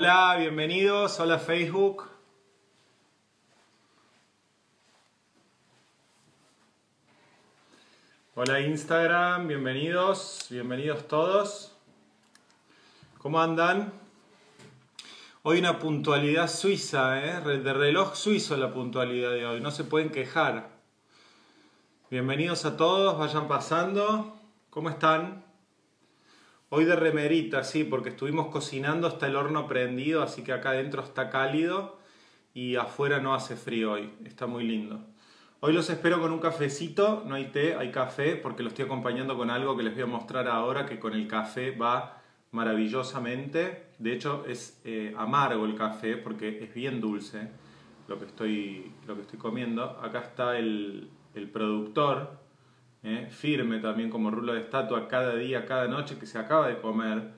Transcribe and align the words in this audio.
Hola, 0.00 0.36
bienvenidos. 0.38 1.18
Hola 1.18 1.40
Facebook. 1.40 2.08
Hola 8.36 8.60
Instagram, 8.60 9.48
bienvenidos, 9.48 10.46
bienvenidos 10.50 11.08
todos. 11.08 11.72
¿Cómo 13.18 13.40
andan? 13.40 13.92
Hoy 15.42 15.58
una 15.58 15.80
puntualidad 15.80 16.48
suiza, 16.48 17.18
¿eh? 17.24 17.40
de 17.40 17.72
reloj 17.72 18.14
suizo 18.14 18.56
la 18.56 18.72
puntualidad 18.72 19.32
de 19.32 19.46
hoy, 19.46 19.60
no 19.60 19.72
se 19.72 19.82
pueden 19.82 20.10
quejar. 20.10 20.68
Bienvenidos 22.08 22.64
a 22.66 22.76
todos, 22.76 23.18
vayan 23.18 23.48
pasando. 23.48 24.38
¿Cómo 24.70 24.90
están? 24.90 25.47
Hoy 26.70 26.84
de 26.84 26.96
remerita, 26.96 27.64
sí, 27.64 27.82
porque 27.82 28.10
estuvimos 28.10 28.48
cocinando, 28.48 29.08
está 29.08 29.26
el 29.26 29.36
horno 29.36 29.66
prendido, 29.66 30.22
así 30.22 30.44
que 30.44 30.52
acá 30.52 30.70
adentro 30.70 31.02
está 31.02 31.30
cálido 31.30 31.98
y 32.52 32.76
afuera 32.76 33.20
no 33.20 33.32
hace 33.32 33.56
frío 33.56 33.92
hoy, 33.92 34.12
está 34.26 34.46
muy 34.46 34.64
lindo. 34.64 35.00
Hoy 35.60 35.72
los 35.72 35.88
espero 35.88 36.20
con 36.20 36.30
un 36.30 36.40
cafecito, 36.40 37.24
no 37.26 37.36
hay 37.36 37.46
té, 37.46 37.74
hay 37.74 37.90
café, 37.90 38.36
porque 38.36 38.62
lo 38.62 38.68
estoy 38.68 38.84
acompañando 38.84 39.34
con 39.38 39.48
algo 39.48 39.78
que 39.78 39.82
les 39.82 39.94
voy 39.94 40.02
a 40.02 40.06
mostrar 40.06 40.46
ahora, 40.46 40.84
que 40.84 40.98
con 41.00 41.14
el 41.14 41.26
café 41.26 41.70
va 41.70 42.20
maravillosamente. 42.50 43.86
De 43.98 44.12
hecho 44.12 44.44
es 44.46 44.78
eh, 44.84 45.14
amargo 45.16 45.64
el 45.64 45.74
café 45.74 46.18
porque 46.18 46.62
es 46.62 46.74
bien 46.74 47.00
dulce 47.00 47.48
lo 48.08 48.18
que 48.18 48.26
estoy, 48.26 48.92
lo 49.06 49.14
que 49.14 49.22
estoy 49.22 49.38
comiendo. 49.38 49.84
Acá 50.02 50.20
está 50.20 50.58
el, 50.58 51.08
el 51.34 51.48
productor, 51.48 52.37
eh, 53.08 53.30
firme 53.30 53.78
también 53.78 54.10
como 54.10 54.30
rulo 54.30 54.52
de 54.52 54.60
estatua 54.60 55.08
cada 55.08 55.34
día, 55.34 55.64
cada 55.64 55.88
noche, 55.88 56.18
que 56.18 56.26
se 56.26 56.38
acaba 56.38 56.68
de 56.68 56.78
comer 56.78 57.32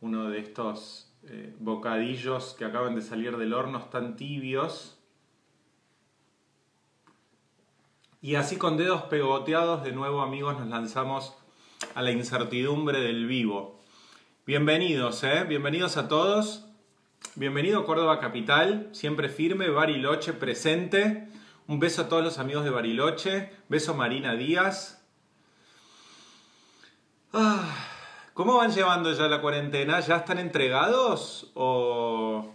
uno 0.00 0.28
de 0.28 0.38
estos 0.38 1.12
eh, 1.24 1.54
bocadillos 1.58 2.54
que 2.58 2.64
acaban 2.64 2.94
de 2.94 3.02
salir 3.02 3.36
del 3.36 3.54
horno, 3.54 3.78
están 3.78 4.16
tibios 4.16 4.96
Y 8.26 8.34
así 8.34 8.56
con 8.56 8.76
dedos 8.76 9.02
pegoteados, 9.02 9.84
de 9.84 9.92
nuevo 9.92 10.20
amigos, 10.20 10.58
nos 10.58 10.66
lanzamos 10.66 11.36
a 11.94 12.02
la 12.02 12.10
incertidumbre 12.10 13.00
del 13.00 13.26
vivo. 13.26 13.78
Bienvenidos, 14.44 15.22
¿eh? 15.22 15.44
Bienvenidos 15.44 15.96
a 15.96 16.08
todos. 16.08 16.66
Bienvenido 17.36 17.84
Córdoba 17.84 18.18
Capital, 18.18 18.88
siempre 18.90 19.28
firme, 19.28 19.68
Bariloche 19.68 20.32
presente. 20.32 21.28
Un 21.68 21.78
beso 21.78 22.02
a 22.02 22.08
todos 22.08 22.24
los 22.24 22.38
amigos 22.38 22.64
de 22.64 22.70
Bariloche. 22.70 23.52
Beso 23.68 23.94
Marina 23.94 24.34
Díaz. 24.34 24.95
Ah, 27.32 27.86
¿Cómo 28.34 28.56
van 28.56 28.70
llevando 28.70 29.12
ya 29.12 29.28
la 29.28 29.40
cuarentena? 29.40 30.00
¿Ya 30.00 30.16
están 30.16 30.38
entregados? 30.38 31.50
¿O... 31.54 32.52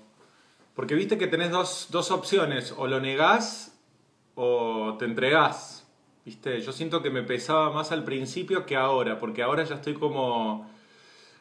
Porque 0.76 0.96
viste 0.96 1.18
que 1.18 1.28
tenés 1.28 1.52
dos, 1.52 1.88
dos 1.92 2.12
opciones, 2.12 2.74
o 2.78 2.88
lo 2.88 3.00
negás 3.00 3.78
o 4.36 4.96
te 4.98 5.06
entregás. 5.06 5.88
¿Viste? 6.26 6.62
Yo 6.62 6.72
siento 6.72 7.02
que 7.02 7.10
me 7.10 7.24
pesaba 7.24 7.72
más 7.72 7.92
al 7.92 8.04
principio 8.04 8.66
que 8.66 8.76
ahora, 8.76 9.20
porque 9.20 9.42
ahora 9.42 9.64
ya 9.64 9.76
estoy 9.76 9.96
como. 9.96 10.70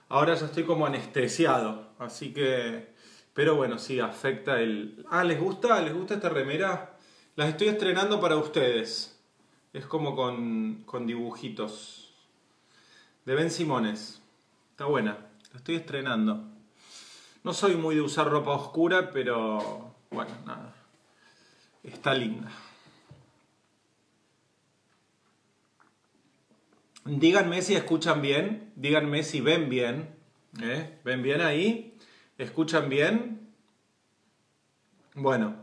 Ahora 0.09 0.35
ya 0.35 0.47
estoy 0.47 0.65
como 0.65 0.87
anestesiado. 0.87 1.91
Así 1.99 2.33
que. 2.33 2.95
Pero 3.35 3.57
bueno, 3.57 3.79
sí, 3.79 4.01
afecta 4.01 4.61
el. 4.61 5.05
Ah, 5.11 5.23
¿les 5.23 5.39
gusta? 5.39 5.81
¿Les 5.83 5.95
gusta 5.95 6.15
esta 6.15 6.31
remera? 6.31 6.97
Las 7.37 7.51
estoy 7.51 7.69
estrenando 7.69 8.21
para 8.21 8.37
ustedes. 8.37 9.23
Es 9.73 9.87
como 9.87 10.17
con, 10.17 10.83
con 10.87 11.07
dibujitos. 11.07 12.00
De 13.25 13.35
Ben 13.35 13.51
Simones. 13.51 14.23
Está 14.71 14.87
buena. 14.87 15.19
La 15.53 15.59
estoy 15.59 15.77
estrenando. 15.77 16.45
No 17.43 17.53
soy 17.53 17.77
muy 17.77 17.95
de 17.95 18.01
usar 18.03 18.29
ropa 18.29 18.53
oscura, 18.53 19.11
pero. 19.11 19.95
Bueno, 20.11 20.33
nada. 20.47 20.75
Está 21.83 22.15
linda. 22.15 22.51
Díganme 27.05 27.63
si 27.63 27.75
escuchan 27.75 28.21
bien, 28.21 28.73
díganme 28.77 29.23
si 29.23 29.41
ven 29.41 29.69
bien. 29.69 30.15
¿eh? 30.63 30.99
¿Ven 31.05 31.23
bien 31.23 31.41
ahí? 31.41 31.97
¿Escuchan 32.37 32.89
bien? 32.89 33.53
Bueno, 35.15 35.60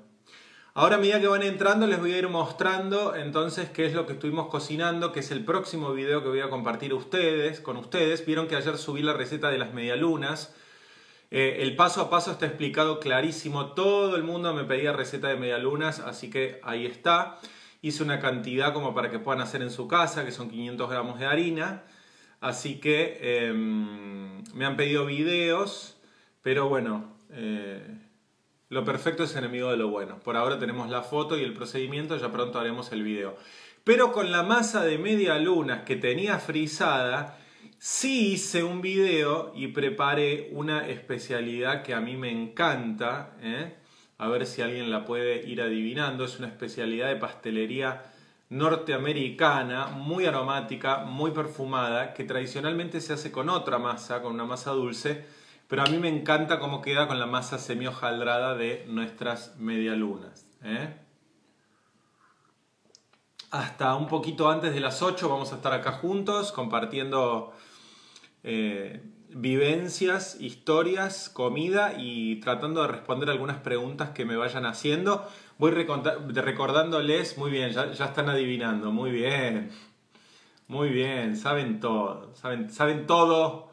ahora 0.78 0.98
a 0.98 1.00
medida 1.00 1.20
que 1.20 1.28
van 1.28 1.42
entrando 1.42 1.88
les 1.88 2.00
voy 2.00 2.14
a 2.14 2.20
ir 2.20 2.30
mostrando 2.30 3.16
entonces 3.16 3.68
qué 3.72 3.88
es 3.88 3.96
lo 3.96 4.06
que 4.06 4.14
estuvimos 4.14 4.48
cocinando, 4.48 5.12
que 5.12 5.22
es 5.22 5.32
el 5.32 5.44
próximo 5.44 5.92
video 5.92 6.22
que 6.22 6.30
voy 6.30 6.42
a 6.42 6.52
compartir 6.52 6.94
ustedes, 6.94 7.60
con 7.60 7.78
ustedes. 7.78 8.24
Vieron 8.28 8.48
que 8.48 8.56
ayer 8.56 8.78
subí 8.78 9.02
la 9.02 9.14
receta 9.14 9.50
de 9.50 9.58
las 9.58 9.74
medialunas. 9.74 10.56
Eh, 11.32 11.58
el 11.62 11.76
paso 11.76 12.02
a 12.02 12.12
paso 12.12 12.32
está 12.32 12.46
explicado 12.46 13.00
clarísimo. 13.00 13.74
Todo 13.74 14.16
el 14.18 14.24
mundo 14.24 14.54
me 14.54 14.66
pedía 14.66 14.94
receta 14.94 15.30
de 15.30 15.36
medialunas, 15.36 16.00
así 16.00 16.30
que 16.30 16.60
ahí 16.62 16.86
está. 16.86 17.40
Hice 17.82 18.04
una 18.04 18.20
cantidad 18.20 18.72
como 18.72 18.94
para 18.94 19.10
que 19.10 19.18
puedan 19.18 19.42
hacer 19.42 19.64
en 19.64 19.72
su 19.72 19.88
casa, 19.88 20.26
que 20.26 20.32
son 20.32 20.48
500 20.48 20.90
gramos 20.92 21.18
de 21.18 21.26
harina. 21.26 21.86
Así 22.40 22.80
que 22.80 23.18
em, 23.48 24.44
me 24.54 24.66
han 24.66 24.78
pedido 24.78 25.08
videos, 25.08 25.98
pero 26.44 26.70
bueno, 26.70 27.18
eh, 27.32 27.82
lo 28.70 28.84
perfecto 28.84 29.24
es 29.24 29.36
enemigo 29.36 29.72
de 29.72 29.78
lo 29.78 29.90
bueno. 29.90 30.20
Por 30.20 30.38
ahora 30.38 30.60
tenemos 30.60 30.90
la 30.90 31.02
foto 31.02 31.38
y 31.38 31.44
el 31.44 31.54
procedimiento, 31.54 32.18
ya 32.18 32.32
pronto 32.32 32.60
haremos 32.60 32.92
el 32.92 33.04
video. 33.04 33.36
Pero 33.84 34.12
con 34.12 34.32
la 34.32 34.44
masa 34.44 34.84
de 34.84 34.98
media 34.98 35.38
luna 35.38 35.86
que 35.86 35.96
tenía 35.96 36.40
frisada, 36.40 37.38
sí 37.78 38.34
hice 38.34 38.64
un 38.64 38.82
video 38.82 39.54
y 39.56 39.68
preparé 39.68 40.50
una 40.52 40.88
especialidad 40.88 41.84
que 41.84 41.94
a 41.94 42.02
mí 42.02 42.18
me 42.18 42.32
encanta. 42.32 43.38
¿eh? 43.42 43.76
a 44.18 44.28
ver 44.28 44.46
si 44.46 44.62
alguien 44.62 44.90
la 44.90 45.06
puede 45.06 45.48
ir 45.48 45.62
adivinando. 45.62 46.26
Es 46.26 46.40
una 46.40 46.48
especialidad 46.48 47.08
de 47.10 47.18
pastelería 47.18 48.04
norteamericana, 48.50 49.88
muy 49.88 50.26
aromática, 50.26 51.00
muy 51.00 51.32
perfumada, 51.32 52.14
que 52.14 52.24
tradicionalmente 52.24 53.02
se 53.02 53.14
hace 53.14 53.32
con 53.32 53.50
otra 53.50 53.78
masa, 53.78 54.22
con 54.22 54.34
una 54.34 54.46
masa 54.46 54.72
dulce, 54.72 55.26
pero 55.68 55.84
a 55.84 55.86
mí 55.86 55.98
me 55.98 56.08
encanta 56.08 56.60
cómo 56.60 56.82
queda 56.82 57.08
con 57.08 57.20
la 57.20 57.26
masa 57.26 57.58
semi-hojaldrada 57.58 58.56
de 58.56 58.86
nuestras 58.88 59.58
medialunas. 59.58 60.48
¿eh? 60.64 60.96
Hasta 63.52 63.96
un 63.96 64.08
poquito 64.08 64.50
antes 64.50 64.74
de 64.74 64.80
las 64.80 65.02
8 65.02 65.30
vamos 65.30 65.52
a 65.52 65.58
estar 65.58 65.74
acá 65.74 65.92
juntos 65.94 66.52
compartiendo 66.52 67.54
eh, 68.44 69.02
vivencias, 69.30 70.40
historias, 70.40 71.30
comida 71.30 71.94
y 71.98 72.40
tratando 72.40 72.82
de 72.82 72.88
responder 72.88 73.30
algunas 73.30 73.58
preguntas 73.58 74.12
que 74.12 74.26
me 74.26 74.38
vayan 74.38 74.66
haciendo. 74.66 75.28
Voy 75.58 75.72
recordándoles, 75.72 77.38
muy 77.38 77.52
bien, 77.52 77.72
ya, 77.72 77.92
están 77.92 78.30
adivinando, 78.30 78.92
muy 78.92 79.12
bien, 79.12 79.72
muy 80.68 80.90
bien, 80.90 81.36
saben 81.36 81.80
todo, 81.80 82.34
saben, 82.36 82.72
saben 82.72 83.06
todo. 83.06 83.67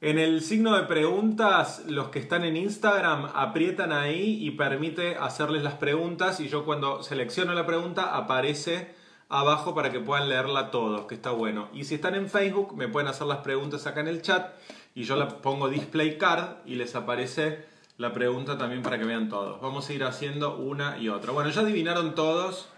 En 0.00 0.20
el 0.20 0.42
signo 0.42 0.76
de 0.76 0.84
preguntas, 0.84 1.82
los 1.88 2.10
que 2.10 2.20
están 2.20 2.44
en 2.44 2.56
Instagram 2.56 3.32
aprietan 3.34 3.90
ahí 3.90 4.38
y 4.40 4.52
permite 4.52 5.16
hacerles 5.16 5.64
las 5.64 5.74
preguntas 5.74 6.38
y 6.38 6.48
yo 6.48 6.64
cuando 6.64 7.02
selecciono 7.02 7.52
la 7.52 7.66
pregunta 7.66 8.16
aparece 8.16 8.94
abajo 9.28 9.74
para 9.74 9.90
que 9.90 9.98
puedan 9.98 10.28
leerla 10.28 10.70
todos, 10.70 11.06
que 11.06 11.16
está 11.16 11.32
bueno. 11.32 11.68
Y 11.72 11.82
si 11.82 11.96
están 11.96 12.14
en 12.14 12.30
Facebook, 12.30 12.76
me 12.76 12.86
pueden 12.86 13.08
hacer 13.08 13.26
las 13.26 13.38
preguntas 13.38 13.88
acá 13.88 13.98
en 14.00 14.06
el 14.06 14.22
chat 14.22 14.52
y 14.94 15.02
yo 15.02 15.16
la 15.16 15.26
pongo 15.26 15.68
display 15.68 16.16
card 16.16 16.58
y 16.64 16.76
les 16.76 16.94
aparece 16.94 17.66
la 17.96 18.12
pregunta 18.12 18.56
también 18.56 18.82
para 18.82 19.00
que 19.00 19.04
vean 19.04 19.28
todos. 19.28 19.60
Vamos 19.60 19.90
a 19.90 19.92
ir 19.92 20.04
haciendo 20.04 20.58
una 20.58 20.96
y 20.98 21.08
otra. 21.08 21.32
Bueno, 21.32 21.50
ya 21.50 21.62
adivinaron 21.62 22.14
todos, 22.14 22.68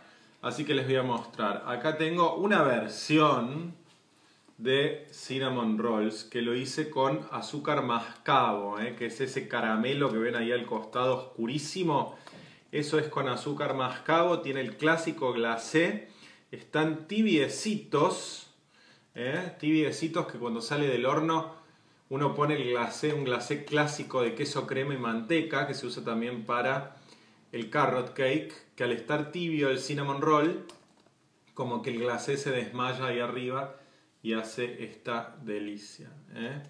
así 0.41 0.65
que 0.65 0.73
les 0.73 0.87
voy 0.87 0.97
a 0.97 1.03
mostrar. 1.03 1.65
Acá 1.67 1.99
tengo 1.99 2.37
una 2.37 2.63
versión 2.63 3.79
de 4.63 5.07
cinnamon 5.11 5.79
rolls 5.79 6.25
que 6.25 6.43
lo 6.43 6.55
hice 6.55 6.91
con 6.91 7.27
azúcar 7.33 7.83
mascabo, 7.83 8.79
¿eh? 8.79 8.95
que 8.97 9.07
es 9.07 9.21
ese 9.21 9.49
caramelo 9.49 10.13
que 10.13 10.19
ven 10.19 10.37
ahí 10.37 10.53
al 10.53 10.67
costado 10.67 11.17
oscurísimo. 11.17 12.19
Eso 12.71 12.99
es 12.99 13.09
con 13.09 13.29
azúcar 13.29 13.75
mascabo, 13.75 14.41
tiene 14.41 14.61
el 14.61 14.77
clásico 14.77 15.33
glacé 15.33 16.09
están 16.51 17.07
tibiecitos, 17.07 18.49
¿eh? 19.15 19.53
tibiecitos 19.59 20.27
que 20.27 20.39
cuando 20.39 20.61
sale 20.61 20.89
del 20.89 21.07
horno 21.07 21.55
uno 22.09 22.35
pone 22.35 22.57
el 22.57 22.71
glacé, 22.71 23.15
un 23.15 23.25
glacé 23.25 23.65
clásico 23.65 24.23
de 24.23 24.35
queso, 24.35 24.67
crema 24.67 24.95
y 24.95 24.99
manteca, 24.99 25.69
que 25.69 25.75
se 25.75 25.87
usa 25.87 26.05
también 26.05 26.45
para 26.45 26.97
el 27.53 27.71
carrot 27.71 28.15
cake, 28.15 28.53
que 28.75 28.83
al 28.83 28.91
estar 28.91 29.31
tibio 29.31 29.71
el 29.71 29.79
cinnamon 29.79 30.21
roll, 30.21 30.67
como 31.55 31.83
que 31.83 31.91
el 31.91 32.01
glacé 32.01 32.37
se 32.37 32.51
desmaya 32.51 33.07
ahí 33.07 33.21
arriba 33.21 33.77
y 34.23 34.35
hace 34.35 34.85
esta 34.85 35.37
delicia. 35.43 36.11
¿eh? 36.35 36.63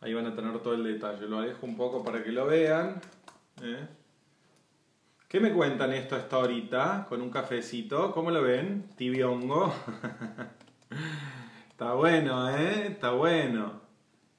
Ahí 0.00 0.14
van 0.14 0.26
a 0.26 0.34
tener 0.34 0.58
todo 0.60 0.74
el 0.74 0.84
detalle. 0.84 1.26
Lo 1.28 1.38
alejo 1.38 1.66
un 1.66 1.76
poco 1.76 2.04
para 2.04 2.22
que 2.22 2.32
lo 2.32 2.46
vean. 2.46 3.00
¿eh? 3.62 3.86
¿Qué 5.28 5.40
me 5.40 5.52
cuentan 5.52 5.92
esto 5.92 6.16
hasta 6.16 6.36
ahorita? 6.36 7.06
Con 7.08 7.22
un 7.22 7.30
cafecito. 7.30 8.12
¿Cómo 8.12 8.30
lo 8.30 8.42
ven? 8.42 8.90
Tibiongo. 8.96 9.74
Está 11.70 11.94
bueno, 11.94 12.50
¿eh? 12.50 12.88
Está 12.88 13.10
bueno. 13.10 13.80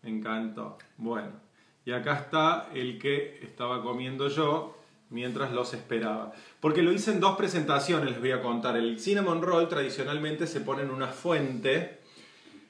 Me 0.01 0.09
encantó. 0.09 0.77
Bueno. 0.97 1.43
Y 1.85 1.91
acá 1.91 2.13
está 2.15 2.69
el 2.73 2.97
que 2.97 3.39
estaba 3.43 3.81
comiendo 3.83 4.29
yo 4.29 4.77
mientras 5.09 5.51
los 5.51 5.73
esperaba. 5.73 6.33
Porque 6.59 6.81
lo 6.81 6.91
hice 6.91 7.11
en 7.11 7.19
dos 7.19 7.35
presentaciones, 7.35 8.11
les 8.11 8.19
voy 8.19 8.31
a 8.31 8.41
contar. 8.41 8.77
El 8.77 8.99
cinnamon 8.99 9.41
roll 9.41 9.67
tradicionalmente 9.67 10.47
se 10.47 10.61
pone 10.61 10.83
en 10.83 10.91
una 10.91 11.07
fuente, 11.07 11.99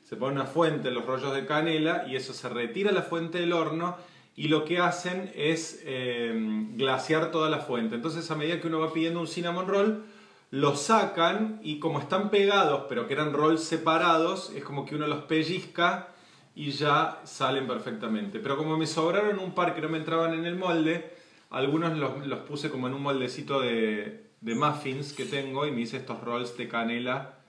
se 0.04 0.16
pone 0.16 0.36
una 0.36 0.46
fuente 0.46 0.90
en 0.90 0.96
los 0.96 1.06
rollos 1.06 1.34
de 1.34 1.46
canela 1.46 2.06
y 2.08 2.16
eso 2.16 2.34
se 2.34 2.50
retira 2.50 2.92
la 2.92 3.04
fuente 3.04 3.40
del 3.40 3.54
horno 3.54 3.98
y 4.36 4.48
lo 4.48 4.66
que 4.66 4.80
hacen 4.80 5.32
es 5.36 5.82
eh, 5.86 6.34
glaciar 6.76 7.32
toda 7.32 7.50
la 7.50 7.60
fuente. 7.60 7.96
Entonces 7.96 8.30
a 8.32 8.36
medida 8.36 8.60
que 8.60 8.68
uno 8.68 8.80
va 8.80 8.92
pidiendo 8.92 9.20
un 9.20 9.28
cinnamon 9.28 9.68
roll, 9.68 10.04
lo 10.52 10.76
sacan 10.76 11.60
y 11.64 11.80
como 11.80 12.00
están 12.00 12.30
pegados, 12.30 12.86
pero 12.90 13.08
que 13.08 13.14
eran 13.14 13.34
rolls 13.34 13.64
separados, 13.64 14.52
es 14.56 14.64
como 14.64 14.86
que 14.86 14.96
uno 14.96 15.08
los 15.08 15.24
pellizca 15.24 16.10
y 16.56 16.72
ya 16.72 17.22
salen 17.24 17.68
perfectamente. 17.68 18.40
Pero 18.40 18.58
como 18.58 18.78
me 18.78 18.88
sobraron 18.88 19.40
un 19.40 19.56
par 19.56 19.74
que 19.74 19.82
no 19.82 19.90
me 19.90 19.98
entraban 19.98 20.34
en 20.34 20.46
el 20.46 20.56
molde, 20.56 21.12
algunos 21.50 21.98
los, 21.98 22.40
puse 22.42 22.70
como 22.70 22.88
en 22.88 22.94
un 22.94 23.02
moldecito 23.02 23.62
de, 23.62 24.28
de, 24.42 24.56
muffins 24.56 25.14
que 25.14 25.26
tengo 25.26 25.66
y 25.66 25.72
me 25.72 25.82
hice 25.82 25.98
estos 25.98 26.22
rolls 26.22 26.58
de 26.58 26.68
canela 26.68 27.43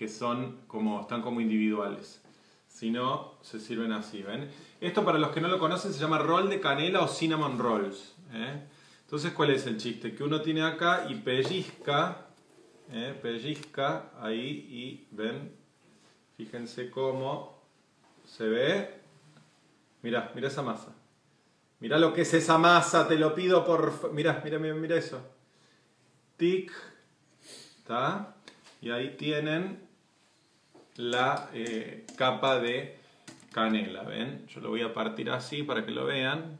que 0.00 0.08
son 0.08 0.62
como, 0.66 1.02
están 1.02 1.20
como 1.20 1.42
individuales. 1.42 2.22
Si 2.66 2.90
no, 2.90 3.34
se 3.42 3.60
sirven 3.60 3.92
así, 3.92 4.22
¿ven? 4.22 4.50
Esto 4.80 5.04
para 5.04 5.18
los 5.18 5.28
que 5.28 5.42
no 5.42 5.48
lo 5.48 5.58
conocen 5.58 5.92
se 5.92 6.00
llama 6.00 6.16
roll 6.16 6.48
de 6.48 6.58
canela 6.58 7.02
o 7.02 7.06
cinnamon 7.06 7.58
rolls. 7.58 8.14
¿eh? 8.32 8.62
Entonces, 9.02 9.32
¿cuál 9.34 9.50
es 9.50 9.66
el 9.66 9.76
chiste? 9.76 10.14
Que 10.14 10.24
uno 10.24 10.40
tiene 10.40 10.62
acá 10.62 11.04
y 11.06 11.16
pellizca, 11.16 12.28
¿eh? 12.90 13.14
pellizca 13.20 14.10
ahí 14.18 14.66
y 14.70 15.06
ven, 15.10 15.52
fíjense 16.38 16.90
cómo 16.90 17.60
se 18.24 18.48
ve. 18.48 19.00
Mira, 20.00 20.32
mira 20.34 20.48
esa 20.48 20.62
masa. 20.62 20.94
Mira 21.78 21.98
lo 21.98 22.14
que 22.14 22.22
es 22.22 22.32
esa 22.32 22.56
masa, 22.56 23.06
te 23.06 23.18
lo 23.18 23.34
pido 23.34 23.66
por... 23.66 24.14
Mira, 24.14 24.40
mira, 24.42 24.58
mira, 24.58 24.72
mira 24.72 24.96
eso. 24.96 25.20
Tic. 26.38 26.72
¿Está? 27.82 28.34
Y 28.80 28.88
ahí 28.92 29.14
tienen 29.18 29.89
la 31.00 31.48
eh, 31.54 32.06
capa 32.16 32.58
de 32.58 32.98
canela, 33.52 34.02
¿ven? 34.02 34.46
Yo 34.48 34.60
lo 34.60 34.68
voy 34.68 34.82
a 34.82 34.92
partir 34.92 35.30
así 35.30 35.62
para 35.62 35.84
que 35.84 35.90
lo 35.90 36.04
vean. 36.04 36.58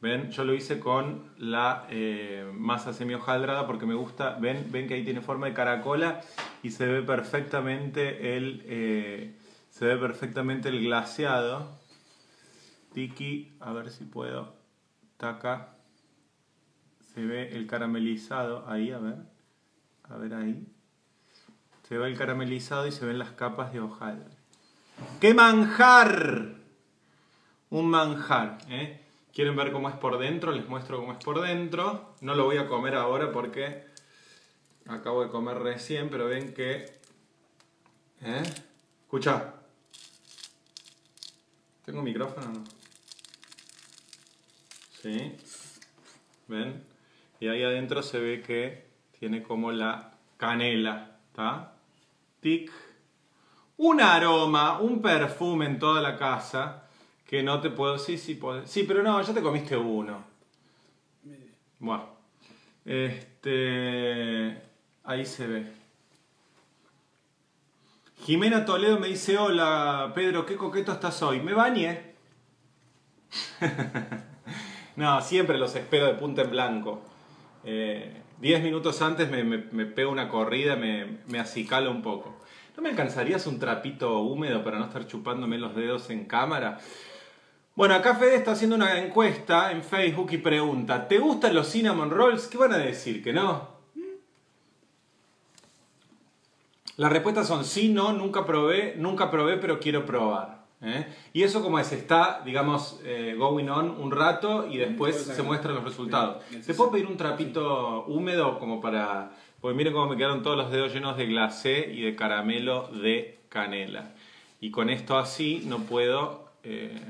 ¿Ven? 0.00 0.30
Yo 0.32 0.44
lo 0.44 0.52
hice 0.52 0.80
con 0.80 1.30
la 1.38 1.86
eh, 1.88 2.50
masa 2.54 2.92
semi 2.92 3.14
hojaldrada 3.14 3.66
porque 3.66 3.86
me 3.86 3.94
gusta, 3.94 4.36
¿ven? 4.40 4.66
¿Ven 4.72 4.88
que 4.88 4.94
ahí 4.94 5.04
tiene 5.04 5.20
forma 5.20 5.46
de 5.46 5.54
caracola? 5.54 6.22
Y 6.62 6.70
se 6.70 6.86
ve 6.86 7.02
perfectamente 7.02 8.36
el, 8.36 8.64
eh, 8.66 9.36
se 9.70 9.86
ve 9.86 9.96
perfectamente 9.96 10.70
el 10.70 10.82
glaseado. 10.82 11.78
Tiki, 12.92 13.56
a 13.60 13.72
ver 13.72 13.90
si 13.90 14.04
puedo. 14.04 14.56
Taca. 15.16 15.76
Se 17.14 17.24
ve 17.24 17.50
el 17.56 17.66
caramelizado 17.66 18.68
ahí, 18.68 18.90
a 18.90 18.98
ver. 18.98 19.18
A 20.02 20.16
ver 20.16 20.34
ahí. 20.34 20.66
Se 21.92 21.98
ve 21.98 22.08
el 22.08 22.16
caramelizado 22.16 22.86
y 22.86 22.90
se 22.90 23.04
ven 23.04 23.18
las 23.18 23.32
capas 23.32 23.70
de 23.74 23.80
hojaldre. 23.80 24.34
¡Qué 25.20 25.34
manjar! 25.34 26.54
Un 27.68 27.90
manjar. 27.90 28.56
¿eh? 28.70 28.98
¿Quieren 29.34 29.54
ver 29.56 29.72
cómo 29.72 29.90
es 29.90 29.96
por 29.96 30.18
dentro? 30.18 30.52
Les 30.52 30.66
muestro 30.66 30.96
cómo 30.96 31.12
es 31.12 31.22
por 31.22 31.42
dentro. 31.42 32.14
No 32.22 32.34
lo 32.34 32.46
voy 32.46 32.56
a 32.56 32.66
comer 32.66 32.94
ahora 32.94 33.30
porque 33.30 33.84
acabo 34.86 35.22
de 35.22 35.28
comer 35.28 35.58
recién, 35.58 36.08
pero 36.08 36.28
ven 36.28 36.54
que... 36.54 36.98
¿eh? 38.22 38.42
Escucha. 39.02 39.52
¿Tengo 41.84 42.00
micrófono 42.00 42.46
o 42.46 42.52
no? 42.54 42.64
¿Sí? 45.02 45.36
¿Ven? 46.48 46.84
Y 47.38 47.48
ahí 47.48 47.62
adentro 47.62 48.02
se 48.02 48.18
ve 48.18 48.40
que 48.40 48.86
tiene 49.20 49.42
como 49.42 49.72
la 49.72 50.14
canela. 50.38 51.18
¿Está? 51.28 51.72
Tic 52.42 52.70
un 53.78 54.00
aroma, 54.00 54.78
un 54.80 55.00
perfume 55.02 55.66
en 55.66 55.78
toda 55.78 56.00
la 56.00 56.16
casa 56.16 56.84
que 57.26 57.42
no 57.42 57.60
te 57.60 57.70
puedo. 57.70 57.98
Sí, 57.98 58.18
sí, 58.18 58.34
puedo. 58.34 58.66
Sí, 58.66 58.84
pero 58.84 59.02
no, 59.02 59.20
ya 59.22 59.34
te 59.34 59.42
comiste 59.42 59.76
uno. 59.76 60.24
Bueno. 61.78 62.06
Este. 62.84 64.60
Ahí 65.04 65.26
se 65.26 65.46
ve. 65.46 65.72
Jimena 68.24 68.64
Toledo 68.64 69.00
me 69.00 69.08
dice: 69.08 69.36
Hola, 69.38 70.12
Pedro, 70.14 70.46
qué 70.46 70.56
coqueto 70.56 70.92
estás 70.92 71.22
hoy. 71.22 71.40
Me 71.40 71.54
bañé. 71.54 72.12
no, 74.96 75.20
siempre 75.22 75.58
los 75.58 75.74
espero 75.74 76.06
de 76.06 76.14
punta 76.14 76.42
en 76.42 76.50
blanco. 76.50 77.02
Eh, 77.64 78.22
diez 78.42 78.60
minutos 78.60 79.00
antes 79.02 79.30
me, 79.30 79.44
me, 79.44 79.86
pego 79.86 80.10
una 80.10 80.28
corrida, 80.28 80.74
me, 80.74 81.18
me 81.28 81.38
acicalo 81.38 81.92
un 81.92 82.02
poco. 82.02 82.36
¿No 82.76 82.82
me 82.82 82.88
alcanzarías 82.88 83.46
un 83.46 83.60
trapito 83.60 84.18
húmedo 84.18 84.64
para 84.64 84.80
no 84.80 84.86
estar 84.86 85.06
chupándome 85.06 85.58
los 85.58 85.76
dedos 85.76 86.10
en 86.10 86.24
cámara? 86.24 86.80
Bueno, 87.76 87.94
acá 87.94 88.16
Fede 88.16 88.34
está 88.34 88.52
haciendo 88.52 88.74
una 88.74 88.98
encuesta 88.98 89.70
en 89.70 89.84
Facebook 89.84 90.32
y 90.32 90.38
pregunta, 90.38 91.06
¿te 91.06 91.18
gustan 91.18 91.54
los 91.54 91.70
cinnamon 91.70 92.10
rolls? 92.10 92.48
¿Qué 92.48 92.58
van 92.58 92.72
a 92.72 92.78
decir? 92.78 93.22
¿Que 93.22 93.32
no? 93.32 93.70
Las 96.96 97.12
respuestas 97.12 97.46
son 97.46 97.64
sí, 97.64 97.90
no, 97.90 98.12
nunca 98.12 98.44
probé, 98.44 98.96
nunca 98.98 99.30
probé, 99.30 99.56
pero 99.56 99.78
quiero 99.78 100.04
probar. 100.04 100.61
¿Eh? 100.82 101.06
Y 101.32 101.42
eso 101.42 101.62
como 101.62 101.78
es, 101.78 101.92
está, 101.92 102.42
digamos, 102.44 103.00
eh, 103.04 103.34
going 103.38 103.68
on 103.68 103.90
un 103.90 104.10
rato 104.10 104.66
y 104.66 104.78
después 104.78 105.16
se 105.16 105.42
muestran 105.42 105.74
los 105.76 105.84
resultados. 105.84 106.44
¿Te 106.66 106.74
puedo 106.74 106.90
pedir 106.90 107.06
un 107.06 107.16
trapito 107.16 108.04
húmedo 108.06 108.58
como 108.58 108.80
para 108.80 109.32
pues 109.62 109.76
miren 109.76 109.92
cómo 109.92 110.08
me 110.08 110.16
quedaron 110.16 110.42
todos 110.42 110.56
los 110.56 110.72
dedos 110.72 110.92
llenos 110.92 111.16
de 111.16 111.26
glacé 111.26 111.92
y 111.92 112.02
de 112.02 112.16
caramelo 112.16 112.88
de 112.88 113.38
canela. 113.48 114.10
Y 114.60 114.72
con 114.72 114.90
esto 114.90 115.16
así 115.16 115.62
no 115.66 115.78
puedo 115.84 116.50
eh, 116.64 117.00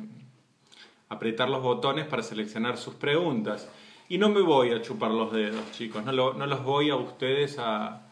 apretar 1.08 1.48
los 1.48 1.62
botones 1.62 2.06
para 2.06 2.22
seleccionar 2.22 2.76
sus 2.76 2.92
preguntas. 2.92 3.70
Y 4.10 4.18
no 4.18 4.28
me 4.28 4.42
voy 4.42 4.70
a 4.72 4.82
chupar 4.82 5.12
los 5.12 5.32
dedos, 5.32 5.72
chicos. 5.72 6.04
No, 6.04 6.12
los 6.12 6.62
voy 6.62 6.90
a 6.90 6.96
ustedes 6.96 7.58
a, 7.58 8.02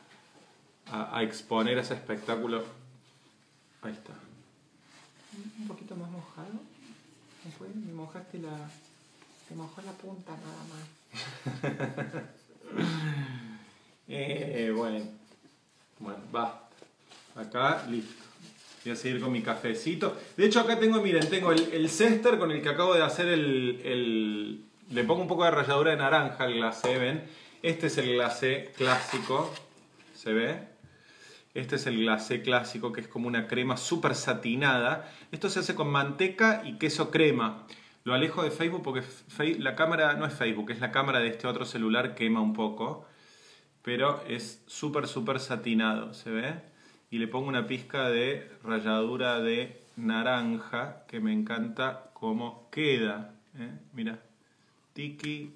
a, 0.91 1.23
exponer 1.23 1.77
ese 1.77 1.93
espectáculo. 1.93 2.65
Ahí 3.83 3.93
está. 3.93 4.15
Un 5.33 5.69
poquito 5.69 5.97
más 5.97 6.11
mojado. 6.11 6.49
Me 7.87 7.93
mojaste 7.93 8.39
la... 8.39 8.71
Te 9.49 9.55
mojó 9.55 9.83
la 9.83 9.93
punta 9.93 10.33
nada 10.33 10.65
más. 10.73 12.25
Eh, 14.13 14.73
bueno, 14.75 15.05
bueno, 16.01 16.19
va. 16.35 16.69
Acá, 17.37 17.87
listo. 17.89 18.25
Voy 18.85 18.93
a 18.93 18.97
seguir 18.97 19.21
con 19.21 19.31
mi 19.31 19.41
cafecito. 19.41 20.17
De 20.37 20.47
hecho, 20.47 20.59
acá 20.59 20.81
tengo, 20.81 21.01
miren, 21.01 21.29
tengo 21.29 21.53
el, 21.53 21.73
el 21.73 21.89
cester 21.89 22.37
con 22.37 22.51
el 22.51 22.61
que 22.61 22.71
acabo 22.71 22.95
de 22.95 23.05
hacer 23.05 23.29
el, 23.29 23.81
el, 23.85 24.65
Le 24.91 25.05
pongo 25.05 25.23
un 25.23 25.29
poco 25.29 25.45
de 25.45 25.53
ralladura 25.53 25.93
de 25.93 25.99
naranja 25.99 26.43
al 26.43 26.55
glacé, 26.55 26.99
¿ven? 26.99 27.23
Este 27.63 27.87
es 27.87 27.99
el 27.99 28.15
glacé 28.15 28.73
clásico, 28.77 29.53
¿se 30.17 30.33
ve? 30.33 30.59
Este 31.55 31.77
es 31.77 31.87
el 31.87 31.99
glacé 31.99 32.43
clásico 32.43 32.93
que 32.93 33.01
es 33.01 33.09
como 33.09 33.29
una 33.29 33.47
crema 33.49 33.77
súper 33.77 34.15
satinada. 34.15 35.11
Esto 35.33 35.49
se 35.49 35.61
hace 35.61 35.75
con 35.75 35.91
manteca 35.91 36.63
y 36.65 36.79
queso 36.79 37.11
crema. 37.11 37.67
Lo 38.05 38.15
alejo 38.15 38.43
de 38.43 38.51
Facebook 38.51 38.83
porque 38.83 39.03
la 39.59 39.75
cámara 39.75 40.15
no 40.15 40.27
es 40.27 40.33
Facebook, 40.33 40.71
es 40.71 40.81
la 40.81 40.91
cámara 40.91 41.19
de 41.21 41.29
este 41.29 41.47
otro 41.47 41.65
celular 41.65 42.15
quema 42.15 42.41
un 42.41 42.55
poco 42.55 43.07
pero 43.83 44.23
es 44.27 44.63
súper, 44.67 45.07
súper 45.07 45.41
satinado, 45.41 46.13
¿se 46.15 46.31
ve? 46.31 46.55
Y 47.11 47.19
le 47.19 47.29
pongo 47.29 47.49
una 47.49 47.67
pizca 47.67 48.09
de 48.09 48.51
ralladura 48.63 49.41
de 49.41 49.83
naranja, 49.97 51.05
que 51.09 51.21
me 51.21 51.33
encanta 51.33 52.11
cómo 52.13 52.69
queda. 52.71 53.35
¿eh? 53.59 53.73
Mira, 53.93 54.21
tiki, 54.93 55.55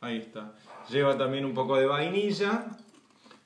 ahí 0.00 0.18
está. 0.18 0.52
Lleva 0.90 1.16
también 1.16 1.44
un 1.44 1.54
poco 1.54 1.76
de 1.76 1.86
vainilla 1.86 2.66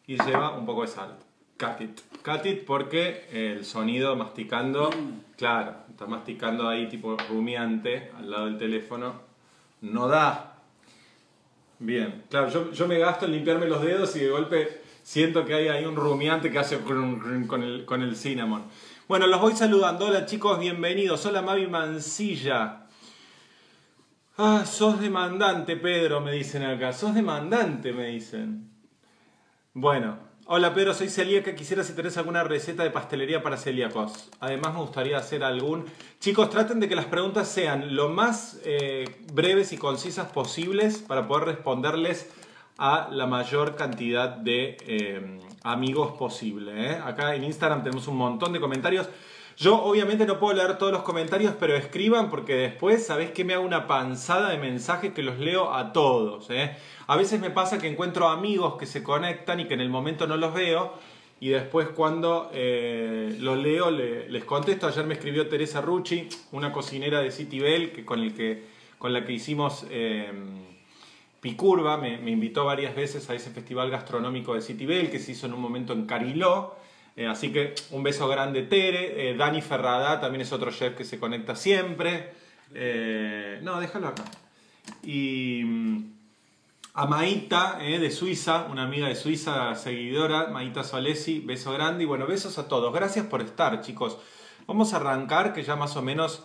y 0.07 0.21
lleva 0.23 0.57
un 0.57 0.67
poco 0.67 0.83
de 0.83 0.89
sal. 0.89 1.19
Cut 1.63 1.81
it. 1.81 2.01
Cut 2.25 2.45
it 2.47 2.65
porque 2.65 3.29
el 3.31 3.65
sonido 3.65 4.17
masticando, 4.17 4.91
claro, 5.37 5.77
está 5.89 6.07
masticando 6.07 6.69
ahí 6.69 6.89
tipo 6.89 7.17
rumiante 7.29 8.11
al 8.19 8.29
lado 8.33 8.47
del 8.47 8.59
teléfono, 8.59 9.21
no 9.83 10.09
da. 10.09 10.59
Bien, 11.79 12.25
claro, 12.29 12.73
yo, 12.73 12.89
me 12.89 12.99
gasto 12.99 13.27
en 13.27 13.33
limpiarme 13.33 13.69
los 13.69 13.81
dedos 13.81 14.17
y 14.17 14.21
de 14.21 14.31
golpe 14.31 14.83
siento 15.05 15.45
que 15.45 15.55
hay 15.55 15.69
ahí 15.69 15.85
un 15.85 15.95
rumiante 15.95 16.51
que 16.51 16.59
hace 16.59 16.81
con 16.81 17.47
el, 17.63 17.85
con 17.85 18.03
el 18.03 18.17
cinnamon. 18.17 18.65
Bueno, 19.07 19.29
los 19.29 19.41
voy 19.41 19.53
saludando. 19.55 20.07
Hola 20.07 20.27
chicos, 20.27 20.59
bienvenidos. 20.59 21.25
Hola 21.27 21.43
Mavi 21.43 21.69
Mancilla. 21.69 22.87
Ah, 24.37 24.65
sos 24.67 25.01
demandante, 25.01 25.77
Pedro, 25.77 26.21
me 26.21 26.33
dicen 26.33 26.65
acá. 26.65 26.93
Sos 26.93 27.15
demandante, 27.15 27.93
me 27.93 28.09
dicen. 28.09 28.69
Bueno, 29.75 30.32
Hola 30.47 30.75
Pedro, 30.75 30.93
soy 30.93 31.09
celíaca. 31.09 31.55
Quisiera 31.55 31.85
si 31.85 31.93
tenés 31.93 32.17
alguna 32.17 32.43
receta 32.43 32.83
de 32.83 32.91
pastelería 32.91 33.45
para 33.45 33.57
celíacos. 33.57 34.29
Además 34.41 34.75
me 34.75 34.81
gustaría 34.81 35.17
hacer 35.17 35.45
algún... 35.45 35.85
Chicos, 36.19 36.51
traten 36.51 36.81
de 36.81 36.89
que 36.89 36.97
las 36.97 37.05
preguntas 37.05 37.47
sean 37.47 37.95
lo 37.95 38.09
más 38.09 38.61
eh, 38.65 39.05
breves 39.33 39.73
y 39.73 39.79
concisas 39.79 40.33
posibles 40.33 40.99
para 40.99 41.29
poder 41.29 41.45
responderles 41.45 42.29
a 42.77 43.09
la 43.13 43.27
mayor 43.29 43.77
cantidad 43.77 44.31
de 44.31 44.77
eh, 44.85 45.39
amigos 45.63 46.15
posible. 46.19 46.91
¿eh? 46.91 47.01
Acá 47.05 47.37
en 47.37 47.45
Instagram 47.45 47.85
tenemos 47.85 48.09
un 48.09 48.17
montón 48.17 48.53
de 48.53 48.59
comentarios. 48.59 49.09
Yo 49.57 49.83
obviamente 49.83 50.27
no 50.27 50.39
puedo 50.39 50.55
leer 50.55 50.79
todos 50.79 50.93
los 50.93 51.03
comentarios, 51.03 51.55
pero 51.59 51.77
escriban 51.77 52.31
porque 52.31 52.55
después, 52.55 53.07
¿sabés 53.07 53.31
que 53.31 53.45
Me 53.45 53.55
hago 53.55 53.65
una 53.65 53.87
panzada 53.87 54.51
de 54.51 54.59
mensajes 54.59 55.13
que 55.13 55.23
los 55.23 55.39
leo 55.39 55.75
a 55.75 55.93
todos. 55.93 56.49
¿eh? 56.51 56.77
A 57.07 57.17
veces 57.17 57.41
me 57.41 57.51
pasa 57.51 57.79
que 57.79 57.89
encuentro 57.89 58.29
amigos 58.29 58.77
que 58.79 58.87
se 58.87 59.03
conectan 59.03 59.61
y 59.61 59.67
que 59.67 59.75
en 59.75 59.81
el 59.81 59.91
momento 59.91 60.27
no 60.27 60.37
los 60.37 60.55
veo 60.55 60.95
y 61.41 61.49
después 61.49 61.89
cuando 61.89 62.51
eh, 62.55 63.37
los 63.41 63.59
leo 63.59 63.91
les 63.91 64.45
contesto. 64.45 64.87
Ayer 64.87 65.05
me 65.05 65.15
escribió 65.15 65.49
Teresa 65.49 65.81
Rucci, 65.81 66.29
una 66.53 66.71
cocinera 66.71 67.21
de 67.21 67.33
City 67.33 67.59
Bell 67.59 67.91
que, 67.91 68.05
con, 68.05 68.21
el 68.21 68.33
que, 68.33 68.63
con 68.97 69.13
la 69.13 69.25
que 69.25 69.33
hicimos 69.33 69.85
eh, 69.91 70.31
Picurva, 71.41 71.97
me, 71.97 72.19
me, 72.19 72.31
invitó 72.31 72.65
varias 72.65 72.95
veces 72.95 73.29
a 73.29 73.35
ese 73.35 73.51
festival 73.51 73.91
gastronómico 73.91 74.55
de 74.55 74.63
City 74.63 74.87
Bell 74.87 75.11
que 75.11 75.19
se 75.19 75.33
hizo 75.33 75.47
en 75.47 75.55
un 75.55 75.61
momento 75.61 75.93
en 75.93 76.07
Cariló. 76.07 76.77
Eh, 77.17 77.27
así 77.27 77.53
que 77.53 77.75
un 77.91 78.03
beso 78.03 78.29
grande 78.29 78.63
Tere. 78.63 79.31
Eh, 79.31 79.37
Dani 79.37 79.61
Ferrada 79.61 80.21
también 80.21 80.43
es 80.43 80.53
otro 80.53 80.71
chef 80.71 80.97
que 80.97 81.05
se 81.05 81.19
conecta 81.19 81.55
siempre. 81.55 82.33
Eh, 82.75 83.61
no, 83.63 83.81
déjalo 83.81 84.09
acá. 84.09 84.25
Y 85.03 85.63
mm, 85.65 86.13
a 86.95 87.07
Maita 87.07 87.79
de 87.79 88.11
Suiza, 88.11 88.67
una 88.71 88.85
amiga 88.85 89.09
de 89.09 89.15
Suiza, 89.15 89.75
seguidora, 89.75 90.49
Maita 90.49 90.85
Solesi, 90.85 91.41
beso 91.41 91.73
grande. 91.73 92.05
Y 92.05 92.07
bueno, 92.07 92.27
besos 92.27 92.59
a 92.59 92.69
todos. 92.69 92.93
Gracias 92.93 93.27
por 93.27 93.43
estar, 93.43 93.81
chicos. 93.83 94.19
Vamos 94.67 94.95
a 94.95 94.97
arrancar, 94.97 95.53
que 95.53 95.63
ya 95.63 95.77
más 95.77 95.97
o 95.97 96.03
menos 96.03 96.45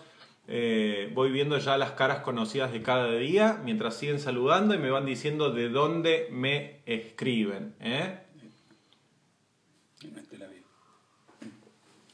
voy 1.13 1.29
viendo 1.29 1.57
ya 1.57 1.77
las 1.77 1.91
caras 1.91 2.19
conocidas 2.19 2.71
de 2.71 2.81
cada 2.81 3.11
día, 3.11 3.59
mientras 3.65 3.97
siguen 3.97 4.17
saludando 4.17 4.73
y 4.73 4.77
me 4.77 4.89
van 4.89 5.05
diciendo 5.05 5.51
de 5.51 5.67
dónde 5.67 6.29
me 6.31 6.79
escriben. 6.85 7.75
¿eh? 7.81 8.19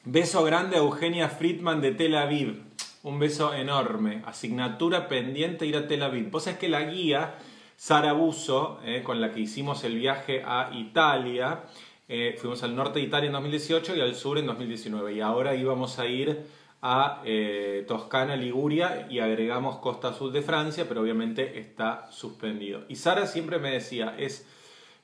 Beso 0.05 0.43
grande 0.43 0.75
a 0.75 0.79
Eugenia 0.79 1.29
Friedman 1.29 1.79
de 1.79 1.93
Tel 1.93 2.15
Aviv. 2.15 2.61
Un 3.03 3.19
beso 3.19 3.53
enorme. 3.53 4.21
Asignatura 4.25 5.07
pendiente 5.07 5.65
ir 5.65 5.77
a 5.77 5.87
Tel 5.87 6.03
Aviv. 6.03 6.29
Vos 6.29 6.43
sabés 6.43 6.59
que 6.59 6.67
la 6.67 6.83
guía 6.83 7.35
Sara 7.77 8.11
Buso, 8.11 8.81
eh, 8.83 9.01
con 9.01 9.21
la 9.21 9.31
que 9.31 9.39
hicimos 9.39 9.85
el 9.85 9.95
viaje 9.95 10.43
a 10.45 10.71
Italia, 10.73 11.63
eh, 12.09 12.35
fuimos 12.37 12.63
al 12.63 12.75
norte 12.75 12.99
de 12.99 13.05
Italia 13.05 13.27
en 13.27 13.31
2018 13.31 13.95
y 13.95 14.01
al 14.01 14.13
sur 14.15 14.37
en 14.37 14.45
2019. 14.45 15.13
Y 15.13 15.21
ahora 15.21 15.55
íbamos 15.55 15.97
a 15.99 16.05
ir 16.05 16.47
a 16.81 17.21
eh, 17.23 17.85
Toscana, 17.87 18.35
Liguria 18.35 19.07
y 19.09 19.19
agregamos 19.19 19.77
Costa 19.77 20.11
Sur 20.11 20.33
de 20.33 20.41
Francia, 20.41 20.83
pero 20.85 20.99
obviamente 20.99 21.59
está 21.59 22.11
suspendido. 22.11 22.81
Y 22.89 22.97
Sara 22.97 23.25
siempre 23.25 23.57
me 23.57 23.71
decía, 23.71 24.15
es 24.17 24.45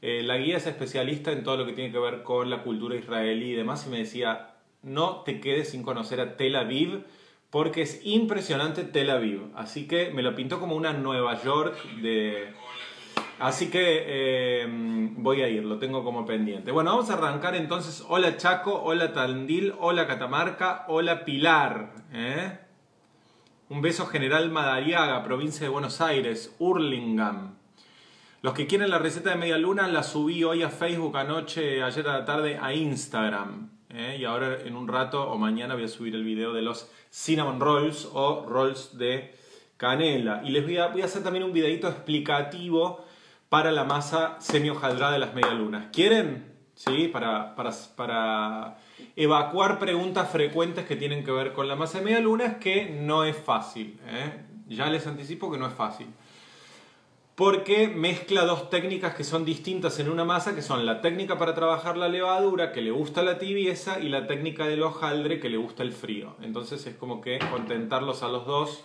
la 0.01 0.38
guía 0.38 0.58
es 0.58 0.68
especialista 0.68 1.32
en 1.32 1.44
todo 1.44 1.58
lo 1.58 1.65
que 1.65 1.74
tiene 1.74 1.91
que 1.91 2.00
ver 2.00 2.24
con 2.24 2.50
la 2.50 2.63
cultura 2.63 2.96
israelí 2.96 3.51
y 3.51 3.56
demás, 3.56 3.86
y 3.86 3.89
me 3.89 3.98
decía, 3.98 4.49
no 4.81 5.21
te 5.21 5.39
quedes 5.39 5.69
sin 5.69 5.83
conocer 5.83 6.19
a 6.21 6.38
Tel 6.38 6.55
Aviv, 6.55 7.05
porque 7.50 7.81
es 7.81 8.01
impresionante 8.05 8.83
Tel 8.83 9.09
Aviv. 9.09 9.51
Así 9.55 9.88
que 9.88 10.12
me 10.12 10.21
lo 10.21 10.36
pintó 10.36 10.59
como 10.59 10.75
una 10.75 10.93
Nueva 10.93 11.41
York 11.41 11.75
de... 12.01 12.53
Así 13.39 13.69
que 13.69 14.03
eh, 14.05 14.67
voy 14.67 15.41
a 15.41 15.48
ir, 15.48 15.63
lo 15.63 15.79
tengo 15.79 16.03
como 16.03 16.25
pendiente. 16.25 16.71
Bueno, 16.71 16.91
vamos 16.91 17.09
a 17.09 17.13
arrancar 17.13 17.55
entonces. 17.55 18.03
Hola 18.09 18.36
Chaco, 18.36 18.81
hola 18.83 19.13
Tandil, 19.13 19.74
hola 19.79 20.07
Catamarca, 20.07 20.83
hola 20.89 21.24
Pilar. 21.24 21.93
¿eh? 22.12 22.59
Un 23.69 23.81
beso 23.81 24.07
general 24.07 24.51
Madariaga, 24.51 25.24
provincia 25.24 25.62
de 25.62 25.69
Buenos 25.69 26.01
Aires, 26.01 26.53
Hurlingham. 26.59 27.55
Los 28.41 28.53
que 28.53 28.67
quieren 28.67 28.89
la 28.89 29.00
receta 29.00 29.29
de 29.29 29.36
media 29.38 29.57
luna 29.57 29.88
la 29.88 30.03
subí 30.03 30.43
hoy 30.43 30.63
a 30.63 30.69
Facebook 30.69 31.15
anoche, 31.17 31.81
ayer 31.81 32.07
a 32.07 32.19
la 32.19 32.25
tarde 32.25 32.57
a 32.62 32.74
Instagram. 32.74 33.78
¿Eh? 33.93 34.17
y 34.19 34.25
ahora 34.25 34.60
en 34.63 34.75
un 34.75 34.88
rato 34.88 35.29
o 35.29 35.38
mañana 35.38 35.75
voy 35.75 35.86
a 35.86 35.88
subir 35.88 36.15
el 36.15 36.24
video 36.24 36.53
de 36.53 36.62
los 36.62 36.89
cinnamon 37.12 37.60
rolls 37.60 38.10
o 38.13 38.46
rolls 38.48 38.98
de 38.98 39.36
canela. 39.77 40.41
Y 40.43 40.51
les 40.51 40.63
voy 40.63 40.77
a, 40.77 40.88
voy 40.88 41.01
a 41.01 41.05
hacer 41.05 41.24
también 41.24 41.43
un 41.43 41.53
videito 41.53 41.88
explicativo 41.88 43.05
para 43.50 43.72
la 43.72 43.84
masa 43.84 44.38
semi 44.39 44.69
hojaldrada 44.69 45.13
de 45.13 45.19
las 45.19 45.34
medialunas. 45.34 45.88
¿Quieren? 45.91 46.53
¿Sí? 46.75 47.10
Para, 47.12 47.55
para, 47.55 47.72
para, 47.96 48.77
evacuar 49.15 49.79
preguntas 49.79 50.29
frecuentes 50.29 50.86
que 50.86 50.96
tienen 50.96 51.25
que 51.25 51.31
ver 51.31 51.51
con 51.51 51.67
la 51.67 51.75
masa 51.75 51.98
de 51.98 52.05
medialunas, 52.05 52.55
que 52.58 52.89
no 52.89 53.25
es 53.25 53.36
fácil. 53.36 54.00
¿eh? 54.08 54.46
Ya 54.67 54.88
les 54.88 55.05
anticipo 55.08 55.51
que 55.51 55.58
no 55.58 55.67
es 55.67 55.74
fácil 55.74 56.08
porque 57.39 57.88
mezcla 57.88 58.43
dos 58.43 58.69
técnicas 58.69 59.15
que 59.15 59.24
son 59.24 59.46
distintas 59.46 59.98
en 60.00 60.10
una 60.10 60.25
masa, 60.25 60.55
que 60.55 60.62
son 60.62 60.86
la 60.86 61.00
técnica 61.00 61.38
para 61.38 61.55
trabajar 61.55 61.96
la 61.96 62.10
levadura, 62.10 62.74
que 62.74 62.81
le 62.81 62.91
gusta 62.91 63.24
la 63.24 63.39
tibieza, 63.39 64.01
y 64.01 64.10
la 64.10 64.27
técnica 64.27 64.65
del 64.65 64.84
hojaldre, 64.84 65.39
que 65.39 65.48
le 65.48 65.55
gusta 65.55 65.84
el 65.84 65.93
frío. 65.93 66.36
Entonces 66.41 66.86
es 66.86 66.98
como 66.98 67.22
que 67.22 67.39
contentarlos 67.50 68.24
a 68.24 68.27
los 68.27 68.46
dos 68.46 68.84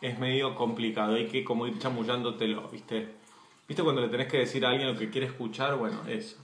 es 0.00 0.16
medio 0.20 0.54
complicado, 0.54 1.16
hay 1.16 1.26
que 1.26 1.42
como 1.42 1.66
ir 1.66 1.76
chamullándotelo, 1.80 2.68
¿viste? 2.68 3.08
¿Viste 3.66 3.82
cuando 3.82 4.00
le 4.00 4.08
tenés 4.08 4.28
que 4.28 4.38
decir 4.38 4.64
a 4.64 4.68
alguien 4.68 4.92
lo 4.92 4.96
que 4.96 5.10
quiere 5.10 5.26
escuchar? 5.26 5.74
Bueno, 5.74 5.98
eso. 6.06 6.36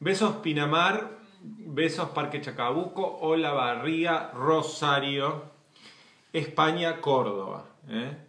Besos 0.00 0.36
Pinamar, 0.42 1.20
besos 1.40 2.10
Parque 2.10 2.42
Chacabuco, 2.42 3.16
Hola 3.22 3.52
Barría, 3.52 4.30
Rosario, 4.34 5.44
España, 6.34 7.00
Córdoba. 7.00 7.64
¿eh? 7.88 8.27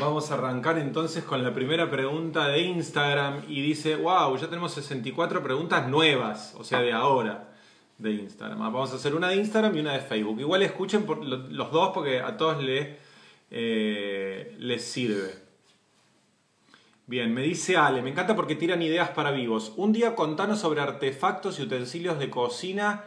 Vamos 0.00 0.30
a 0.30 0.34
arrancar 0.34 0.78
entonces 0.78 1.24
con 1.24 1.42
la 1.42 1.54
primera 1.54 1.90
pregunta 1.90 2.48
de 2.48 2.60
Instagram 2.60 3.44
y 3.48 3.62
dice, 3.62 3.96
wow, 3.96 4.36
ya 4.36 4.46
tenemos 4.48 4.72
64 4.72 5.42
preguntas 5.42 5.88
nuevas, 5.88 6.54
o 6.58 6.64
sea, 6.64 6.80
de 6.80 6.92
ahora 6.92 7.48
de 7.96 8.12
Instagram. 8.12 8.58
Vamos 8.58 8.92
a 8.92 8.96
hacer 8.96 9.14
una 9.14 9.28
de 9.28 9.36
Instagram 9.36 9.74
y 9.74 9.80
una 9.80 9.94
de 9.94 10.00
Facebook. 10.00 10.38
Igual 10.40 10.62
escuchen 10.62 11.06
los 11.50 11.70
dos 11.70 11.92
porque 11.94 12.20
a 12.20 12.36
todos 12.36 12.62
les, 12.62 12.96
eh, 13.50 14.54
les 14.58 14.84
sirve. 14.84 15.34
Bien, 17.06 17.32
me 17.32 17.40
dice 17.42 17.78
Ale, 17.78 18.02
me 18.02 18.10
encanta 18.10 18.36
porque 18.36 18.54
tiran 18.54 18.82
ideas 18.82 19.10
para 19.10 19.30
vivos. 19.30 19.72
Un 19.76 19.92
día 19.92 20.14
contanos 20.14 20.58
sobre 20.58 20.82
artefactos 20.82 21.58
y 21.58 21.62
utensilios 21.62 22.18
de 22.18 22.28
cocina 22.28 23.04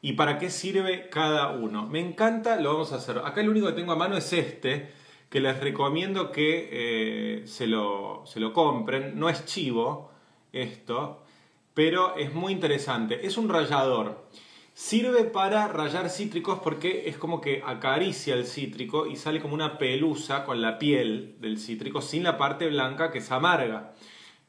y 0.00 0.12
para 0.12 0.38
qué 0.38 0.48
sirve 0.48 1.10
cada 1.10 1.50
uno. 1.50 1.86
Me 1.86 2.00
encanta, 2.00 2.58
lo 2.60 2.72
vamos 2.72 2.92
a 2.92 2.96
hacer. 2.96 3.18
Acá 3.18 3.42
el 3.42 3.50
único 3.50 3.66
que 3.66 3.72
tengo 3.74 3.92
a 3.92 3.96
mano 3.96 4.16
es 4.16 4.32
este 4.32 5.03
que 5.34 5.40
les 5.40 5.58
recomiendo 5.58 6.30
que 6.30 6.68
eh, 6.70 7.42
se, 7.48 7.66
lo, 7.66 8.22
se 8.24 8.38
lo 8.38 8.52
compren. 8.52 9.18
No 9.18 9.28
es 9.28 9.44
chivo 9.44 10.12
esto, 10.52 11.24
pero 11.74 12.14
es 12.14 12.32
muy 12.32 12.52
interesante. 12.52 13.26
Es 13.26 13.36
un 13.36 13.48
rallador. 13.48 14.28
Sirve 14.74 15.24
para 15.24 15.66
rallar 15.66 16.08
cítricos 16.08 16.60
porque 16.62 17.08
es 17.08 17.18
como 17.18 17.40
que 17.40 17.64
acaricia 17.66 18.34
el 18.34 18.46
cítrico 18.46 19.08
y 19.08 19.16
sale 19.16 19.40
como 19.40 19.54
una 19.54 19.76
pelusa 19.76 20.44
con 20.44 20.62
la 20.62 20.78
piel 20.78 21.34
del 21.40 21.58
cítrico 21.58 22.00
sin 22.00 22.22
la 22.22 22.38
parte 22.38 22.68
blanca 22.68 23.10
que 23.10 23.18
es 23.18 23.32
amarga. 23.32 23.92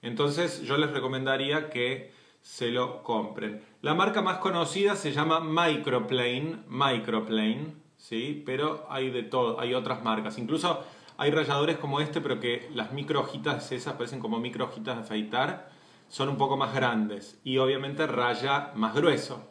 Entonces 0.03 0.61
yo 0.61 0.77
les 0.77 0.91
recomendaría 0.91 1.71
que 1.71 2.11
se 2.43 2.69
lo 2.69 3.01
compren. 3.01 3.63
La 3.81 3.95
marca 3.95 4.21
más 4.21 4.37
conocida 4.37 4.95
se 4.95 5.13
llama 5.13 5.39
Microplane, 5.39 6.57
Microplane, 6.67 7.84
¿sí? 7.97 8.43
Pero 8.45 8.85
hay 8.89 9.09
de 9.09 9.23
todo, 9.23 9.59
hay 9.59 9.73
otras 9.73 10.03
marcas. 10.03 10.37
Incluso 10.37 10.83
hay 11.17 11.31
ralladores 11.31 11.77
como 11.77 12.01
este, 12.01 12.21
pero 12.21 12.39
que 12.39 12.69
las 12.73 12.91
micro 12.91 13.21
hojitas 13.21 13.71
esas 13.71 13.93
parecen 13.93 14.19
como 14.19 14.39
micro 14.39 14.65
hojitas 14.65 14.97
de 14.97 15.03
afeitar, 15.03 15.69
son 16.09 16.29
un 16.29 16.37
poco 16.37 16.57
más 16.57 16.73
grandes 16.73 17.39
y 17.43 17.57
obviamente 17.57 18.05
raya 18.05 18.71
más 18.75 18.93
grueso. 18.93 19.49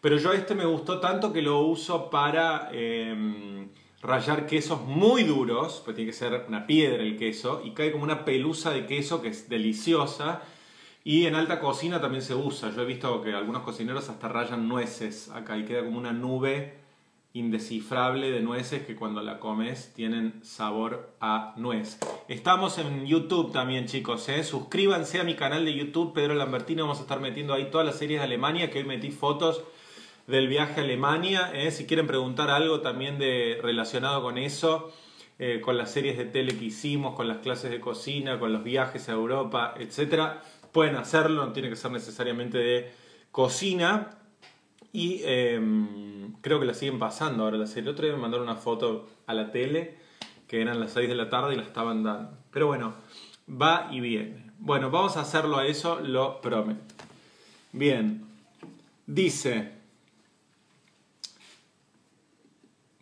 Pero 0.00 0.18
yo 0.18 0.32
este 0.32 0.54
me 0.54 0.66
gustó 0.66 1.00
tanto 1.00 1.32
que 1.32 1.40
lo 1.40 1.60
uso 1.60 2.10
para 2.10 2.68
em, 2.72 3.70
rayar 4.02 4.46
quesos 4.46 4.82
muy 4.82 5.22
duros, 5.22 5.80
pues 5.84 5.96
tiene 5.96 6.10
que 6.10 6.16
ser 6.16 6.44
una 6.46 6.66
piedra 6.66 7.02
el 7.02 7.16
queso, 7.16 7.62
y 7.64 7.70
cae 7.70 7.90
como 7.90 8.04
una 8.04 8.24
pelusa 8.24 8.70
de 8.70 8.84
queso 8.84 9.22
que 9.22 9.28
es 9.28 9.48
deliciosa. 9.48 10.42
Y 11.04 11.26
en 11.26 11.34
alta 11.34 11.60
cocina 11.60 12.00
también 12.00 12.22
se 12.22 12.34
usa. 12.34 12.70
Yo 12.70 12.82
he 12.82 12.86
visto 12.86 13.22
que 13.22 13.32
algunos 13.34 13.62
cocineros 13.62 14.08
hasta 14.08 14.28
rayan 14.28 14.68
nueces 14.68 15.30
acá 15.30 15.56
y 15.56 15.64
queda 15.64 15.84
como 15.84 15.98
una 15.98 16.12
nube 16.12 16.83
indescifrable 17.34 18.30
de 18.30 18.40
nueces 18.40 18.86
que 18.86 18.94
cuando 18.94 19.20
la 19.20 19.40
comes 19.40 19.92
tienen 19.92 20.38
sabor 20.44 21.16
a 21.20 21.52
nuez. 21.56 21.98
Estamos 22.28 22.78
en 22.78 23.06
YouTube 23.06 23.52
también, 23.52 23.86
chicos. 23.86 24.28
¿eh? 24.28 24.44
Suscríbanse 24.44 25.20
a 25.20 25.24
mi 25.24 25.34
canal 25.34 25.64
de 25.64 25.74
YouTube, 25.74 26.14
Pedro 26.14 26.36
Lambertino. 26.36 26.84
Vamos 26.84 26.98
a 26.98 27.02
estar 27.02 27.20
metiendo 27.20 27.52
ahí 27.52 27.70
todas 27.72 27.84
las 27.84 27.98
series 27.98 28.20
de 28.20 28.24
Alemania, 28.24 28.70
que 28.70 28.78
hoy 28.78 28.84
metí 28.84 29.10
fotos 29.10 29.64
del 30.28 30.46
viaje 30.46 30.80
a 30.80 30.84
Alemania. 30.84 31.50
¿eh? 31.52 31.72
Si 31.72 31.86
quieren 31.86 32.06
preguntar 32.06 32.50
algo 32.50 32.82
también 32.82 33.18
de, 33.18 33.58
relacionado 33.60 34.22
con 34.22 34.38
eso, 34.38 34.92
eh, 35.40 35.60
con 35.60 35.76
las 35.76 35.90
series 35.90 36.16
de 36.16 36.26
tele 36.26 36.56
que 36.56 36.66
hicimos, 36.66 37.16
con 37.16 37.26
las 37.26 37.38
clases 37.38 37.72
de 37.72 37.80
cocina, 37.80 38.38
con 38.38 38.52
los 38.52 38.62
viajes 38.62 39.08
a 39.08 39.12
Europa, 39.12 39.74
etc. 39.76 40.40
pueden 40.70 40.94
hacerlo, 40.94 41.44
no 41.44 41.52
tiene 41.52 41.68
que 41.68 41.76
ser 41.76 41.90
necesariamente 41.90 42.58
de 42.58 42.92
cocina. 43.32 44.20
Y 44.94 45.22
em, 45.24 46.34
creo 46.40 46.60
que 46.60 46.66
la 46.66 46.72
siguen 46.72 47.00
pasando 47.00 47.42
ahora 47.42 47.58
la 47.58 47.66
serie. 47.66 47.82
El 47.82 47.88
otro 47.88 48.06
día 48.06 48.14
me 48.14 48.22
mandaron 48.22 48.46
una 48.46 48.54
foto 48.54 49.08
a 49.26 49.34
la 49.34 49.50
tele 49.50 49.96
que 50.46 50.62
eran 50.62 50.78
las 50.78 50.92
6 50.92 51.08
de 51.08 51.16
la 51.16 51.28
tarde 51.28 51.54
y 51.54 51.56
la 51.56 51.64
estaban 51.64 52.04
dando. 52.04 52.38
Pero 52.52 52.68
bueno, 52.68 52.94
va 53.50 53.88
y 53.90 53.98
viene. 53.98 54.52
Bueno, 54.60 54.92
vamos 54.92 55.16
a 55.16 55.22
hacerlo 55.22 55.58
a 55.58 55.66
eso, 55.66 55.98
lo 55.98 56.40
prometo. 56.40 56.94
Bien, 57.72 58.24
dice, 59.04 59.72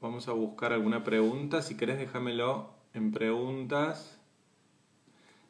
vamos 0.01 0.29
a 0.29 0.33
buscar 0.33 0.73
alguna 0.73 1.05
pregunta, 1.05 1.61
si 1.61 1.77
querés 1.77 1.99
déjamelo 1.99 2.71
en 2.95 3.13
preguntas. 3.13 4.19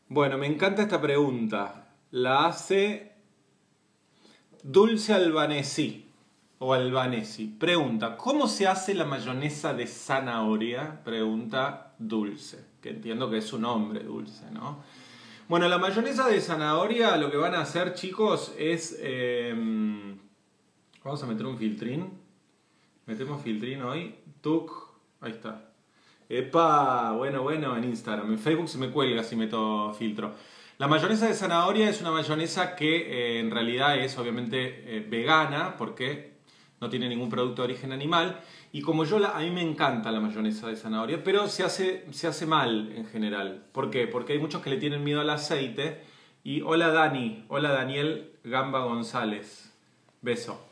Bueno, 0.08 0.38
me 0.38 0.48
encanta 0.48 0.82
esta 0.82 1.00
pregunta. 1.00 1.94
La 2.10 2.46
hace 2.46 3.12
Dulce 4.64 5.14
Albanesi 5.14 6.08
o 6.64 6.74
Albanesi. 6.74 7.48
Pregunta, 7.48 8.16
¿cómo 8.16 8.46
se 8.46 8.68
hace 8.68 8.94
la 8.94 9.04
mayonesa 9.04 9.74
de 9.74 9.88
zanahoria? 9.88 11.02
Pregunta 11.02 11.92
Dulce, 11.98 12.64
que 12.80 12.90
entiendo 12.90 13.28
que 13.28 13.38
es 13.38 13.46
su 13.46 13.58
nombre, 13.58 14.04
Dulce, 14.04 14.48
¿no? 14.52 14.78
Bueno, 15.48 15.68
la 15.68 15.78
mayonesa 15.78 16.28
de 16.28 16.40
zanahoria 16.40 17.16
lo 17.16 17.32
que 17.32 17.36
van 17.36 17.56
a 17.56 17.62
hacer, 17.62 17.94
chicos, 17.94 18.54
es... 18.56 18.96
Em, 19.02 20.16
vamos 21.02 21.20
a 21.24 21.26
meter 21.26 21.46
un 21.46 21.58
filtrín. 21.58 22.10
Metemos 23.06 23.42
filtrín 23.42 23.82
hoy. 23.82 24.14
Tuk. 24.40 24.70
Ahí 25.20 25.32
está. 25.32 25.68
Epa, 26.28 27.10
bueno, 27.10 27.42
bueno, 27.42 27.76
en 27.76 27.82
Instagram. 27.82 28.30
En 28.30 28.38
Facebook 28.38 28.68
se 28.68 28.78
me 28.78 28.88
cuelga 28.90 29.24
si 29.24 29.34
meto 29.34 29.92
filtro. 29.94 30.32
La 30.78 30.86
mayonesa 30.86 31.26
de 31.26 31.34
zanahoria 31.34 31.90
es 31.90 32.00
una 32.00 32.12
mayonesa 32.12 32.76
que 32.76 32.96
eh, 32.96 33.40
en 33.40 33.50
realidad 33.50 33.98
es 33.98 34.16
obviamente 34.16 34.96
eh, 34.96 35.00
vegana 35.00 35.76
porque 35.76 36.31
no 36.82 36.90
tiene 36.90 37.08
ningún 37.08 37.30
producto 37.30 37.62
de 37.62 37.72
origen 37.72 37.92
animal 37.92 38.40
y 38.72 38.80
como 38.80 39.04
yo, 39.04 39.18
la, 39.18 39.36
a 39.36 39.40
mí 39.40 39.50
me 39.50 39.62
encanta 39.62 40.10
la 40.10 40.18
mayonesa 40.18 40.66
de 40.66 40.76
zanahoria, 40.76 41.22
pero 41.22 41.46
se 41.46 41.62
hace, 41.62 42.06
se 42.10 42.26
hace 42.26 42.44
mal 42.44 42.90
en 42.96 43.06
general. 43.06 43.62
¿Por 43.70 43.90
qué? 43.90 44.08
Porque 44.08 44.32
hay 44.32 44.38
muchos 44.38 44.62
que 44.62 44.70
le 44.70 44.78
tienen 44.78 45.04
miedo 45.04 45.20
al 45.20 45.28
aceite. 45.28 46.00
Y 46.42 46.62
hola 46.62 46.88
Dani, 46.88 47.44
hola 47.48 47.70
Daniel 47.70 48.32
Gamba 48.42 48.80
González. 48.80 49.72
Beso. 50.22 50.66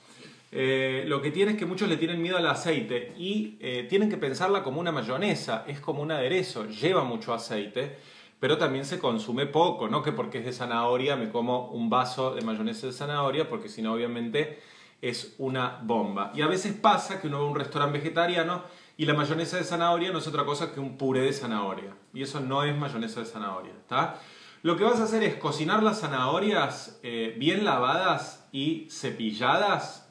Eh, 0.50 1.04
lo 1.06 1.20
que 1.20 1.30
tiene 1.30 1.52
es 1.52 1.58
que 1.58 1.66
muchos 1.66 1.88
le 1.88 1.96
tienen 1.96 2.20
miedo 2.22 2.38
al 2.38 2.46
aceite 2.46 3.12
y 3.16 3.56
eh, 3.60 3.86
tienen 3.88 4.08
que 4.08 4.16
pensarla 4.16 4.64
como 4.64 4.80
una 4.80 4.90
mayonesa, 4.90 5.64
es 5.68 5.78
como 5.78 6.02
un 6.02 6.10
aderezo, 6.10 6.66
lleva 6.66 7.04
mucho 7.04 7.32
aceite, 7.32 7.98
pero 8.40 8.58
también 8.58 8.84
se 8.84 8.98
consume 8.98 9.46
poco, 9.46 9.88
no 9.88 10.02
que 10.02 10.10
porque 10.10 10.38
es 10.38 10.44
de 10.44 10.52
zanahoria 10.52 11.14
me 11.14 11.28
como 11.28 11.68
un 11.70 11.88
vaso 11.88 12.34
de 12.34 12.42
mayonesa 12.42 12.88
de 12.88 12.92
zanahoria, 12.92 13.48
porque 13.48 13.68
si 13.68 13.80
no 13.80 13.92
obviamente 13.92 14.58
es 15.00 15.34
una 15.38 15.80
bomba. 15.82 16.32
Y 16.34 16.42
a 16.42 16.46
veces 16.46 16.74
pasa 16.74 17.20
que 17.20 17.26
uno 17.26 17.40
va 17.40 17.46
a 17.46 17.50
un 17.50 17.56
restaurante 17.56 17.98
vegetariano 17.98 18.62
y 18.96 19.06
la 19.06 19.14
mayonesa 19.14 19.56
de 19.56 19.64
zanahoria 19.64 20.12
no 20.12 20.18
es 20.18 20.26
otra 20.26 20.44
cosa 20.44 20.72
que 20.72 20.80
un 20.80 20.98
puré 20.98 21.22
de 21.22 21.32
zanahoria. 21.32 21.94
Y 22.12 22.22
eso 22.22 22.40
no 22.40 22.64
es 22.64 22.76
mayonesa 22.76 23.20
de 23.20 23.26
zanahoria. 23.26 23.72
¿está? 23.72 24.16
Lo 24.62 24.76
que 24.76 24.84
vas 24.84 25.00
a 25.00 25.04
hacer 25.04 25.22
es 25.22 25.36
cocinar 25.36 25.82
las 25.82 26.00
zanahorias 26.00 27.00
eh, 27.02 27.34
bien 27.38 27.64
lavadas 27.64 28.46
y 28.52 28.88
cepilladas 28.90 30.06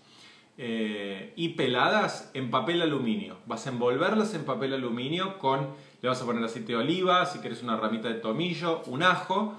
eh, 0.58 1.34
y 1.36 1.50
peladas 1.50 2.32
en 2.34 2.50
papel 2.50 2.82
aluminio. 2.82 3.38
Vas 3.46 3.68
a 3.68 3.70
envolverlas 3.70 4.34
en 4.34 4.44
papel 4.44 4.74
aluminio 4.74 5.38
con, 5.38 5.68
le 6.02 6.10
vas 6.10 6.22
a 6.22 6.26
poner 6.26 6.44
aceite 6.44 6.74
de 6.74 6.80
oliva, 6.80 7.26
si 7.28 7.40
quieres 7.40 7.62
una 7.62 7.78
ramita 7.78 8.08
de 8.08 8.16
tomillo, 8.16 8.82
un 8.88 9.04
ajo. 9.04 9.56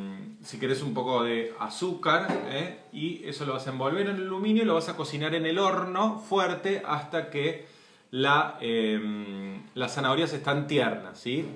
si 0.43 0.59
querés 0.59 0.83
un 0.83 0.95
poco 0.95 1.23
de 1.23 1.55
azúcar 1.59 2.27
¿eh? 2.51 2.81
y 2.93 3.23
eso 3.27 3.45
lo 3.45 3.53
vas 3.53 3.67
a 3.67 3.71
envolver 3.71 4.09
en 4.09 4.17
el 4.17 4.23
aluminio 4.23 4.63
y 4.63 4.67
lo 4.67 4.75
vas 4.75 4.89
a 4.89 4.97
cocinar 4.97 5.35
en 5.35 5.45
el 5.45 5.59
horno 5.59 6.19
fuerte 6.19 6.83
hasta 6.87 7.31
que 7.31 7.67
la, 8.11 8.57
em, 8.61 9.63
las 9.75 9.95
zanahorias 9.95 10.33
están 10.33 10.67
tiernas. 10.67 11.19
¿sí? 11.19 11.47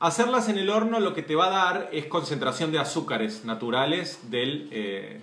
Hacerlas 0.00 0.48
en 0.48 0.58
el 0.58 0.70
horno 0.70 0.98
lo 0.98 1.14
que 1.14 1.22
te 1.22 1.36
va 1.36 1.46
a 1.46 1.50
dar 1.50 1.88
es 1.92 2.06
concentración 2.06 2.72
de 2.72 2.80
azúcares 2.80 3.44
naturales 3.44 4.30
del, 4.30 4.68
eh, 4.72 5.20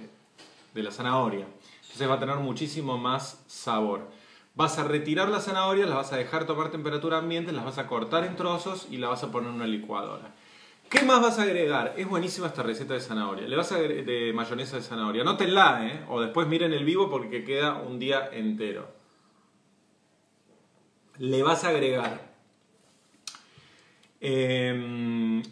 de 0.73 0.83
la 0.83 0.91
zanahoria. 0.91 1.45
Entonces 1.81 2.09
va 2.09 2.15
a 2.15 2.19
tener 2.19 2.37
muchísimo 2.37 2.97
más 2.97 3.43
sabor. 3.47 4.07
Vas 4.55 4.77
a 4.79 4.83
retirar 4.83 5.29
las 5.29 5.45
zanahorias, 5.45 5.87
las 5.87 5.97
vas 5.97 6.13
a 6.13 6.17
dejar 6.17 6.45
tomar 6.45 6.71
temperatura 6.71 7.17
ambiente, 7.17 7.51
las 7.51 7.65
vas 7.65 7.77
a 7.77 7.87
cortar 7.87 8.23
en 8.23 8.35
trozos 8.35 8.87
y 8.89 8.97
las 8.97 9.09
vas 9.09 9.23
a 9.23 9.31
poner 9.31 9.49
en 9.49 9.55
una 9.55 9.67
licuadora. 9.67 10.33
¿Qué 10.89 11.03
más 11.03 11.21
vas 11.21 11.37
a 11.37 11.43
agregar? 11.43 11.93
Es 11.97 12.07
buenísima 12.07 12.47
esta 12.47 12.63
receta 12.63 12.95
de 12.95 12.99
zanahoria. 12.99 13.47
Le 13.47 13.55
vas 13.55 13.71
a 13.71 13.77
de 13.77 14.31
mayonesa 14.33 14.77
de 14.77 14.81
zanahoria. 14.81 15.23
Nótenla, 15.23 15.85
¿eh? 15.85 16.05
O 16.09 16.19
después 16.19 16.47
miren 16.47 16.73
el 16.73 16.83
vivo 16.83 17.11
porque 17.11 17.43
queda 17.43 17.75
un 17.75 17.99
día 17.99 18.27
entero. 18.31 18.87
Le 21.19 21.43
vas 21.43 21.63
a 21.63 21.69
agregar. 21.69 22.31
Em, 24.19 25.43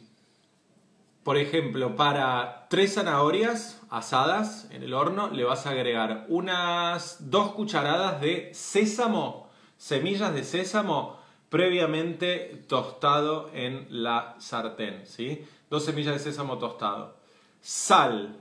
por 1.24 1.38
ejemplo, 1.38 1.96
para 1.96 2.66
tres 2.68 2.96
zanahorias 2.96 3.80
asadas 3.92 4.68
en 4.72 4.82
el 4.82 4.96
horno, 4.96 5.30
le 5.30 5.44
vas 5.44 5.68
a 5.68 5.70
agregar 5.70 6.26
unas 6.30 7.30
dos 7.30 7.52
cucharadas 7.52 8.22
de 8.22 8.50
sésamo, 8.56 9.52
semillas 9.78 10.34
de 10.34 10.44
sésamo 10.44 11.17
previamente 11.50 12.64
tostado 12.68 13.50
en 13.54 13.88
la 13.90 14.36
sartén, 14.40 15.06
¿sí? 15.06 15.46
Dos 15.70 15.86
semillas 15.86 16.14
de 16.14 16.20
sésamo 16.20 16.58
tostado. 16.58 17.16
Sal, 17.62 18.36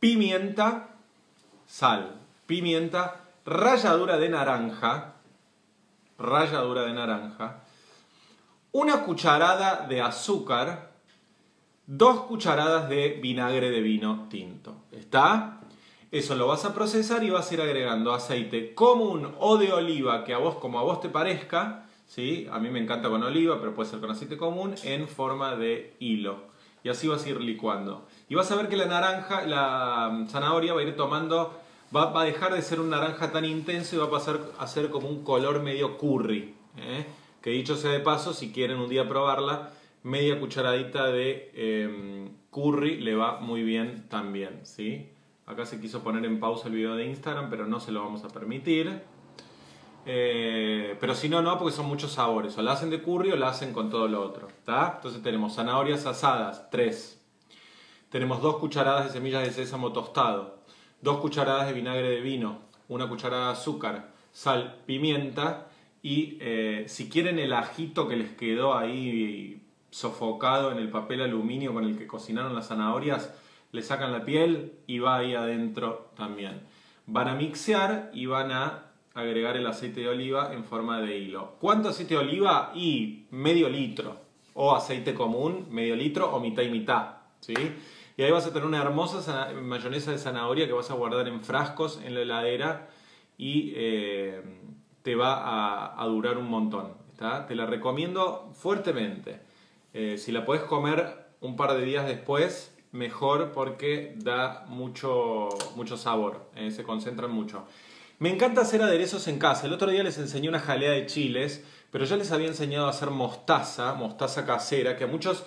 pimienta, 0.00 0.88
sal, 1.66 2.14
pimienta, 2.46 3.24
ralladura 3.44 4.18
de 4.18 4.28
naranja, 4.28 5.14
ralladura 6.18 6.82
de 6.82 6.92
naranja, 6.92 7.62
una 8.72 9.04
cucharada 9.04 9.86
de 9.88 10.00
azúcar, 10.02 10.92
dos 11.86 12.22
cucharadas 12.22 12.88
de 12.88 13.18
vinagre 13.22 13.70
de 13.70 13.80
vino 13.80 14.26
tinto. 14.28 14.74
¿Está? 14.92 15.60
Eso 16.10 16.34
lo 16.34 16.46
vas 16.46 16.64
a 16.64 16.74
procesar 16.74 17.24
y 17.24 17.30
vas 17.30 17.50
a 17.50 17.54
ir 17.54 17.60
agregando 17.60 18.12
aceite 18.12 18.74
común 18.74 19.34
o 19.38 19.58
de 19.58 19.72
oliva 19.72 20.24
que 20.24 20.34
a 20.34 20.38
vos 20.38 20.56
como 20.56 20.78
a 20.78 20.82
vos 20.82 21.00
te 21.00 21.08
parezca 21.08 21.85
¿sí? 22.06 22.46
A 22.50 22.58
mí 22.58 22.70
me 22.70 22.80
encanta 22.80 23.08
con 23.08 23.22
oliva, 23.22 23.58
pero 23.60 23.74
puede 23.74 23.90
ser 23.90 24.00
con 24.00 24.10
aceite 24.10 24.36
común, 24.36 24.74
en 24.84 25.08
forma 25.08 25.56
de 25.56 25.94
hilo. 25.98 26.44
Y 26.82 26.88
así 26.88 27.08
vas 27.08 27.24
a 27.24 27.28
ir 27.28 27.40
licuando. 27.40 28.06
Y 28.28 28.34
vas 28.34 28.50
a 28.50 28.56
ver 28.56 28.68
que 28.68 28.76
la 28.76 28.86
naranja, 28.86 29.46
la 29.46 30.24
zanahoria 30.28 30.72
va 30.72 30.80
a 30.80 30.84
ir 30.84 30.96
tomando, 30.96 31.58
va, 31.94 32.20
a 32.20 32.24
dejar 32.24 32.54
de 32.54 32.62
ser 32.62 32.80
un 32.80 32.90
naranja 32.90 33.32
tan 33.32 33.44
intenso 33.44 33.96
y 33.96 33.98
va 33.98 34.06
a 34.06 34.10
pasar 34.10 34.40
a 34.58 34.66
ser 34.66 34.90
como 34.90 35.08
un 35.08 35.24
color 35.24 35.62
medio 35.62 35.98
curry. 35.98 36.54
¿eh? 36.78 37.06
Que 37.42 37.50
dicho 37.50 37.76
sea 37.76 37.90
de 37.90 38.00
paso, 38.00 38.32
si 38.32 38.52
quieren 38.52 38.78
un 38.78 38.88
día 38.88 39.08
probarla, 39.08 39.70
media 40.02 40.38
cucharadita 40.38 41.06
de 41.06 41.50
em, 41.54 42.28
curry 42.50 43.00
le 43.00 43.16
va 43.16 43.40
muy 43.40 43.64
bien 43.64 44.06
también, 44.08 44.60
¿sí? 44.62 45.08
Acá 45.46 45.66
se 45.66 45.80
quiso 45.80 46.02
poner 46.02 46.24
en 46.24 46.40
pausa 46.40 46.68
el 46.68 46.74
video 46.74 46.94
de 46.96 47.06
Instagram, 47.06 47.50
pero 47.50 47.66
no 47.66 47.80
se 47.80 47.92
lo 47.92 48.02
vamos 48.02 48.24
a 48.24 48.28
permitir. 48.28 49.02
Eh, 50.08 50.96
pero 51.00 51.16
si 51.16 51.28
no, 51.28 51.42
no, 51.42 51.58
porque 51.58 51.74
son 51.74 51.86
muchos 51.86 52.12
sabores. 52.12 52.56
O 52.56 52.62
la 52.62 52.72
hacen 52.72 52.90
de 52.90 53.02
curry 53.02 53.32
o 53.32 53.36
la 53.36 53.48
hacen 53.48 53.72
con 53.72 53.90
todo 53.90 54.06
lo 54.06 54.22
otro. 54.22 54.48
Entonces 54.66 55.20
tenemos 55.22 55.56
zanahorias 55.56 56.06
asadas, 56.06 56.70
3. 56.70 57.20
Tenemos 58.08 58.40
2 58.40 58.56
cucharadas 58.58 59.06
de 59.06 59.10
semillas 59.10 59.42
de 59.42 59.50
sésamo 59.50 59.92
tostado. 59.92 60.60
2 61.02 61.18
cucharadas 61.18 61.66
de 61.66 61.72
vinagre 61.72 62.08
de 62.08 62.20
vino. 62.20 62.60
Una 62.88 63.08
cucharada 63.08 63.46
de 63.46 63.52
azúcar. 63.52 64.12
Sal, 64.30 64.76
pimienta. 64.86 65.66
Y 66.02 66.38
eh, 66.40 66.84
si 66.86 67.08
quieren 67.08 67.40
el 67.40 67.52
ajito 67.52 68.06
que 68.06 68.16
les 68.16 68.30
quedó 68.30 68.78
ahí 68.78 69.60
sofocado 69.90 70.70
en 70.70 70.78
el 70.78 70.88
papel 70.88 71.22
aluminio 71.22 71.74
con 71.74 71.82
el 71.82 71.98
que 71.98 72.06
cocinaron 72.06 72.54
las 72.54 72.68
zanahorias, 72.68 73.34
le 73.72 73.82
sacan 73.82 74.12
la 74.12 74.24
piel 74.24 74.78
y 74.86 75.00
va 75.00 75.16
ahí 75.16 75.34
adentro 75.34 76.12
también. 76.16 76.60
Van 77.06 77.26
a 77.26 77.34
mixear 77.34 78.10
y 78.12 78.26
van 78.26 78.52
a 78.52 78.86
agregar 79.16 79.56
el 79.56 79.66
aceite 79.66 80.00
de 80.00 80.08
oliva 80.08 80.52
en 80.52 80.62
forma 80.62 81.00
de 81.00 81.16
hilo. 81.16 81.54
¿Cuánto 81.58 81.88
aceite 81.88 82.14
de 82.14 82.20
oliva? 82.20 82.70
Y 82.74 83.26
medio 83.30 83.68
litro. 83.68 84.20
O 84.54 84.74
aceite 84.74 85.14
común, 85.14 85.66
medio 85.70 85.96
litro 85.96 86.30
o 86.30 86.38
mitad 86.38 86.62
y 86.62 86.70
mitad. 86.70 87.16
¿sí? 87.40 87.54
Y 88.16 88.22
ahí 88.22 88.30
vas 88.30 88.46
a 88.46 88.52
tener 88.52 88.66
una 88.66 88.80
hermosa 88.80 89.52
mayonesa 89.54 90.10
de 90.12 90.18
zanahoria 90.18 90.66
que 90.66 90.72
vas 90.72 90.90
a 90.90 90.94
guardar 90.94 91.28
en 91.28 91.42
frascos 91.42 92.00
en 92.04 92.14
la 92.14 92.20
heladera 92.20 92.88
y 93.38 93.72
eh, 93.74 94.42
te 95.02 95.14
va 95.14 96.00
a, 96.00 96.06
durar 96.06 96.36
un 96.36 96.48
montón. 96.48 96.94
Te 97.48 97.54
la 97.54 97.66
recomiendo 97.66 98.50
fuertemente. 98.54 99.40
Eh, 99.94 100.18
si 100.18 100.30
la 100.30 100.44
puedes 100.44 100.64
comer 100.64 101.26
un 101.40 101.56
par 101.56 101.74
de 101.74 101.84
días 101.84 102.06
después, 102.06 102.74
mejor 102.92 103.52
porque 103.52 104.14
da 104.16 104.64
mucho, 104.68 105.48
mucho 105.74 105.96
sabor, 105.96 106.50
eh, 106.54 106.70
se 106.70 106.82
concentran 106.82 107.30
mucho. 107.30 107.66
Me 108.18 108.30
encanta 108.32 108.62
hacer 108.62 108.80
aderezos 108.82 109.28
en 109.28 109.38
casa. 109.38 109.66
El 109.66 109.74
otro 109.74 109.90
día 109.90 110.02
les 110.02 110.16
enseñé 110.16 110.48
una 110.48 110.58
jalea 110.60 110.92
de 110.92 111.04
chiles, 111.06 111.62
pero 111.90 112.06
ya 112.06 112.16
les 112.16 112.32
había 112.32 112.48
enseñado 112.48 112.86
a 112.86 112.90
hacer 112.90 113.10
mostaza, 113.10 113.92
mostaza 113.92 114.46
casera, 114.46 114.96
que 114.96 115.04
a 115.04 115.06
muchos, 115.06 115.44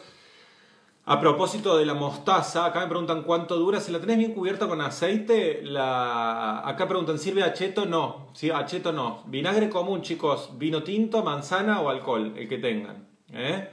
A 1.05 1.19
propósito 1.19 1.75
de 1.77 1.85
la 1.87 1.95
mostaza, 1.95 2.65
acá 2.65 2.81
me 2.81 2.87
preguntan 2.87 3.23
cuánto 3.23 3.57
dura. 3.57 3.79
Si 3.79 3.91
la 3.91 3.99
tenés 3.99 4.19
bien 4.19 4.33
cubierta 4.33 4.67
con 4.67 4.79
aceite, 4.81 5.61
la... 5.63 6.61
acá 6.67 6.87
preguntan, 6.87 7.17
¿sirve 7.17 7.41
acheto? 7.41 7.87
No, 7.87 8.27
¿sí? 8.33 8.51
acheto 8.51 8.91
no. 8.91 9.23
Vinagre 9.25 9.69
común, 9.71 10.03
chicos, 10.03 10.51
vino 10.59 10.83
tinto, 10.83 11.23
manzana 11.23 11.81
o 11.81 11.89
alcohol, 11.89 12.33
el 12.37 12.47
que 12.47 12.59
tengan. 12.59 13.07
¿eh? 13.33 13.69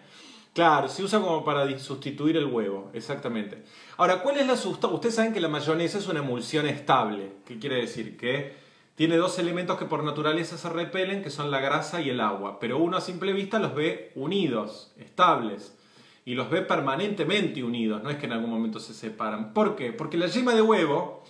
Claro, 0.55 0.89
se 0.89 1.03
usa 1.03 1.21
como 1.21 1.45
para 1.45 1.79
sustituir 1.79 2.39
el 2.39 2.47
huevo, 2.47 2.91
exactamente. 2.95 3.63
Ahora, 3.99 4.23
¿cuál 4.23 4.39
es 4.39 4.47
la 4.47 4.57
sustancia? 4.57 4.95
Ustedes 4.95 5.17
saben 5.17 5.35
que 5.35 5.41
la 5.41 5.49
mayonesa 5.49 5.99
es 5.99 6.09
una 6.09 6.21
emulsión 6.21 6.67
estable. 6.67 7.33
¿Qué 7.45 7.59
quiere 7.59 7.77
decir? 7.77 8.17
Que 8.17 8.66
tiene 8.97 9.17
dos 9.17 9.39
elementos 9.39 9.79
que 9.79 9.85
por 9.85 10.03
naturaleza 10.03 10.57
se 10.57 10.71
repelen, 10.71 11.23
que 11.23 11.31
son 11.31 11.51
la 11.51 11.61
grasa 11.61 12.01
y 12.01 12.09
el 12.11 12.21
agua. 12.21 12.59
Pero 12.59 12.79
uno 12.79 12.97
a 12.97 13.03
simple 13.03 13.35
vista 13.35 13.59
los 13.59 13.75
ve 13.75 14.11
unidos, 14.15 14.93
estables 14.99 15.77
y 16.25 16.35
los 16.35 16.51
ve 16.51 16.63
permanentemente 16.63 17.63
unidos, 17.63 18.03
no 18.03 18.11
es 18.11 18.17
que 18.17 18.27
en 18.27 18.33
algún 18.33 18.51
momento 18.51 18.81
se 18.81 18.95
separan. 18.95 19.53
¿Por 19.53 19.77
qué? 19.77 19.93
Porque 19.93 20.17
la 20.17 20.27
yema 20.27 20.55
de 20.55 20.63
huevo 20.63 21.23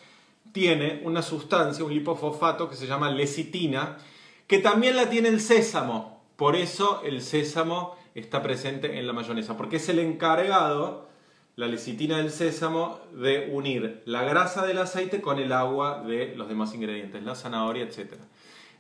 tiene 0.53 1.03
una 1.05 1.23
sustancia, 1.23 1.85
un 1.85 1.93
lipofosfato 1.93 2.71
que 2.71 2.77
se 2.77 2.87
llama 2.87 3.11
lecitina, 3.11 3.99
que 4.47 4.59
también 4.59 4.97
la 4.97 5.11
tiene 5.11 5.29
el 5.29 5.41
sésamo. 5.41 6.23
Por 6.37 6.55
eso 6.55 7.03
el 7.05 7.21
sésamo 7.21 7.97
está 8.15 8.43
presente 8.43 8.99
en 8.99 9.07
la 9.09 9.13
mayonesa, 9.13 9.57
porque 9.57 9.77
es 9.77 9.89
el 9.89 9.99
encargado, 9.99 11.06
la 11.57 11.69
lecitina 11.69 12.19
del 12.19 12.31
sésamo, 12.31 13.01
de 13.15 13.49
unir 13.51 14.03
la 14.05 14.25
grasa 14.25 14.67
del 14.67 14.77
aceite 14.77 15.23
con 15.23 15.39
el 15.39 15.53
agua 15.53 16.03
de 16.07 16.35
los 16.37 16.49
demás 16.49 16.75
ingredientes, 16.75 17.25
la 17.25 17.35
zanahoria, 17.35 17.85
etc. 17.85 18.13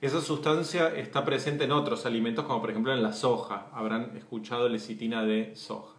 Esa 0.02 0.20
sustancia 0.20 0.94
está 0.94 1.24
presente 1.24 1.64
en 1.64 1.72
otros 1.72 2.04
alimentos, 2.04 2.44
como 2.44 2.60
por 2.60 2.70
ejemplo 2.70 2.92
en 2.92 3.02
la 3.02 3.14
soja. 3.14 3.68
Habrán 3.72 4.14
escuchado 4.14 4.68
lecitina 4.68 5.24
de 5.24 5.56
soja. 5.56 5.94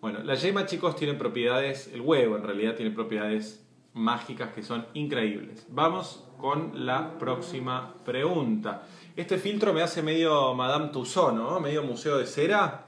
Bueno, 0.00 0.20
la 0.22 0.34
yema, 0.34 0.64
chicos, 0.64 0.96
tiene 0.96 1.12
propiedades, 1.12 1.90
el 1.92 2.00
huevo 2.00 2.36
en 2.36 2.42
realidad 2.42 2.74
tiene 2.74 2.90
propiedades 2.90 3.66
mágicas 3.92 4.54
que 4.54 4.62
son 4.62 4.86
increíbles. 4.94 5.66
Vamos 5.68 6.24
con 6.38 6.86
la 6.86 7.18
próxima 7.18 7.94
pregunta. 8.06 8.86
Este 9.14 9.36
filtro 9.36 9.74
me 9.74 9.82
hace 9.82 10.02
medio 10.02 10.54
Madame 10.54 10.88
Tussauds, 10.88 11.34
¿no? 11.34 11.60
Medio 11.60 11.82
museo 11.82 12.16
de 12.16 12.24
cera. 12.24 12.87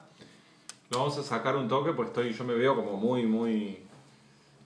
Lo 0.90 0.98
vamos 0.98 1.16
a 1.18 1.22
sacar 1.22 1.57
un 1.57 1.68
toque, 1.68 1.92
pues 1.92 2.09
estoy, 2.09 2.33
yo 2.33 2.44
me 2.44 2.55
veo 2.55 2.74
como 2.74 2.96
muy, 2.96 3.24
muy... 3.24 3.79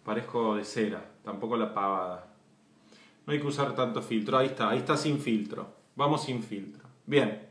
Parezco 0.04 0.56
de 0.56 0.64
cera, 0.64 1.04
tampoco 1.22 1.56
la 1.56 1.72
pavada. 1.72 2.34
No 3.26 3.32
hay 3.32 3.40
que 3.40 3.46
usar 3.46 3.74
tanto 3.74 4.02
filtro. 4.02 4.36
Ahí 4.36 4.48
está, 4.48 4.70
ahí 4.70 4.78
está 4.78 4.96
sin 4.96 5.18
filtro. 5.18 5.66
Vamos 5.96 6.24
sin 6.24 6.42
filtro. 6.42 6.82
Bien. 7.06 7.48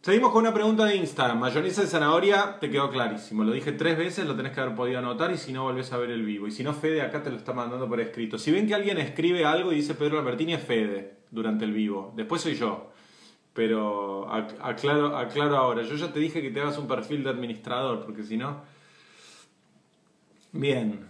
Seguimos 0.00 0.30
con 0.30 0.42
una 0.42 0.54
pregunta 0.54 0.84
de 0.84 0.96
Instagram. 0.96 1.38
Mayonesa 1.40 1.82
de 1.82 1.88
zanahoria, 1.88 2.58
te 2.60 2.70
quedó 2.70 2.88
clarísimo. 2.90 3.42
Lo 3.42 3.52
dije 3.52 3.72
tres 3.72 3.98
veces, 3.98 4.26
lo 4.26 4.36
tenés 4.36 4.52
que 4.52 4.60
haber 4.60 4.76
podido 4.76 5.00
anotar 5.00 5.32
y 5.32 5.36
si 5.36 5.52
no, 5.52 5.64
volvés 5.64 5.92
a 5.92 5.96
ver 5.98 6.10
el 6.10 6.24
vivo. 6.24 6.46
Y 6.46 6.52
si 6.52 6.62
no, 6.62 6.72
Fede 6.72 7.02
acá 7.02 7.22
te 7.22 7.30
lo 7.30 7.36
está 7.36 7.52
mandando 7.52 7.88
por 7.88 8.00
escrito. 8.00 8.38
Si 8.38 8.52
ven 8.52 8.68
que 8.68 8.74
alguien 8.74 8.98
escribe 8.98 9.44
algo 9.44 9.72
y 9.72 9.76
dice 9.76 9.94
Pedro 9.94 10.20
Albertini 10.20 10.54
es 10.54 10.62
Fede 10.62 11.16
durante 11.32 11.64
el 11.64 11.72
vivo. 11.72 12.12
Después 12.16 12.42
soy 12.42 12.54
yo. 12.54 12.90
Pero 13.56 14.30
aclaro, 14.30 15.16
aclaro 15.16 15.56
ahora. 15.56 15.82
Yo 15.82 15.96
ya 15.96 16.12
te 16.12 16.20
dije 16.20 16.42
que 16.42 16.50
te 16.50 16.60
hagas 16.60 16.76
un 16.76 16.86
perfil 16.86 17.24
de 17.24 17.30
administrador, 17.30 18.04
porque 18.04 18.22
si 18.22 18.36
no... 18.36 18.60
Bien. 20.52 21.08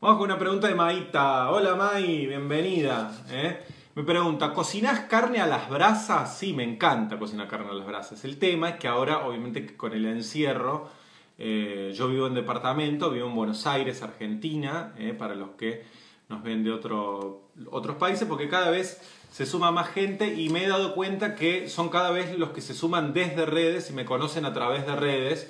Vamos 0.00 0.18
con 0.18 0.24
una 0.24 0.38
pregunta 0.38 0.66
de 0.66 0.74
Maita. 0.74 1.50
Hola 1.50 1.76
Mai, 1.76 2.26
bienvenida. 2.26 3.12
¿eh? 3.30 3.64
Me 3.94 4.02
pregunta, 4.02 4.52
¿cocinás 4.52 5.00
carne 5.00 5.40
a 5.40 5.46
las 5.46 5.70
brasas? 5.70 6.36
Sí, 6.36 6.52
me 6.52 6.64
encanta 6.64 7.20
cocinar 7.20 7.46
carne 7.46 7.70
a 7.70 7.74
las 7.74 7.86
brasas. 7.86 8.24
El 8.24 8.38
tema 8.38 8.70
es 8.70 8.76
que 8.76 8.88
ahora, 8.88 9.24
obviamente, 9.24 9.76
con 9.76 9.92
el 9.92 10.06
encierro, 10.06 10.90
eh, 11.38 11.92
yo 11.94 12.08
vivo 12.08 12.26
en 12.26 12.34
departamento, 12.34 13.10
vivo 13.10 13.28
en 13.28 13.36
Buenos 13.36 13.64
Aires, 13.64 14.02
Argentina, 14.02 14.92
eh, 14.98 15.14
para 15.16 15.36
los 15.36 15.50
que 15.50 15.84
nos 16.28 16.42
ven 16.42 16.64
de 16.64 16.72
otro, 16.72 17.50
otros 17.70 17.96
países, 17.96 18.26
porque 18.26 18.48
cada 18.48 18.70
vez 18.70 19.00
se 19.30 19.46
suma 19.46 19.70
más 19.70 19.88
gente 19.88 20.34
y 20.34 20.48
me 20.48 20.64
he 20.64 20.68
dado 20.68 20.94
cuenta 20.94 21.34
que 21.34 21.68
son 21.68 21.88
cada 21.88 22.10
vez 22.10 22.38
los 22.38 22.50
que 22.50 22.60
se 22.60 22.74
suman 22.74 23.12
desde 23.12 23.46
redes 23.46 23.90
y 23.90 23.92
me 23.92 24.04
conocen 24.04 24.44
a 24.44 24.52
través 24.52 24.86
de 24.86 24.96
redes 24.96 25.48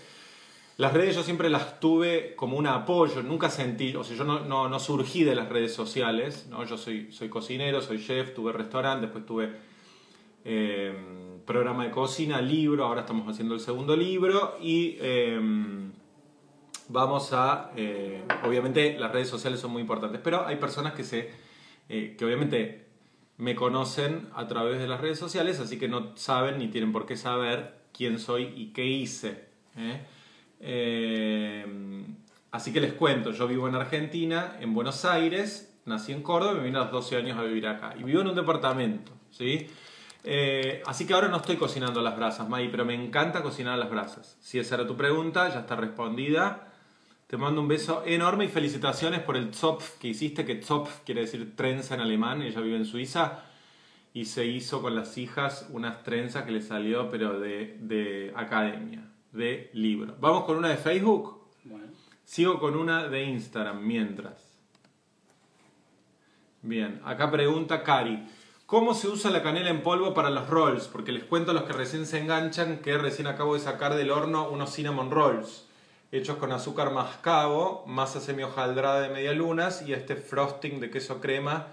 las 0.79 0.93
redes 0.93 1.17
yo 1.17 1.25
siempre 1.25 1.51
las 1.51 1.81
tuve 1.81 2.37
como 2.37 2.57
un 2.57 2.69
apoyo, 2.69 3.21
nunca 3.25 3.51
sentí, 3.51 3.97
o 3.97 4.05
sea, 4.05 4.17
yo 4.17 4.23
no, 4.23 4.69
no, 4.69 4.79
surgí 4.79 5.25
de 5.25 5.35
las 5.35 5.49
redes 5.49 5.75
sociales, 5.75 6.47
¿no? 6.49 6.65
yo 6.65 6.79
soy, 6.79 7.11
soy 7.11 7.29
cocinero, 7.29 7.83
soy 7.83 8.01
chef, 8.01 8.33
tuve 8.33 8.53
restaurante, 8.53 9.07
después 9.07 9.27
tuve 9.27 9.51
eh, 10.45 10.95
programa 11.45 11.85
de 11.85 11.91
cocina, 11.91 12.41
libro, 12.41 12.85
ahora 12.85 13.01
estamos 13.01 13.29
haciendo 13.29 13.55
el 13.55 13.61
segundo 13.61 13.97
libro 13.97 14.57
y 14.63 14.97
em, 15.01 15.91
vamos 16.89 17.33
a, 17.33 17.73
eh, 17.75 18.23
obviamente 18.45 18.97
las 19.01 19.11
redes 19.11 19.29
sociales 19.29 19.59
son 19.59 19.73
muy 19.73 19.83
importantes, 19.83 20.21
pero 20.23 20.47
hay 20.47 20.59
personas 20.59 20.93
que, 20.93 21.03
se, 21.03 21.29
eh, 21.89 22.15
que 22.17 22.25
obviamente 22.25 22.87
me 23.39 23.55
conocen 23.55 24.29
a 24.35 24.47
través 24.49 24.81
de 24.81 24.89
las 24.89 25.01
redes 25.01 25.19
sociales, 25.19 25.61
así 25.61 25.79
que 25.79 25.89
no 25.89 26.17
saben 26.17 26.59
ni 26.59 26.69
tienen 26.69 26.93
por 26.93 27.07
qué 27.07 27.17
saber 27.17 27.79
quién 27.93 28.19
soy 28.19 28.53
y 28.57 28.73
qué 28.73 28.85
hice. 28.85 29.49
Eh, 30.61 31.65
así 32.51 32.73
que 32.73 32.81
les 32.81 32.93
cuento, 32.95 33.31
yo 33.31 33.47
vivo 33.47 33.69
en 33.69 33.77
Argentina, 33.77 34.57
en 34.61 34.75
Buenos 34.75 35.05
Aires, 35.05 35.81
nací 35.85 36.13
en 36.13 36.23
Córdoba 36.23 36.53
y 36.53 36.57
me 36.57 36.65
vine 36.65 36.79
a 36.79 36.83
los 36.83 36.91
12 36.91 37.17
años 37.17 37.39
a 37.39 37.43
vivir 37.45 37.69
acá. 37.69 37.95
Y 37.99 38.03
vivo 38.03 38.21
en 38.21 38.29
un 38.29 38.35
departamento, 38.35 39.13
¿sí? 39.31 39.69
Eh, 40.25 40.83
así 40.85 41.07
que 41.07 41.15
ahora 41.15 41.29
no 41.29 41.37
estoy 41.37 41.57
cocinando 41.57 42.03
las 42.03 42.17
brasas, 42.17 42.49
May, 42.49 42.69
pero 42.69 42.85
me 42.85 42.95
encanta 42.95 43.43
cocinar 43.43 43.79
las 43.79 43.89
brasas. 43.89 44.37
Si 44.41 44.59
esa 44.59 44.75
era 44.75 44.87
tu 44.87 44.97
pregunta, 44.97 45.49
ya 45.49 45.61
está 45.61 45.77
respondida. 45.77 46.73
Te 47.29 47.37
mando 47.37 47.61
un 47.61 47.69
beso 47.69 48.05
enorme 48.07 48.47
y 48.47 48.49
felicitaciones 48.49 49.21
por 49.21 49.37
el 49.37 49.53
Zopf 49.53 49.99
que 49.99 50.09
hiciste, 50.09 50.47
que 50.47 50.63
Zopf 50.63 51.01
quiere 51.05 51.21
decir 51.21 51.55
trenza 51.55 51.95
en 51.95 52.01
alemán, 52.01 52.41
ella 52.41 52.63
vive 52.63 52.79
en 52.79 52.87
Suiza 52.87 53.45
y 54.15 54.25
se 54.25 54.47
hizo 54.47 54.81
con 54.81 54.95
las 54.95 55.19
hijas 55.19 55.69
unas 55.71 56.03
trenzas 56.05 56.45
que 56.45 56.53
le 56.53 56.63
salió, 56.63 57.11
pero 57.11 57.39
de, 57.39 57.77
de 57.81 58.33
academia 58.35 59.05
de 59.33 59.69
libro. 59.75 60.17
Vamos 60.19 60.45
con 60.45 60.57
una 60.57 60.71
de 60.71 60.79
Facebook. 60.79 61.39
Sigo 62.25 62.59
con 62.59 62.75
una 62.75 63.09
de 63.09 63.25
Instagram 63.25 63.87
mientras. 63.87 64.51
Bien, 66.63 66.99
acá 67.05 67.31
pregunta 67.31 67.83
Cari. 67.83 68.27
¿Cómo 68.65 68.95
se 68.95 69.07
usa 69.07 69.31
la 69.31 69.43
canela 69.43 69.69
en 69.69 69.83
polvo 69.83 70.15
para 70.15 70.31
los 70.31 70.49
rolls? 70.49 70.89
Porque 70.89 71.13
les 71.13 71.25
cuento 71.25 71.51
a 71.51 71.55
los 71.55 71.65
que 71.65 71.75
recién 71.75 72.07
se 72.07 72.21
enganchan 72.21 72.79
que 72.79 72.97
recién 72.97 73.27
acabo 73.27 73.53
de 73.53 73.61
sacar 73.61 73.97
del 73.97 74.13
horno 74.13 74.49
unos 74.49 74.73
cinnamon 74.73 75.11
rolls 75.11 75.68
hechos 76.11 76.37
con 76.37 76.53
azúcar 76.53 76.93
mascabo, 76.93 77.85
masa 77.87 78.21
semi 78.21 78.43
hojaldrada 78.43 79.01
de 79.01 79.11
media 79.11 79.33
lunas 79.33 79.83
y 79.87 79.93
este 79.93 80.17
frosting 80.17 80.81
de 80.81 80.91
queso 80.91 81.21
crema 81.21 81.69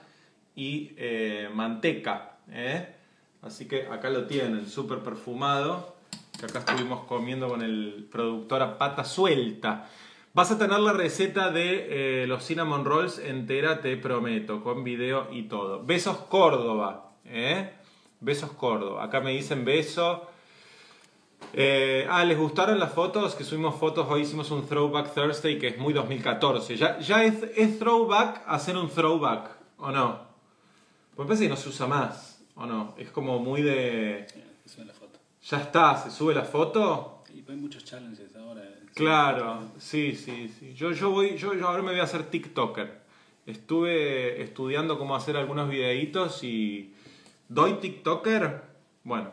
y 0.55 0.93
eh, 0.97 1.49
manteca. 1.53 2.37
¿eh? 2.51 2.95
Así 3.41 3.67
que 3.67 3.87
acá 3.87 4.09
lo 4.09 4.25
tienen, 4.25 4.67
súper 4.67 4.99
perfumado 4.99 5.95
que 6.37 6.45
acá 6.45 6.59
estuvimos 6.59 7.05
comiendo 7.05 7.47
con 7.47 7.61
el 7.61 8.07
productor 8.11 8.61
a 8.61 8.77
pata 8.77 9.05
suelta. 9.05 9.87
Vas 10.33 10.51
a 10.51 10.57
tener 10.57 10.79
la 10.79 10.91
receta 10.91 11.49
de 11.49 12.23
eh, 12.23 12.27
los 12.27 12.43
cinnamon 12.43 12.83
rolls 12.83 13.19
entera, 13.19 13.79
te 13.79 13.95
prometo, 13.95 14.61
con 14.61 14.83
video 14.83 15.29
y 15.31 15.43
todo. 15.43 15.85
Besos 15.85 16.17
Córdoba. 16.17 17.13
Besos 18.19 18.51
Córdoba. 18.51 19.05
Acá 19.05 19.21
me 19.21 19.31
dicen 19.31 19.63
beso. 19.63 20.27
Eh, 21.57 22.05
ah, 22.09 22.25
¿les 22.25 22.37
gustaron 22.37 22.77
las 22.79 22.91
fotos? 22.91 23.33
Que 23.33 23.45
subimos 23.45 23.75
fotos, 23.75 24.05
hoy 24.09 24.23
hicimos 24.23 24.51
un 24.51 24.67
Throwback 24.67 25.13
Thursday 25.13 25.57
que 25.57 25.69
es 25.69 25.77
muy 25.77 25.93
2014. 25.93 26.75
¿Ya, 26.75 26.99
ya 26.99 27.23
es, 27.23 27.43
es 27.55 27.79
throwback 27.79 28.43
hacer 28.45 28.75
un 28.75 28.89
throwback? 28.89 29.51
¿O 29.77 29.89
no? 29.89 30.19
Pues 31.15 31.25
parece 31.25 31.45
que 31.45 31.49
no 31.49 31.55
se 31.55 31.69
usa 31.69 31.87
más, 31.87 32.43
¿o 32.55 32.65
no? 32.65 32.93
Es 32.97 33.09
como 33.09 33.39
muy 33.39 33.61
de... 33.61 34.27
Ya 35.43 35.61
está, 35.61 35.95
se 35.95 36.11
sube 36.11 36.35
la 36.35 36.43
foto. 36.43 37.23
Y 37.33 37.49
hay 37.49 37.55
muchos 37.55 37.85
challenges 37.85 38.35
ahora. 38.35 38.61
Claro, 38.93 39.71
sí, 39.77 40.13
sí, 40.13 40.49
sí. 40.59 40.73
Yo, 40.73 40.91
yo, 40.91 41.11
voy, 41.11 41.37
yo, 41.37 41.53
ahora 41.65 41.81
me 41.81 41.91
voy 41.91 42.01
a 42.01 42.03
hacer 42.03 42.23
TikToker. 42.23 42.99
Estuve 43.45 44.41
estudiando 44.41 44.99
cómo 44.99 45.15
hacer 45.15 45.37
algunos 45.37 45.69
videitos 45.69 46.43
y... 46.43 46.93
¿Doy 47.47 47.75
TikToker? 47.75 48.61
Bueno, 49.05 49.31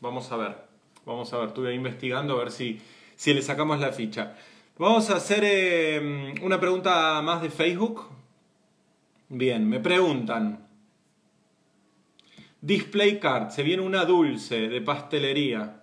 vamos 0.00 0.30
a 0.30 0.36
ver. 0.36 0.73
Vamos 1.06 1.32
a 1.32 1.38
ver, 1.38 1.48
estuve 1.48 1.74
investigando 1.74 2.34
a 2.34 2.38
ver 2.44 2.50
si, 2.50 2.80
si 3.14 3.34
le 3.34 3.42
sacamos 3.42 3.80
la 3.80 3.92
ficha. 3.92 4.36
Vamos 4.78 5.10
a 5.10 5.16
hacer 5.16 5.42
eh, 5.44 6.34
una 6.42 6.58
pregunta 6.58 7.20
más 7.22 7.42
de 7.42 7.50
Facebook. 7.50 8.08
Bien, 9.28 9.68
me 9.68 9.80
preguntan. 9.80 10.66
Display 12.60 13.20
card, 13.20 13.50
se 13.50 13.62
viene 13.62 13.82
una 13.82 14.04
dulce 14.04 14.68
de 14.68 14.80
pastelería. 14.80 15.82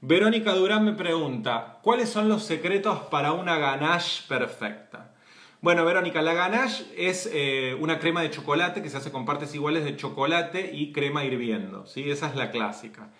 Verónica 0.00 0.54
Durán 0.54 0.84
me 0.84 0.94
pregunta, 0.94 1.78
¿cuáles 1.82 2.08
son 2.08 2.28
los 2.28 2.42
secretos 2.42 2.98
para 3.10 3.32
una 3.32 3.58
ganache 3.58 4.24
perfecta? 4.26 5.14
Bueno, 5.60 5.84
Verónica, 5.84 6.22
la 6.22 6.32
ganache 6.32 6.86
es 6.96 7.30
eh, 7.32 7.76
una 7.78 7.98
crema 7.98 8.22
de 8.22 8.30
chocolate 8.30 8.82
que 8.82 8.88
se 8.88 8.96
hace 8.96 9.12
con 9.12 9.26
partes 9.26 9.54
iguales 9.54 9.84
de 9.84 9.96
chocolate 9.96 10.70
y 10.72 10.90
crema 10.90 11.24
hirviendo, 11.24 11.86
¿sí? 11.86 12.10
Esa 12.10 12.28
es 12.28 12.34
la 12.34 12.50
clásica. 12.50 13.10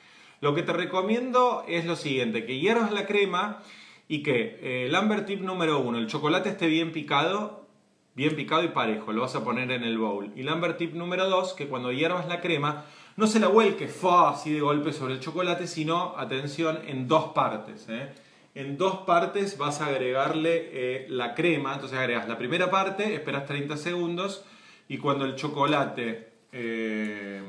Lo 0.40 0.54
que 0.54 0.62
te 0.62 0.72
recomiendo 0.72 1.64
es 1.68 1.84
lo 1.84 1.96
siguiente, 1.96 2.46
que 2.46 2.58
hiervas 2.58 2.92
la 2.92 3.06
crema 3.06 3.62
Y 4.08 4.22
que 4.22 4.58
eh, 4.62 4.86
el 4.86 4.94
Amber 4.94 5.24
Tip 5.26 5.40
número 5.40 5.78
uno, 5.78 5.98
el 5.98 6.06
chocolate 6.06 6.48
esté 6.48 6.66
bien 6.66 6.92
picado, 6.92 7.66
bien 8.14 8.34
picado 8.34 8.64
y 8.64 8.68
parejo, 8.68 9.12
lo 9.12 9.20
vas 9.22 9.36
a 9.36 9.44
poner 9.44 9.70
en 9.70 9.84
el 9.84 9.98
bowl. 9.98 10.32
Y 10.34 10.40
el 10.40 10.48
Amber 10.48 10.76
Tip 10.76 10.94
número 10.94 11.28
dos, 11.28 11.54
que 11.54 11.68
cuando 11.68 11.92
hiervas 11.92 12.26
la 12.26 12.40
crema, 12.40 12.86
no 13.16 13.26
se 13.26 13.38
la 13.38 13.48
vuelque 13.48 13.86
fa 13.86 14.30
así 14.30 14.52
de 14.52 14.60
golpe 14.60 14.92
sobre 14.92 15.14
el 15.14 15.20
chocolate, 15.20 15.66
sino, 15.66 16.14
atención, 16.16 16.80
en 16.86 17.06
dos 17.06 17.32
partes. 17.34 17.86
¿eh? 17.88 18.08
En 18.54 18.78
dos 18.78 19.00
partes 19.06 19.58
vas 19.58 19.80
a 19.80 19.86
agregarle 19.86 20.70
eh, 20.72 21.06
la 21.08 21.34
crema, 21.34 21.74
entonces 21.74 21.98
agregas 21.98 22.28
la 22.28 22.38
primera 22.38 22.70
parte, 22.70 23.14
esperas 23.14 23.46
30 23.46 23.76
segundos 23.76 24.44
y 24.88 24.98
cuando 24.98 25.24
el 25.24 25.36
chocolate 25.36 26.32
eh, 26.50 27.42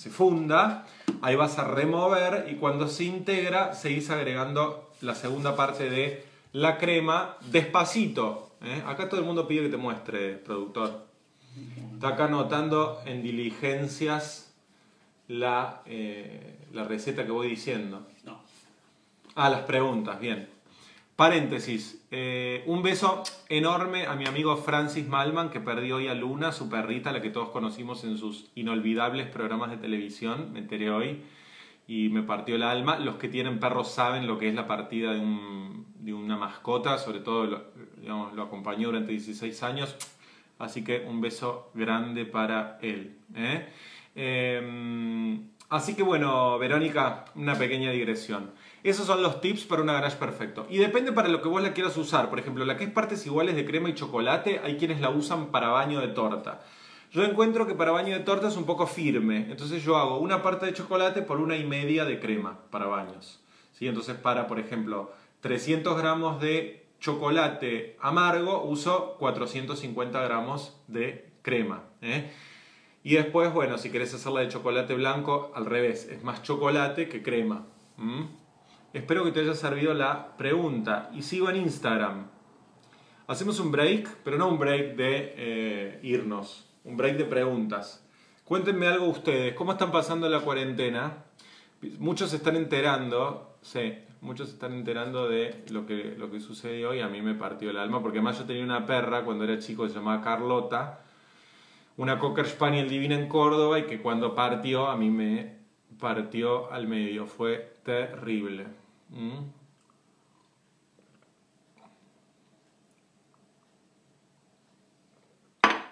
se 0.00 0.08
funda, 0.08 0.86
ahí 1.20 1.36
vas 1.36 1.58
a 1.58 1.64
remover 1.64 2.48
y 2.50 2.54
cuando 2.54 2.88
se 2.88 3.04
integra 3.04 3.74
seguís 3.74 4.08
agregando 4.08 4.88
la 5.02 5.14
segunda 5.14 5.56
parte 5.56 5.90
de 5.90 6.24
la 6.54 6.78
crema 6.78 7.36
despacito. 7.50 8.52
¿eh? 8.62 8.82
Acá 8.86 9.10
todo 9.10 9.20
el 9.20 9.26
mundo 9.26 9.46
pide 9.46 9.64
que 9.64 9.68
te 9.68 9.76
muestre, 9.76 10.36
productor. 10.36 11.04
Está 11.92 12.08
acá 12.08 12.24
anotando 12.24 13.02
en 13.04 13.22
diligencias 13.22 14.54
la, 15.28 15.82
eh, 15.84 16.56
la 16.72 16.84
receta 16.84 17.26
que 17.26 17.32
voy 17.32 17.48
diciendo. 17.48 18.06
No. 18.24 18.40
Ah, 19.34 19.50
las 19.50 19.64
preguntas, 19.64 20.18
bien. 20.18 20.48
Paréntesis, 21.14 21.99
eh, 22.10 22.62
un 22.66 22.82
beso 22.82 23.22
enorme 23.48 24.06
a 24.06 24.14
mi 24.16 24.26
amigo 24.26 24.56
Francis 24.56 25.06
Malman 25.06 25.50
que 25.50 25.60
perdió 25.60 25.96
hoy 25.96 26.08
a 26.08 26.14
Luna, 26.14 26.50
su 26.52 26.68
perrita, 26.68 27.12
la 27.12 27.22
que 27.22 27.30
todos 27.30 27.50
conocimos 27.50 28.02
en 28.04 28.18
sus 28.18 28.50
inolvidables 28.54 29.28
programas 29.28 29.70
de 29.70 29.76
televisión, 29.76 30.52
me 30.52 30.58
enteré 30.58 30.90
hoy 30.90 31.22
y 31.86 32.08
me 32.08 32.22
partió 32.22 32.56
el 32.56 32.62
alma. 32.64 32.98
Los 32.98 33.16
que 33.16 33.28
tienen 33.28 33.60
perros 33.60 33.90
saben 33.92 34.26
lo 34.26 34.38
que 34.38 34.48
es 34.48 34.54
la 34.54 34.66
partida 34.66 35.12
de, 35.12 35.20
un- 35.20 35.86
de 36.00 36.12
una 36.12 36.36
mascota, 36.36 36.98
sobre 36.98 37.20
todo 37.20 37.46
lo, 38.02 38.42
acompañó 38.42 38.88
durante 38.88 39.12
16 39.12 39.62
años, 39.62 39.96
así 40.58 40.82
que 40.82 41.04
un 41.06 41.20
beso 41.20 41.70
grande 41.74 42.24
para 42.24 42.78
él. 42.82 43.18
¿eh? 43.36 43.68
Eh, 44.16 45.38
así 45.68 45.94
que 45.94 46.02
bueno, 46.02 46.58
Verónica, 46.58 47.24
una 47.36 47.54
pequeña 47.54 47.90
digresión. 47.90 48.50
Esos 48.82 49.06
son 49.06 49.22
los 49.22 49.40
tips 49.40 49.64
para 49.64 49.82
una 49.82 49.92
garage 49.92 50.16
perfecto. 50.16 50.66
Y 50.70 50.78
depende 50.78 51.12
para 51.12 51.28
lo 51.28 51.42
que 51.42 51.48
vos 51.48 51.62
la 51.62 51.74
quieras 51.74 51.96
usar. 51.96 52.30
Por 52.30 52.38
ejemplo, 52.38 52.64
la 52.64 52.76
que 52.76 52.84
es 52.84 52.90
partes 52.90 53.26
iguales 53.26 53.54
de 53.54 53.66
crema 53.66 53.90
y 53.90 53.94
chocolate, 53.94 54.60
hay 54.64 54.76
quienes 54.76 55.00
la 55.00 55.10
usan 55.10 55.48
para 55.48 55.68
baño 55.68 56.00
de 56.00 56.08
torta. 56.08 56.62
Yo 57.12 57.24
encuentro 57.24 57.66
que 57.66 57.74
para 57.74 57.90
baño 57.90 58.14
de 58.14 58.24
torta 58.24 58.48
es 58.48 58.56
un 58.56 58.64
poco 58.64 58.86
firme. 58.86 59.48
Entonces 59.50 59.82
yo 59.82 59.96
hago 59.96 60.18
una 60.18 60.42
parte 60.42 60.66
de 60.66 60.72
chocolate 60.72 61.22
por 61.22 61.40
una 61.40 61.56
y 61.56 61.64
media 61.64 62.04
de 62.04 62.20
crema 62.20 62.58
para 62.70 62.86
baños. 62.86 63.40
¿Sí? 63.72 63.86
Entonces 63.86 64.16
para, 64.16 64.46
por 64.46 64.58
ejemplo, 64.58 65.12
300 65.40 65.98
gramos 65.98 66.40
de 66.40 66.86
chocolate 67.00 67.96
amargo, 68.00 68.62
uso 68.62 69.16
450 69.18 70.22
gramos 70.22 70.80
de 70.86 71.30
crema. 71.42 71.82
¿eh? 72.00 72.30
Y 73.02 73.14
después, 73.14 73.52
bueno, 73.52 73.78
si 73.78 73.90
querés 73.90 74.14
hacerla 74.14 74.40
de 74.40 74.48
chocolate 74.48 74.94
blanco, 74.94 75.50
al 75.54 75.66
revés, 75.66 76.06
es 76.06 76.22
más 76.22 76.42
chocolate 76.42 77.08
que 77.08 77.22
crema. 77.22 77.66
Espero 78.92 79.22
que 79.22 79.30
te 79.30 79.40
haya 79.40 79.54
servido 79.54 79.94
la 79.94 80.36
pregunta. 80.36 81.10
Y 81.14 81.22
sigo 81.22 81.48
en 81.48 81.56
Instagram. 81.56 82.26
Hacemos 83.28 83.60
un 83.60 83.70
break, 83.70 84.16
pero 84.24 84.36
no 84.36 84.48
un 84.48 84.58
break 84.58 84.96
de 84.96 85.34
eh, 85.36 86.00
irnos, 86.02 86.68
un 86.82 86.96
break 86.96 87.16
de 87.16 87.24
preguntas. 87.24 88.04
Cuéntenme 88.44 88.88
algo 88.88 89.06
ustedes, 89.06 89.54
¿cómo 89.54 89.70
están 89.70 89.92
pasando 89.92 90.28
la 90.28 90.40
cuarentena? 90.40 91.26
Muchos 92.00 92.30
se 92.30 92.36
están 92.38 92.56
enterando, 92.56 93.56
sí, 93.62 93.94
muchos 94.20 94.48
se 94.48 94.54
están 94.54 94.72
enterando 94.72 95.28
de 95.28 95.64
lo 95.70 95.86
que, 95.86 96.16
lo 96.18 96.32
que 96.32 96.40
sucedió 96.40 96.92
y 96.92 96.98
a 96.98 97.06
mí 97.06 97.22
me 97.22 97.34
partió 97.34 97.70
el 97.70 97.76
alma, 97.76 98.02
porque 98.02 98.18
además 98.18 98.40
yo 98.40 98.46
tenía 98.46 98.64
una 98.64 98.84
perra 98.84 99.24
cuando 99.24 99.44
era 99.44 99.60
chico 99.60 99.86
se 99.86 99.94
llamaba 99.94 100.20
Carlota, 100.20 101.04
una 101.96 102.18
Cocker 102.18 102.46
Spaniel 102.48 102.88
divina 102.88 103.14
en 103.14 103.28
Córdoba 103.28 103.78
y 103.78 103.84
que 103.84 104.02
cuando 104.02 104.34
partió 104.34 104.88
a 104.88 104.96
mí 104.96 105.10
me 105.10 105.60
partió 106.00 106.72
al 106.72 106.88
medio, 106.88 107.26
fue 107.28 107.76
terrible. 107.84 108.79
¿Mm? 109.10 109.60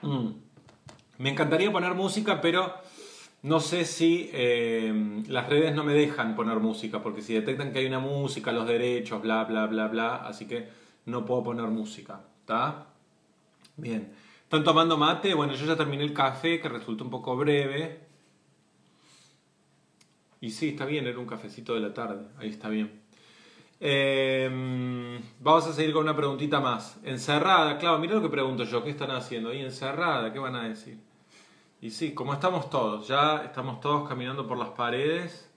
Mm. 0.03 0.35
Me 1.19 1.31
encantaría 1.31 1.73
poner 1.73 1.95
música, 1.95 2.41
pero 2.41 2.73
no 3.43 3.61
sé 3.61 3.85
si 3.85 4.31
eh, 4.33 5.23
las 5.29 5.49
redes 5.49 5.75
no 5.75 5.85
me 5.85 5.95
dejan 5.95 6.37
poner 6.37 6.59
música, 6.61 7.03
porque 7.03 7.23
si 7.23 7.35
detectan 7.35 7.73
que 7.73 7.81
hay 7.81 7.87
una 7.87 7.99
música, 7.99 8.53
los 8.53 8.67
derechos, 8.67 9.21
bla, 9.23 9.45
bla, 9.45 9.67
bla, 9.67 9.89
bla, 9.89 10.17
así 10.17 10.47
que 10.47 10.69
no 11.07 11.25
puedo 11.25 11.43
poner 11.43 11.67
música, 11.67 12.21
¿está? 12.41 12.87
Bien. 13.77 14.13
¿Están 14.45 14.65
tomando 14.65 14.97
mate? 14.97 15.35
Bueno, 15.35 15.55
yo 15.55 15.67
ya 15.67 15.77
terminé 15.77 16.05
el 16.05 16.15
café, 16.15 16.61
que 16.61 16.69
resultó 16.69 17.05
un 17.05 17.11
poco 17.11 17.37
breve. 17.37 18.01
Y 20.41 20.51
sí, 20.51 20.71
está 20.71 20.85
bien, 20.87 21.07
era 21.07 21.19
un 21.19 21.27
cafecito 21.27 21.75
de 21.75 21.81
la 21.81 21.93
tarde, 21.93 22.27
ahí 22.39 22.49
está 22.49 22.69
bien. 22.69 23.08
Eh, 23.81 25.21
vamos 25.41 25.67
a 25.67 25.73
seguir 25.73 25.93
con 25.93 26.03
una 26.03 26.17
preguntita 26.17 26.61
más. 26.61 26.99
Encerrada, 27.05 27.79
claro, 27.79 27.99
mira 27.99 28.15
lo 28.15 28.23
que 28.23 28.29
pregunto 28.29 28.65
yo, 28.65 28.83
¿qué 28.83 28.91
están 28.91 29.11
haciendo? 29.11 29.51
ahí 29.51 29.61
encerrada, 29.61 30.33
¿qué 30.33 30.39
van 30.39 30.57
a 30.57 30.69
decir? 30.69 30.99
Y 31.81 31.91
sí, 31.91 32.13
como 32.13 32.33
estamos 32.33 32.71
todos, 32.71 33.07
ya 33.07 33.45
estamos 33.45 33.81
todos 33.81 34.09
caminando 34.09 34.47
por 34.49 34.59
las 34.59 34.71
paredes. 34.71 35.49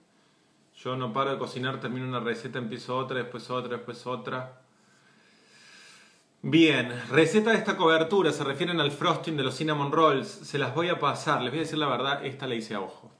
Yo 0.76 0.96
no 0.96 1.12
paro 1.12 1.32
de 1.32 1.38
cocinar, 1.38 1.80
termino 1.80 2.06
una 2.06 2.20
receta, 2.20 2.58
empiezo 2.58 2.96
otra, 2.96 3.18
después 3.18 3.50
otra, 3.50 3.76
después 3.76 4.06
otra. 4.06 4.62
Bien, 6.44 6.92
receta 7.10 7.50
de 7.50 7.58
esta 7.58 7.76
cobertura, 7.76 8.32
se 8.32 8.42
refieren 8.42 8.80
al 8.80 8.90
frosting 8.90 9.36
de 9.36 9.44
los 9.44 9.56
cinnamon 9.56 9.92
rolls. 9.92 10.28
Se 10.28 10.58
las 10.58 10.74
voy 10.74 10.88
a 10.88 10.98
pasar, 10.98 11.40
les 11.42 11.52
voy 11.52 11.58
a 11.58 11.62
decir 11.62 11.78
la 11.78 11.86
verdad, 11.88 12.24
esta 12.24 12.46
la 12.46 12.54
hice 12.54 12.74
a 12.74 12.80
ojo. 12.80 13.12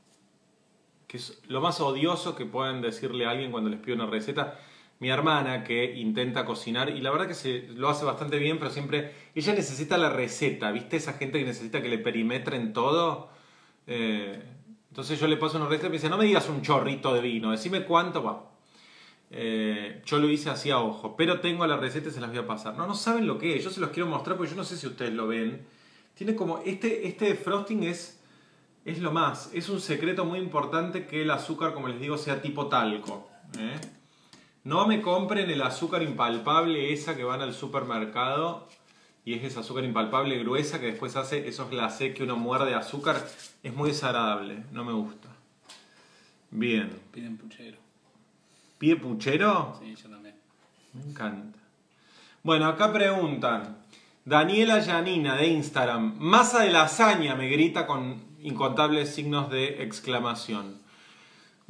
Que 1.06 1.18
es 1.18 1.40
lo 1.46 1.60
más 1.60 1.80
odioso 1.80 2.34
que 2.34 2.46
pueden 2.46 2.80
decirle 2.80 3.26
a 3.26 3.30
alguien 3.30 3.52
cuando 3.52 3.70
les 3.70 3.78
pido 3.78 3.96
una 3.96 4.06
receta. 4.06 4.58
Mi 5.02 5.10
hermana 5.10 5.64
que 5.64 5.96
intenta 5.96 6.44
cocinar 6.44 6.88
y 6.90 7.00
la 7.00 7.10
verdad 7.10 7.26
que 7.26 7.34
se 7.34 7.66
lo 7.74 7.88
hace 7.88 8.04
bastante 8.04 8.38
bien, 8.38 8.60
pero 8.60 8.70
siempre 8.70 9.10
ella 9.34 9.52
necesita 9.52 9.98
la 9.98 10.10
receta, 10.10 10.70
¿viste? 10.70 10.96
Esa 10.96 11.14
gente 11.14 11.40
que 11.40 11.44
necesita 11.44 11.82
que 11.82 11.88
le 11.88 11.98
perimetren 11.98 12.72
todo. 12.72 13.28
Eh, 13.88 14.40
entonces 14.90 15.18
yo 15.18 15.26
le 15.26 15.36
paso 15.36 15.56
una 15.56 15.66
receta 15.66 15.88
y 15.88 15.90
me 15.90 15.96
dice, 15.96 16.08
no 16.08 16.16
me 16.16 16.24
digas 16.24 16.48
un 16.48 16.62
chorrito 16.62 17.12
de 17.14 17.20
vino, 17.20 17.50
decime 17.50 17.82
cuánto 17.82 18.22
va. 18.22 18.48
Eh, 19.32 20.02
yo 20.06 20.20
lo 20.20 20.30
hice 20.30 20.50
así 20.50 20.70
a 20.70 20.78
ojo, 20.78 21.16
pero 21.16 21.40
tengo 21.40 21.66
la 21.66 21.76
receta 21.76 22.08
y 22.08 22.12
se 22.12 22.20
las 22.20 22.30
voy 22.30 22.38
a 22.38 22.46
pasar. 22.46 22.76
No, 22.76 22.86
no 22.86 22.94
saben 22.94 23.26
lo 23.26 23.38
que 23.38 23.56
es, 23.56 23.64
yo 23.64 23.70
se 23.70 23.80
los 23.80 23.90
quiero 23.90 24.08
mostrar 24.08 24.36
porque 24.36 24.52
yo 24.52 24.56
no 24.56 24.62
sé 24.62 24.76
si 24.76 24.86
ustedes 24.86 25.12
lo 25.12 25.26
ven. 25.26 25.66
Tiene 26.14 26.36
como, 26.36 26.58
este, 26.58 27.08
este 27.08 27.34
frosting 27.34 27.82
es, 27.82 28.22
es 28.84 29.00
lo 29.00 29.10
más, 29.10 29.50
es 29.52 29.68
un 29.68 29.80
secreto 29.80 30.24
muy 30.24 30.38
importante 30.38 31.08
que 31.08 31.22
el 31.22 31.30
azúcar, 31.32 31.74
como 31.74 31.88
les 31.88 31.98
digo, 31.98 32.16
sea 32.16 32.40
tipo 32.40 32.68
talco. 32.68 33.28
¿eh? 33.58 33.80
No 34.64 34.86
me 34.86 35.02
compren 35.02 35.50
el 35.50 35.62
azúcar 35.62 36.02
impalpable, 36.02 36.92
esa 36.92 37.16
que 37.16 37.24
van 37.24 37.40
al 37.40 37.52
supermercado 37.52 38.68
y 39.24 39.34
es 39.34 39.44
esa 39.44 39.60
azúcar 39.60 39.84
impalpable 39.84 40.38
gruesa 40.38 40.80
que 40.80 40.86
después 40.86 41.16
hace 41.16 41.48
esos 41.48 41.70
glacés 41.70 42.14
que 42.14 42.22
uno 42.22 42.36
muerde 42.36 42.74
azúcar. 42.74 43.24
Es 43.62 43.74
muy 43.74 43.90
desagradable, 43.90 44.64
no 44.72 44.84
me 44.84 44.92
gusta. 44.92 45.28
Bien. 46.50 46.90
Piden 47.12 47.38
puchero. 47.38 47.78
¿Pide 48.78 48.96
puchero? 48.96 49.80
Sí, 49.82 49.94
yo 49.94 50.10
también. 50.10 50.34
Me 50.92 51.10
encanta. 51.10 51.58
Bueno, 52.42 52.66
acá 52.66 52.92
preguntan. 52.92 53.78
Daniela 54.24 54.80
Yanina 54.80 55.36
de 55.36 55.46
Instagram. 55.46 56.16
Masa 56.18 56.60
de 56.60 56.70
lasaña, 56.70 57.34
me 57.34 57.48
grita 57.48 57.86
con 57.86 58.22
incontables 58.40 59.14
signos 59.14 59.50
de 59.50 59.82
exclamación. 59.82 60.81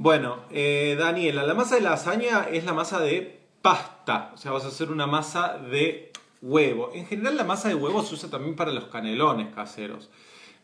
Bueno, 0.03 0.41
eh, 0.51 0.97
Daniela, 0.99 1.45
la 1.45 1.55
masa 1.55 1.77
de 1.77 1.83
lasaña 1.83 2.49
es 2.51 2.65
la 2.65 2.73
masa 2.73 2.99
de 2.99 3.39
pasta. 3.63 4.33
O 4.35 4.37
sea, 4.37 4.51
vas 4.51 4.65
a 4.65 4.69
hacer 4.69 4.91
una 4.91 5.07
masa 5.07 5.59
de 5.59 6.11
huevo. 6.41 6.91
En 6.93 7.07
general 7.07 7.37
la 7.37 7.45
masa 7.45 7.69
de 7.69 7.77
huevo 7.77 8.03
se 8.03 8.15
usa 8.15 8.29
también 8.29 8.57
para 8.57 8.73
los 8.73 8.87
canelones 8.87 9.55
caseros. 9.55 10.11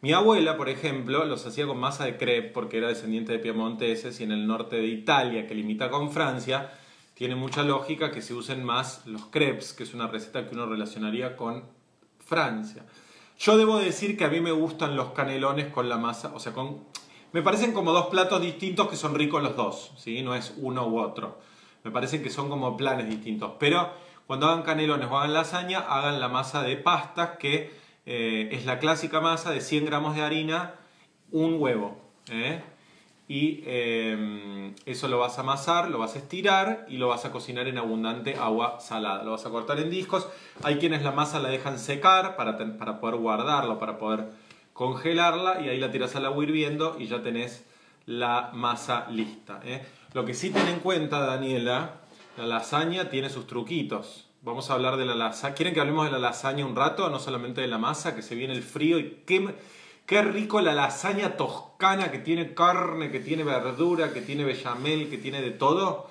Mi 0.01 0.12
abuela, 0.12 0.57
por 0.57 0.68
ejemplo, 0.68 1.24
los 1.24 1.46
hacía 1.46 1.68
con 1.68 1.79
masa 1.79 2.05
de 2.05 2.16
crepe 2.16 2.48
porque 2.48 2.79
era 2.79 2.88
descendiente 2.88 3.31
de 3.31 3.38
piemonteses 3.38 4.18
y 4.18 4.24
en 4.24 4.33
el 4.33 4.44
norte 4.44 4.74
de 4.74 4.88
Italia, 4.88 5.46
que 5.46 5.55
limita 5.55 5.88
con 5.88 6.11
Francia, 6.11 6.72
tiene 7.14 7.37
mucha 7.37 7.62
lógica 7.62 8.11
que 8.11 8.22
se 8.22 8.35
usen 8.35 8.64
más 8.64 9.07
los 9.07 9.27
crepes, 9.27 9.72
que 9.72 9.85
es 9.85 9.94
una 9.94 10.09
receta 10.09 10.48
que 10.48 10.57
uno 10.57 10.66
relacionaría 10.66 11.37
con 11.37 11.62
Francia. 12.18 12.85
Yo 13.38 13.57
debo 13.57 13.79
decir 13.79 14.16
que 14.16 14.24
a 14.24 14.31
mí 14.31 14.40
me 14.40 14.51
gustan 14.51 14.96
los 14.96 15.12
canelones 15.12 15.68
con 15.68 15.88
la 15.88 15.96
masa, 15.96 16.33
o 16.35 16.40
sea, 16.40 16.53
con... 16.53 16.88
Me 17.33 17.43
parecen 17.43 17.73
como 17.73 17.93
dos 17.93 18.07
platos 18.07 18.41
distintos 18.41 18.88
que 18.88 18.97
son 18.97 19.14
ricos 19.14 19.43
los 19.43 19.57
dos, 19.57 19.93
¿sí? 19.97 20.23
No 20.23 20.35
es 20.35 20.55
uno 20.57 20.87
u 20.87 20.99
otro. 20.99 21.38
Me 21.85 21.91
parecen 21.91 22.23
que 22.23 22.31
son 22.31 22.49
como 22.49 22.77
planes 22.77 23.09
distintos. 23.09 23.53
Pero 23.59 23.91
cuando 24.27 24.47
hagan 24.47 24.62
canelones 24.62 25.09
o 25.11 25.19
hagan 25.19 25.35
lasaña, 25.35 25.81
hagan 25.81 26.21
la 26.21 26.29
masa 26.29 26.62
de 26.62 26.77
pastas, 26.77 27.38
que 27.38 27.71
eh, 28.07 28.49
es 28.53 28.67
la 28.67 28.79
clásica 28.79 29.21
masa 29.21 29.51
de 29.51 29.61
100 29.61 29.87
gramos 29.87 30.17
de 30.17 30.23
harina, 30.23 30.75
un 31.31 31.61
huevo. 31.61 31.97
¿eh? 32.31 32.62
y 33.29 33.62
eh, 33.67 34.73
eso 34.87 35.07
lo 35.07 35.19
vas 35.19 35.37
a 35.37 35.43
amasar, 35.43 35.91
lo 35.91 35.99
vas 35.99 36.14
a 36.14 36.19
estirar 36.19 36.87
y 36.88 36.97
lo 36.97 37.09
vas 37.09 37.27
a 37.27 37.31
cocinar 37.31 37.69
en 37.69 37.77
abundante 37.77 38.37
agua 38.37 38.81
salada. 38.81 39.23
Lo 39.23 39.33
vas 39.33 39.45
a 39.45 39.51
cortar 39.51 39.79
en 39.81 39.91
discos. 39.91 40.27
Hay 40.62 40.79
quienes 40.79 41.03
la 41.03 41.12
masa 41.12 41.38
la 41.38 41.51
dejan 41.51 41.79
secar 41.79 42.37
para, 42.37 42.57
para 42.79 43.01
poder 43.01 43.17
guardarla, 43.17 43.79
para 43.79 43.99
poder 43.99 44.31
congelarla 44.79 45.61
y 45.61 45.69
ahí 45.69 45.81
la 45.81 45.91
tiras 45.91 46.14
al 46.14 46.25
agua 46.25 46.45
hirviendo 46.45 46.95
y 47.01 47.09
ya 47.09 47.21
tenés 47.21 47.64
la 48.07 48.53
masa 48.55 49.09
lista. 49.11 49.59
¿eh? 49.64 49.85
Lo 50.12 50.25
que 50.25 50.35
sí 50.35 50.51
ten 50.51 50.69
en 50.69 50.79
cuenta, 50.79 51.19
Daniela, 51.19 51.97
la 52.37 52.47
lasaña 52.47 53.11
tiene 53.11 53.29
sus 53.29 53.49
truquitos. 53.49 54.29
Vamos 54.43 54.71
a 54.71 54.75
hablar 54.75 54.97
de 54.97 55.05
la 55.05 55.17
lasaña. 55.17 55.57
¿Quieren 55.57 55.75
que 55.75 55.81
hablemos 55.81 56.05
de 56.05 56.12
la 56.12 56.21
lasaña 56.21 56.64
un 56.64 56.77
rato? 56.77 57.11
No 57.11 57.19
solamente 57.19 57.61
de 57.61 57.67
la 57.67 57.79
masa, 57.79 58.14
que 58.14 58.23
se 58.23 58.37
viene 58.37 58.55
el 58.55 58.62
frío 58.62 59.01
y 59.01 59.25
qué 59.27 59.53
Qué 60.07 60.23
rico 60.23 60.61
la 60.61 60.73
lasaña 60.73 61.37
toscana 61.37 62.12
que 62.12 62.21
tiene 62.21 62.55
carne, 62.55 63.11
que 63.11 63.19
tiene 63.19 63.43
verdura, 63.43 64.12
que 64.12 64.21
tiene 64.21 64.45
bechamel, 64.45 65.11
que 65.11 65.19
tiene 65.19 65.43
de 65.43 65.51
todo. 65.51 66.09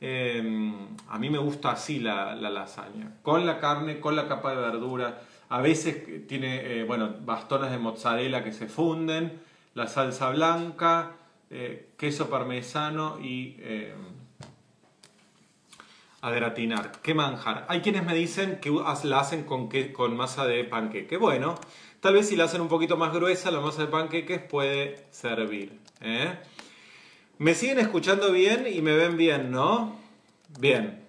Em, 0.00 0.74
a 1.08 1.18
mí 1.18 1.28
me 1.28 1.38
gusta 1.38 1.72
así 1.72 2.00
la, 2.00 2.34
lasaña, 2.34 3.18
con 3.22 3.44
la 3.44 3.60
carne, 3.60 4.00
con 4.00 4.16
la 4.16 4.26
capa 4.26 4.50
de 4.50 4.56
verdura. 4.56 5.20
A 5.48 5.60
veces 5.60 6.26
tiene, 6.26 6.80
eh, 6.80 6.84
bueno, 6.84 7.14
bastones 7.20 7.70
de 7.70 7.78
mozzarella 7.78 8.42
que 8.42 8.52
se 8.52 8.66
funden, 8.66 9.40
la 9.74 9.86
salsa 9.86 10.30
blanca, 10.30 11.12
eh, 11.50 11.90
queso 11.96 12.28
parmesano 12.28 13.18
y 13.20 13.56
em, 13.60 14.16
a 16.20 16.30
gratinar. 16.30 16.92
¿Qué 17.02 17.14
manjar? 17.14 17.66
Hay 17.68 17.80
quienes 17.80 18.04
me 18.04 18.14
dicen 18.14 18.58
que 18.60 18.70
la 19.04 19.20
hacen 19.20 19.44
con, 19.44 19.68
con 19.92 20.16
masa 20.16 20.46
de 20.46 20.64
panqueque. 20.64 21.16
Bueno, 21.16 21.56
Tal 22.06 22.14
vez 22.14 22.28
si 22.28 22.36
la 22.36 22.44
hacen 22.44 22.60
un 22.60 22.68
poquito 22.68 22.96
más 22.96 23.12
gruesa, 23.12 23.50
la 23.50 23.60
masa 23.60 23.82
de 23.82 23.88
panqueques 23.88 24.40
puede 24.40 25.06
servir. 25.10 25.76
¿eh? 26.00 26.38
Me 27.38 27.52
siguen 27.52 27.80
escuchando 27.80 28.30
bien 28.30 28.66
y 28.72 28.80
me 28.80 28.92
ven 28.96 29.16
bien, 29.16 29.50
¿no? 29.50 29.98
Bien. 30.60 31.05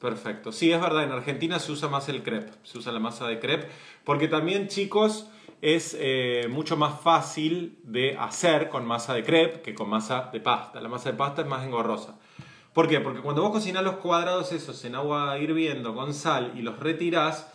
Perfecto. 0.00 0.52
Sí, 0.52 0.70
es 0.70 0.80
verdad, 0.80 1.04
en 1.04 1.12
Argentina 1.12 1.58
se 1.58 1.72
usa 1.72 1.88
más 1.88 2.08
el 2.08 2.22
crepe, 2.22 2.52
se 2.62 2.78
usa 2.78 2.92
la 2.92 3.00
masa 3.00 3.26
de 3.26 3.40
crepe, 3.40 3.68
porque 4.04 4.28
también, 4.28 4.68
chicos, 4.68 5.28
es 5.60 5.96
eh, 5.98 6.46
mucho 6.48 6.76
más 6.76 7.00
fácil 7.00 7.80
de 7.82 8.16
hacer 8.16 8.68
con 8.68 8.86
masa 8.86 9.14
de 9.14 9.24
crepe 9.24 9.60
que 9.60 9.74
con 9.74 9.90
masa 9.90 10.30
de 10.32 10.40
pasta. 10.40 10.80
La 10.80 10.88
masa 10.88 11.10
de 11.10 11.16
pasta 11.16 11.42
es 11.42 11.48
más 11.48 11.64
engorrosa. 11.64 12.16
¿Por 12.72 12.86
qué? 12.86 13.00
Porque 13.00 13.20
cuando 13.20 13.42
vos 13.42 13.50
cocinás 13.50 13.82
los 13.82 13.96
cuadrados 13.96 14.52
esos 14.52 14.84
en 14.84 14.94
agua 14.94 15.36
hirviendo 15.38 15.96
con 15.96 16.14
sal 16.14 16.52
y 16.54 16.62
los 16.62 16.78
retirás, 16.78 17.52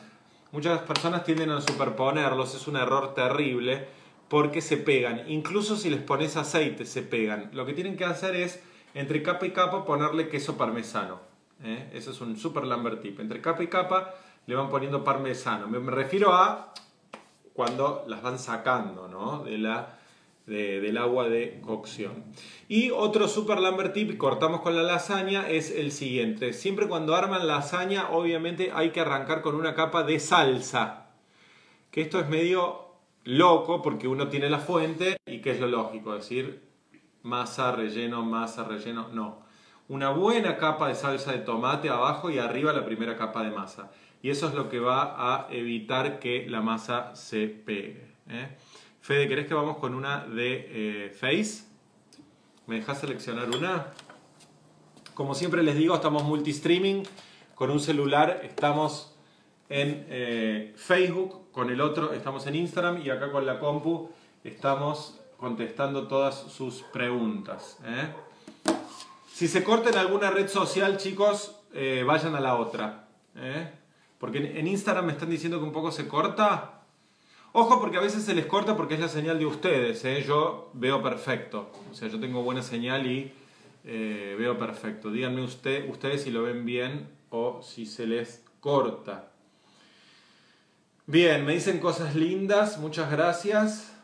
Muchas 0.54 0.82
personas 0.82 1.24
tienden 1.24 1.50
a 1.50 1.62
superponerlos, 1.62 2.54
es 2.54 2.68
un 2.68 2.76
error 2.76 3.16
terrible 3.16 3.88
porque 4.28 4.62
se 4.62 4.78
pegan. 4.78 5.24
Incluso 5.28 5.76
si 5.76 5.90
les 5.90 6.00
pones 6.00 6.38
aceite 6.38 6.86
se 6.86 7.02
pegan. 7.02 7.50
Lo 7.54 7.66
que 7.66 7.74
tienen 7.74 7.98
que 7.98 8.06
hacer 8.06 8.36
es 8.36 8.62
entre 8.94 9.24
capa 9.24 9.48
y 9.48 9.50
capa 9.50 9.84
ponerle 9.84 10.30
queso 10.30 10.56
parmesano. 10.56 11.20
¿Eh? 11.64 11.90
Eso 11.94 12.12
es 12.12 12.22
un 12.22 12.38
super 12.38 12.66
Lambert 12.66 13.02
tip. 13.02 13.20
Entre 13.20 13.42
capa 13.42 13.64
y 13.64 13.68
capa 13.68 14.14
le 14.46 14.56
van 14.56 14.70
poniendo 14.70 15.04
parmesano. 15.04 15.68
Me, 15.68 15.80
refiero 15.92 16.34
a 16.34 16.74
cuando 17.54 18.04
las 18.08 18.22
van 18.22 18.40
sacando 18.40 19.08
¿no? 19.08 19.44
de 19.44 19.58
la 19.58 20.00
del 20.46 20.98
agua 20.98 21.30
de 21.30 21.62
cocción. 21.62 22.26
Y 22.68 22.92
otro 22.92 23.30
super 23.30 23.60
Lambert 23.60 23.94
tip, 23.94 24.18
cortamos 24.18 24.60
con 24.60 24.76
la 24.76 24.84
lasaña, 24.84 25.50
es 25.50 25.72
el 25.72 25.92
siguiente. 25.92 26.52
Siempre 26.52 26.88
cuando 26.88 27.16
arman 27.16 27.48
lasaña, 27.48 28.10
obviamente 28.10 28.72
hay 28.74 28.90
que 28.92 29.00
arrancar 29.00 29.42
con 29.42 29.56
una 29.56 29.74
capa 29.74 30.04
de 30.04 30.20
salsa. 30.20 31.12
Que 31.92 32.02
esto 32.02 32.20
es 32.20 32.28
medio 32.28 32.88
loco 33.24 33.82
porque 33.82 34.08
uno 34.08 34.28
tiene 34.28 34.50
la 34.50 34.60
fuente 34.60 35.18
y 35.26 35.40
que 35.40 35.52
es 35.52 35.62
lo 35.62 35.68
lógico, 35.68 36.14
decir 36.14 36.62
masa, 37.22 37.72
relleno, 37.72 38.24
masa, 38.24 38.66
relleno, 38.66 39.08
no. 39.14 39.43
Una 39.94 40.10
buena 40.10 40.58
capa 40.58 40.88
de 40.88 40.96
salsa 40.96 41.34
de 41.34 41.38
tomate 41.38 41.88
abajo 41.88 42.32
y 42.32 42.40
arriba 42.40 42.74
la 42.74 42.84
primera 42.84 43.16
capa 43.16 43.44
de 43.44 43.52
masa. 43.52 43.92
Y 44.24 44.32
eso 44.32 44.48
es 44.48 44.56
lo 44.56 44.68
que 44.68 44.80
va 44.80 45.14
a 45.20 45.48
evitar 45.52 46.18
que 46.18 46.48
la 46.50 46.62
masa 46.62 47.16
se 47.16 47.46
pegue. 47.46 48.16
¿eh? 48.28 48.58
Fede, 49.02 49.28
¿querés 49.28 49.46
que 49.46 49.54
vamos 49.54 49.78
con 49.78 49.94
una 49.94 50.26
de 50.26 51.06
eh, 51.06 51.10
Face? 51.12 51.66
¿Me 52.66 52.78
dejas 52.78 53.02
seleccionar 53.02 53.52
una? 53.52 53.94
Como 55.14 55.36
siempre 55.36 55.62
les 55.62 55.76
digo, 55.76 55.94
estamos 55.94 56.24
multi-streaming. 56.24 57.04
Con 57.54 57.70
un 57.70 57.80
celular 57.80 58.42
estamos 58.42 59.16
en 59.70 60.08
eh, 60.10 60.74
Facebook, 60.76 61.52
con 61.52 61.70
el 61.70 61.82
otro 61.82 62.14
estamos 62.14 62.48
en 62.48 62.56
Instagram 62.56 63.00
y 63.06 63.12
acá 63.12 63.32
con 63.32 63.46
la 63.46 63.60
compu 63.60 64.10
estamos 64.44 65.22
contestando 65.38 66.08
todas 66.08 66.34
sus 66.52 66.82
preguntas. 66.82 67.78
¿eh? 67.86 68.33
Si 69.34 69.48
se 69.48 69.64
corta 69.64 69.90
en 69.90 69.98
alguna 69.98 70.30
red 70.30 70.48
social, 70.48 70.98
chicos, 70.98 71.60
vayan 72.06 72.36
a 72.36 72.40
la 72.40 72.56
otra. 72.56 73.08
Porque 74.20 74.38
en 74.38 74.68
Instagram 74.68 75.08
me 75.08 75.12
están 75.14 75.32
diciendo 75.32 75.58
que 75.58 75.66
un 75.66 75.72
poco 75.72 75.92
se 75.92 76.08
corta. 76.08 76.82
Ojo 77.52 77.80
porque 77.80 77.98
a 77.98 78.02
veces 78.02 78.24
se 78.24 78.36
les 78.36 78.46
corta 78.46 78.78
porque 78.78 78.94
es 78.94 79.00
la 79.00 79.08
señal 79.08 79.40
de 79.40 79.48
ustedes. 79.48 80.06
¿eh? 80.06 80.24
Yo 80.24 80.70
veo 80.74 81.02
perfecto. 81.02 81.72
O 81.92 81.96
sea, 81.96 82.10
yo 82.10 82.20
tengo 82.20 82.44
buena 82.44 82.62
señal 82.62 83.08
y 83.08 83.34
eh, 83.86 84.36
veo 84.38 84.56
perfecto. 84.56 85.10
Díganme 85.10 85.42
usted, 85.42 85.90
ustedes 85.90 86.22
si 86.22 86.30
lo 86.30 86.44
ven 86.44 86.64
bien 86.64 87.10
o 87.32 87.64
si 87.64 87.88
se 87.88 88.06
les 88.06 88.46
corta. 88.60 89.32
Bien, 91.08 91.44
me 91.44 91.54
dicen 91.54 91.80
cosas 91.80 92.14
lindas. 92.14 92.78
Muchas 92.78 93.10
gracias. 93.10 93.96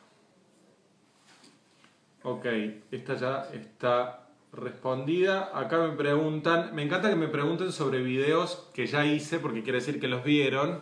Ok, 2.24 2.48
esta 2.90 3.16
ya 3.16 3.48
está 3.54 4.29
respondida. 4.52 5.52
Acá 5.54 5.78
me 5.78 5.96
preguntan, 5.96 6.74
me 6.74 6.84
encanta 6.84 7.10
que 7.10 7.16
me 7.16 7.28
pregunten 7.28 7.72
sobre 7.72 8.02
videos 8.02 8.70
que 8.74 8.88
ya 8.88 9.06
hice 9.06 9.40
porque 9.40 9.64
quiere 9.64 9.80
decir 9.80 10.00
que 10.00 10.08
los 10.08 10.24
vieron 10.24 10.82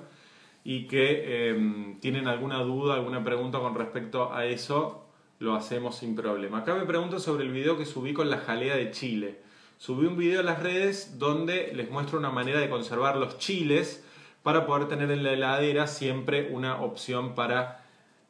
y 0.63 0.87
que 0.87 1.49
em, 1.49 1.99
tienen 1.99 2.27
alguna 2.27 2.59
duda, 2.59 2.95
alguna 2.95 3.23
pregunta 3.23 3.59
con 3.59 3.75
respecto 3.75 4.33
a 4.33 4.45
eso, 4.45 5.05
lo 5.39 5.55
hacemos 5.55 5.97
sin 5.97 6.15
problema. 6.15 6.59
Acá 6.59 6.75
me 6.75 6.85
pregunto 6.85 7.19
sobre 7.19 7.45
el 7.45 7.51
video 7.51 7.77
que 7.77 7.85
subí 7.85 8.13
con 8.13 8.29
la 8.29 8.37
jalea 8.37 8.75
de 8.75 8.91
chile. 8.91 9.39
Subí 9.77 10.07
un 10.07 10.17
video 10.17 10.39
a 10.39 10.43
las 10.43 10.61
redes 10.61 11.19
donde 11.19 11.71
les 11.73 11.91
muestro 11.91 12.17
una 12.17 12.31
manera 12.31 12.59
de 12.59 12.69
conservar 12.69 13.17
los 13.17 13.37
chiles 13.37 14.03
para 14.41 14.65
poder 14.65 14.87
tener 14.87 15.11
en 15.11 15.23
la 15.23 15.33
heladera 15.33 15.87
siempre 15.87 16.49
una 16.51 16.81
opción 16.81 17.35
para 17.35 17.86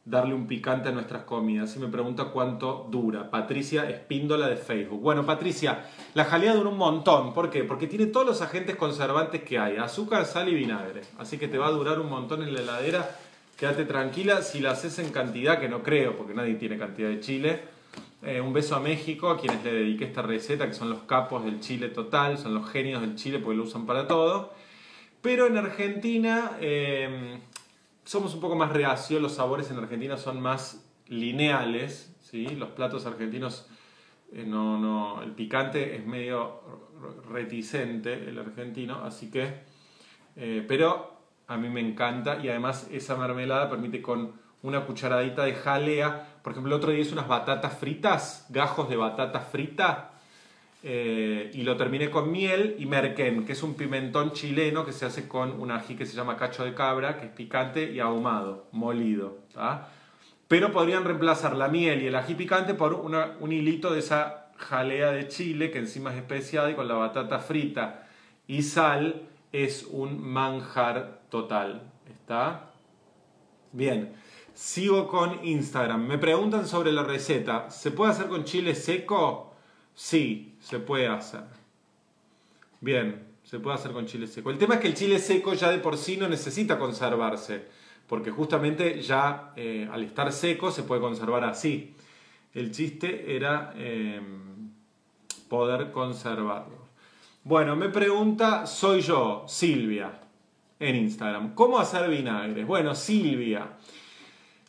darle 0.10 0.34
un 0.34 0.48
picante 0.48 0.90
a 0.90 0.92
nuestras 0.92 1.24
comidas. 1.24 1.76
Y 1.76 1.80
me 1.80 1.88
pregunta 1.88 2.26
cuánto 2.26 2.88
dura. 2.90 3.30
Patricia 3.30 3.90
Espíndola 3.90 4.48
de 4.48 4.56
Facebook. 4.56 5.02
Bueno, 5.02 5.26
Patricia, 5.26 5.84
la 6.14 6.24
jalea 6.26 6.56
dura 6.56 6.70
un 6.70 6.78
montón. 6.78 7.34
¿Por 7.34 7.50
qué? 7.50 7.64
Porque 7.66 7.88
tiene 7.88 8.06
todos 8.06 8.26
los 8.26 8.42
agentes 8.42 8.78
conservantes 8.78 9.44
que 9.44 9.60
hay. 9.60 9.76
Azúcar, 9.76 10.26
sal 10.26 10.48
y 10.48 10.56
vinagre. 10.56 11.02
Así 11.18 11.38
que 11.38 11.50
te 11.50 11.58
va 11.58 11.68
a 11.68 11.72
durar 11.72 12.00
un 12.00 12.10
montón 12.10 12.42
en 12.42 12.54
la 12.54 12.62
heladera. 12.62 13.18
Quédate 13.58 13.84
tranquila. 13.84 14.42
Si 14.42 14.60
la 14.60 14.72
haces 14.72 14.98
en 15.00 15.10
cantidad, 15.10 15.60
que 15.60 15.68
no 15.68 15.84
creo, 15.84 16.16
porque 16.16 16.34
nadie 16.34 16.56
tiene 16.56 16.78
cantidad 16.78 17.10
de 17.10 17.20
chile. 17.20 17.60
Eh, 18.24 18.40
un 18.40 18.54
beso 18.54 18.78
a 18.78 18.80
México, 18.80 19.30
a 19.30 19.38
quienes 19.38 19.64
le 19.64 19.74
dediqué 19.74 20.06
esta 20.06 20.22
receta, 20.22 20.68
que 20.68 20.74
son 20.74 20.90
los 20.90 21.02
capos 21.02 21.44
del 21.44 21.60
chile 21.60 21.90
total, 21.90 22.38
son 22.38 22.54
los 22.54 22.68
genios 22.70 23.02
del 23.02 23.16
chile 23.16 23.40
porque 23.40 23.58
lo 23.58 23.64
usan 23.64 23.86
para 23.86 24.08
todo. 24.08 24.54
Pero 25.22 25.48
en 25.48 25.58
Argentina... 25.58 26.52
Eh, 26.62 27.40
somos 28.08 28.34
un 28.34 28.40
poco 28.40 28.56
más 28.56 28.72
reacios, 28.72 29.22
los 29.22 29.34
sabores 29.34 29.70
en 29.70 29.80
Argentina 29.80 30.16
son 30.16 30.40
más 30.40 30.90
lineales, 31.08 32.16
¿sí? 32.22 32.48
los 32.48 32.70
platos 32.70 33.06
argentinos, 33.06 33.68
eh, 34.32 34.46
no, 34.48 34.78
no, 34.78 35.22
el 35.22 35.32
picante 35.32 35.98
es 35.98 36.06
medio 36.06 36.62
reticente, 37.30 38.30
el 38.30 38.40
argentino, 38.40 39.04
así 39.04 39.30
que, 39.30 39.60
eh, 40.38 40.64
pero 40.66 41.20
a 41.48 41.58
mí 41.58 41.68
me 41.68 41.82
encanta 41.82 42.40
y 42.42 42.48
además 42.48 42.88
esa 42.94 43.18
mermelada 43.18 43.70
permite 43.70 44.02
con 44.02 44.40
una 44.64 44.86
cucharadita 44.86 45.44
de 45.44 45.56
jalea, 45.56 46.40
por 46.44 46.54
ejemplo 46.54 46.74
el 46.74 46.80
otro 46.80 46.92
día 46.92 47.02
hice 47.02 47.12
unas 47.12 47.28
batatas 47.28 47.78
fritas, 47.78 48.46
gajos 48.48 48.88
de 48.88 48.96
batata 48.96 49.42
frita, 49.42 50.14
eh, 50.84 51.52
y 51.54 51.64
lo 51.64 51.76
terminé 51.76 52.10
con 52.10 52.32
miel 52.32 52.76
y 52.78 52.86
merquén, 52.86 53.46
que 53.46 53.54
es 53.54 53.64
un 53.64 53.76
pimentón 53.76 54.32
chileno 54.32 54.86
que 54.86 54.92
se 54.92 55.06
hace 55.06 55.28
con 55.28 55.60
un 55.60 55.72
ají 55.72 55.96
que 55.96 56.06
se 56.06 56.16
llama 56.16 56.38
cacho 56.38 56.64
de 56.64 56.74
cabra, 56.74 57.18
que 57.18 57.26
es 57.26 57.32
picante 57.32 57.92
y 57.92 58.00
ahumado, 58.00 58.68
molido. 58.72 59.40
Pero 60.48 60.72
podrían 60.72 61.04
reemplazar 61.04 61.56
la 61.56 61.68
miel 61.68 62.04
y 62.04 62.08
el 62.08 62.16
ají 62.16 62.36
picante 62.36 62.74
por 62.74 62.94
un 62.94 63.52
hilito 63.52 63.92
de 63.92 64.00
esa 64.00 64.52
jalea 64.58 65.12
de 65.12 65.28
chile, 65.28 65.72
que 65.72 65.80
encima 65.80 66.12
es 66.12 66.18
especiada 66.18 66.72
y 66.72 66.76
con 66.76 66.88
la 66.88 66.96
batata 66.96 67.40
frita 67.40 68.08
y 68.48 68.64
sal 68.64 69.24
es 69.52 69.84
un 69.84 70.22
manjar 70.22 71.22
total. 71.30 71.92
¿Está? 72.10 72.72
Bien. 73.72 74.14
Sigo 74.54 75.08
con 75.08 75.46
Instagram. 75.46 76.08
Me 76.08 76.18
preguntan 76.18 76.66
sobre 76.66 76.92
la 76.92 77.04
receta. 77.04 77.70
¿Se 77.70 77.92
puede 77.92 78.12
hacer 78.12 78.28
con 78.28 78.44
chile 78.44 78.74
seco? 78.74 79.54
Sí, 79.94 80.57
se 80.68 80.80
puede 80.80 81.08
hacer. 81.08 81.44
Bien, 82.82 83.24
se 83.42 83.58
puede 83.60 83.78
hacer 83.78 83.94
con 83.94 84.06
chile 84.06 84.28
seco. 84.28 84.50
El 84.50 84.58
tema 84.58 84.76
es 84.76 84.82
que 84.82 84.88
el 84.88 84.96
chile 84.96 85.18
seco 85.18 85.54
ya 85.54 85.72
de 85.72 85.78
por 85.78 85.98
sí 85.98 86.18
no 86.18 86.28
necesita 86.28 86.78
conservarse, 86.78 87.64
porque 88.06 88.32
justamente 88.32 89.02
ya 89.02 89.54
eh, 89.56 89.88
al 89.90 90.04
estar 90.04 90.30
seco 90.34 90.70
se 90.70 90.84
puede 90.84 91.00
conservar 91.00 91.46
así. 91.46 91.96
El 92.54 92.72
chiste 92.72 93.34
era 93.34 93.72
eh, 93.78 94.20
poder 95.48 95.92
conservarlo. 95.94 96.88
Bueno, 97.46 97.78
me 97.78 97.88
pregunta, 97.88 98.68
soy 98.68 99.00
yo, 99.00 99.46
Silvia, 99.48 100.20
en 100.82 100.98
Instagram. 100.98 101.56
¿Cómo 101.56 101.80
hacer 101.80 102.10
vinagres? 102.10 102.68
Bueno, 102.68 102.94
Silvia. 102.94 103.70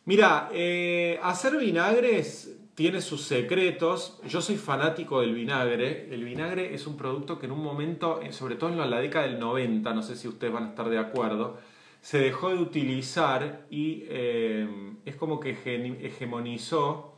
Mira, 0.05 0.49
eh, 0.53 1.19
hacer 1.21 1.57
vinagres 1.57 2.58
tiene 2.79 3.01
sus 3.01 3.23
secretos. 3.23 4.21
Yo 4.25 4.41
soy 4.41 4.55
fanático 4.55 5.19
del 5.19 5.33
vinagre. 5.33 6.07
El 6.13 6.23
vinagre 6.23 6.73
es 6.73 6.87
un 6.87 6.95
producto 6.95 7.37
que 7.37 7.45
en 7.45 7.51
un 7.51 7.61
momento, 7.61 8.21
eh, 8.21 8.31
sobre 8.31 8.55
todo 8.55 8.69
en 8.69 8.89
la 8.89 9.01
década 9.01 9.27
del 9.27 9.37
90, 9.37 9.93
no 9.93 10.01
sé 10.01 10.15
si 10.15 10.29
ustedes 10.29 10.53
van 10.53 10.63
a 10.63 10.69
estar 10.69 10.87
de 10.87 10.97
acuerdo, 10.97 11.57
se 11.99 12.19
dejó 12.19 12.47
de 12.51 12.55
utilizar 12.55 13.65
y 13.69 14.05
eh, 14.07 14.93
es 15.03 15.17
como 15.17 15.41
que 15.41 15.49
hegemonizó, 16.05 17.15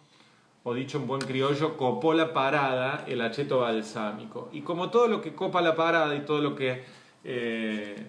o 0.64 0.74
dicho 0.74 0.98
en 0.98 1.06
buen 1.06 1.22
criollo, 1.22 1.78
copó 1.78 2.16
la 2.16 2.34
parada 2.34 3.06
el 3.08 3.22
acheto 3.22 3.60
balsámico. 3.60 4.50
Y 4.52 4.62
como 4.62 4.90
todo 4.90 5.08
lo 5.08 5.22
que 5.22 5.36
copa 5.36 5.62
la 5.62 5.76
parada 5.76 6.16
y 6.16 6.22
todo 6.22 6.42
lo 6.42 6.56
que 6.56 6.84
eh, 7.24 8.04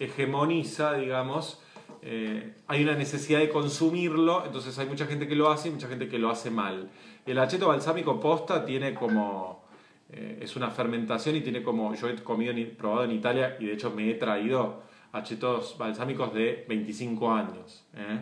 hegemoniza, 0.00 0.94
digamos, 0.94 1.62
eh, 2.02 2.54
hay 2.66 2.82
una 2.82 2.94
necesidad 2.94 3.40
de 3.40 3.50
consumirlo, 3.50 4.46
entonces 4.46 4.78
hay 4.78 4.86
mucha 4.86 5.06
gente 5.06 5.28
que 5.28 5.34
lo 5.34 5.50
hace 5.50 5.68
y 5.68 5.72
mucha 5.72 5.88
gente 5.88 6.08
que 6.08 6.18
lo 6.18 6.30
hace 6.30 6.50
mal. 6.50 6.90
El 7.26 7.38
acheto 7.38 7.68
balsámico 7.68 8.18
posta 8.18 8.64
tiene 8.64 8.94
como, 8.94 9.64
eh, 10.10 10.38
es 10.40 10.56
una 10.56 10.70
fermentación 10.70 11.36
y 11.36 11.42
tiene 11.42 11.62
como, 11.62 11.94
yo 11.94 12.08
he 12.08 12.16
comido, 12.16 12.54
probado 12.76 13.04
en 13.04 13.12
Italia 13.12 13.56
y 13.60 13.66
de 13.66 13.74
hecho 13.74 13.90
me 13.90 14.10
he 14.10 14.14
traído 14.14 14.82
achetos 15.12 15.76
balsámicos 15.76 16.32
de 16.32 16.64
25 16.68 17.32
años. 17.32 17.84
¿eh? 17.94 18.20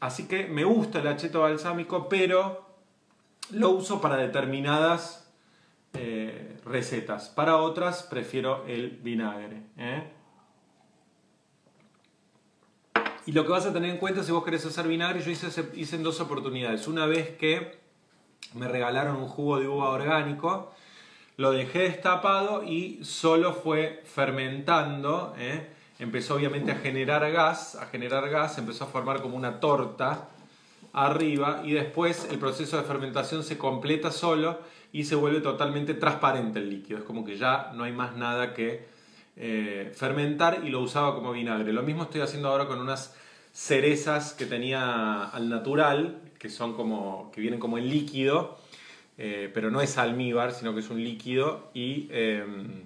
así 0.00 0.28
que 0.28 0.46
me 0.46 0.64
gusta 0.64 1.00
el 1.00 1.06
acheto 1.06 1.40
balsámico, 1.40 2.10
pero 2.10 2.66
lo 3.52 3.70
uso 3.70 4.02
para 4.02 4.16
determinadas 4.16 5.32
recetas. 6.66 7.30
Para 7.30 7.56
otras 7.56 8.02
prefiero 8.02 8.66
el 8.66 8.90
vinagre. 9.02 9.62
Y 13.30 13.32
lo 13.32 13.44
que 13.44 13.52
vas 13.52 13.64
a 13.64 13.72
tener 13.72 13.90
en 13.90 13.98
cuenta 13.98 14.24
si 14.24 14.32
vos 14.32 14.42
querés 14.42 14.66
hacer 14.66 14.88
vinagre, 14.88 15.22
yo 15.22 15.30
hice, 15.30 15.46
hice 15.76 15.94
en 15.94 16.02
dos 16.02 16.18
oportunidades. 16.18 16.88
Una 16.88 17.06
vez 17.06 17.30
que 17.36 17.78
me 18.54 18.66
regalaron 18.66 19.18
un 19.18 19.28
jugo 19.28 19.60
de 19.60 19.68
uva 19.68 19.90
orgánico, 19.90 20.72
lo 21.36 21.52
dejé 21.52 21.82
destapado 21.82 22.64
y 22.64 22.98
solo 23.04 23.54
fue 23.54 24.02
fermentando. 24.04 25.32
¿eh? 25.38 25.68
Empezó 26.00 26.34
obviamente 26.34 26.72
a 26.72 26.74
generar 26.74 27.30
gas, 27.30 27.76
a 27.76 27.86
generar 27.86 28.28
gas, 28.30 28.58
empezó 28.58 28.82
a 28.82 28.88
formar 28.88 29.22
como 29.22 29.36
una 29.36 29.60
torta 29.60 30.30
arriba 30.92 31.62
y 31.64 31.70
después 31.70 32.26
el 32.32 32.40
proceso 32.40 32.78
de 32.78 32.82
fermentación 32.82 33.44
se 33.44 33.56
completa 33.56 34.10
solo 34.10 34.58
y 34.90 35.04
se 35.04 35.14
vuelve 35.14 35.40
totalmente 35.40 35.94
transparente 35.94 36.58
el 36.58 36.68
líquido. 36.68 36.98
Es 36.98 37.04
como 37.04 37.24
que 37.24 37.36
ya 37.36 37.70
no 37.76 37.84
hay 37.84 37.92
más 37.92 38.16
nada 38.16 38.54
que 38.54 38.88
eh, 39.42 39.90
fermentar 39.94 40.60
y 40.66 40.68
lo 40.68 40.80
usaba 40.80 41.14
como 41.14 41.32
vinagre. 41.32 41.72
Lo 41.72 41.82
mismo 41.82 42.02
estoy 42.02 42.20
haciendo 42.20 42.48
ahora 42.48 42.66
con 42.66 42.78
unas 42.78 43.16
cerezas 43.52 44.34
que 44.34 44.44
tenía 44.44 45.24
al 45.24 45.48
natural, 45.48 46.20
que 46.38 46.50
son 46.50 46.74
como, 46.74 47.30
que 47.32 47.40
vienen 47.40 47.58
como 47.58 47.78
en 47.78 47.88
líquido, 47.88 48.58
eh, 49.16 49.50
pero 49.54 49.70
no 49.70 49.80
es 49.80 49.96
almíbar, 49.96 50.52
sino 50.52 50.74
que 50.74 50.80
es 50.80 50.90
un 50.90 51.02
líquido 51.02 51.70
y 51.72 52.08
em, 52.10 52.82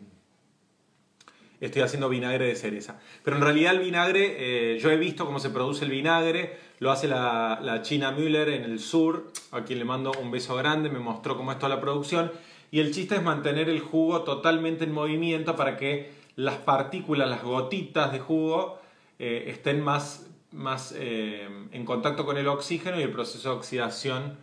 estoy 1.60 1.82
haciendo 1.82 2.08
vinagre 2.08 2.46
de 2.46 2.54
cereza. 2.54 3.00
Pero 3.24 3.36
en 3.36 3.42
realidad 3.42 3.74
el 3.74 3.80
vinagre, 3.80 4.36
eh, 4.38 4.78
yo 4.78 4.92
he 4.92 4.96
visto 4.96 5.26
cómo 5.26 5.40
se 5.40 5.50
produce 5.50 5.84
el 5.84 5.90
vinagre, 5.90 6.56
lo 6.78 6.92
hace 6.92 7.08
la, 7.08 7.58
la, 7.60 7.82
China 7.82 8.12
Müller 8.12 8.50
en 8.50 8.62
el 8.62 8.78
sur, 8.78 9.32
a 9.50 9.64
quien 9.64 9.80
le 9.80 9.84
mando 9.84 10.12
un 10.22 10.30
beso 10.30 10.54
grande, 10.54 10.88
me 10.88 11.00
mostró 11.00 11.36
cómo 11.36 11.50
es 11.50 11.58
toda 11.58 11.74
la 11.74 11.80
producción. 11.80 12.30
Y 12.70 12.78
el 12.78 12.92
chiste 12.92 13.16
es 13.16 13.22
mantener 13.24 13.68
el 13.68 13.80
jugo 13.80 14.22
totalmente 14.22 14.84
en 14.84 14.92
movimiento 14.92 15.56
para 15.56 15.76
que 15.76 16.23
las 16.36 16.56
partículas, 16.58 17.28
las 17.28 17.42
gotitas 17.42 18.12
de 18.12 18.20
jugo 18.20 18.80
eh, 19.18 19.44
estén 19.48 19.80
más, 19.80 20.26
más 20.52 20.92
eh, 20.96 21.48
en 21.70 21.84
contacto 21.84 22.24
con 22.24 22.36
el 22.36 22.48
oxígeno 22.48 22.98
y 22.98 23.02
el 23.02 23.12
proceso 23.12 23.50
de 23.50 23.56
oxidación 23.56 24.36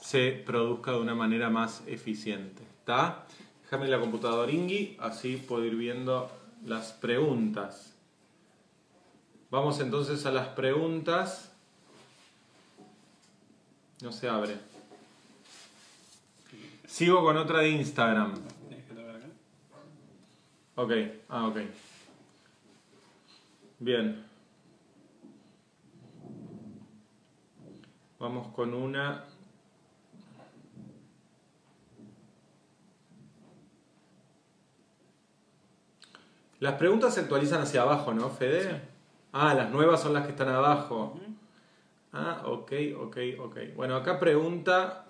se 0.00 0.32
produzca 0.32 0.92
de 0.92 0.98
una 0.98 1.14
manera 1.14 1.50
más 1.50 1.82
eficiente. 1.86 2.62
¿Está? 2.62 3.26
Déjame 3.62 3.88
la 3.88 3.98
computadora 3.98 4.50
Ingui, 4.50 4.96
así 5.00 5.36
puedo 5.36 5.64
ir 5.64 5.74
viendo 5.74 6.30
las 6.64 6.92
preguntas. 6.92 7.94
Vamos 9.50 9.80
entonces 9.80 10.26
a 10.26 10.32
las 10.32 10.48
preguntas. 10.48 11.52
No 14.02 14.12
se 14.12 14.28
abre. 14.28 14.56
Sigo 16.86 17.22
con 17.22 17.36
otra 17.36 17.60
de 17.60 17.70
Instagram. 17.70 18.34
Ok, 20.76 20.92
ah, 21.30 21.46
ok. 21.46 21.56
Bien. 23.78 24.22
Vamos 28.18 28.48
con 28.48 28.74
una... 28.74 29.24
Las 36.60 36.74
preguntas 36.74 37.14
se 37.14 37.20
actualizan 37.20 37.62
hacia 37.62 37.80
abajo, 37.80 38.12
¿no, 38.12 38.28
Fede? 38.28 38.82
Ah, 39.32 39.54
las 39.54 39.70
nuevas 39.70 40.02
son 40.02 40.12
las 40.12 40.24
que 40.24 40.32
están 40.32 40.48
abajo. 40.50 41.18
Ah, 42.12 42.42
ok, 42.44 42.72
ok, 42.98 43.16
ok. 43.38 43.56
Bueno, 43.74 43.96
acá 43.96 44.20
pregunta... 44.20 45.06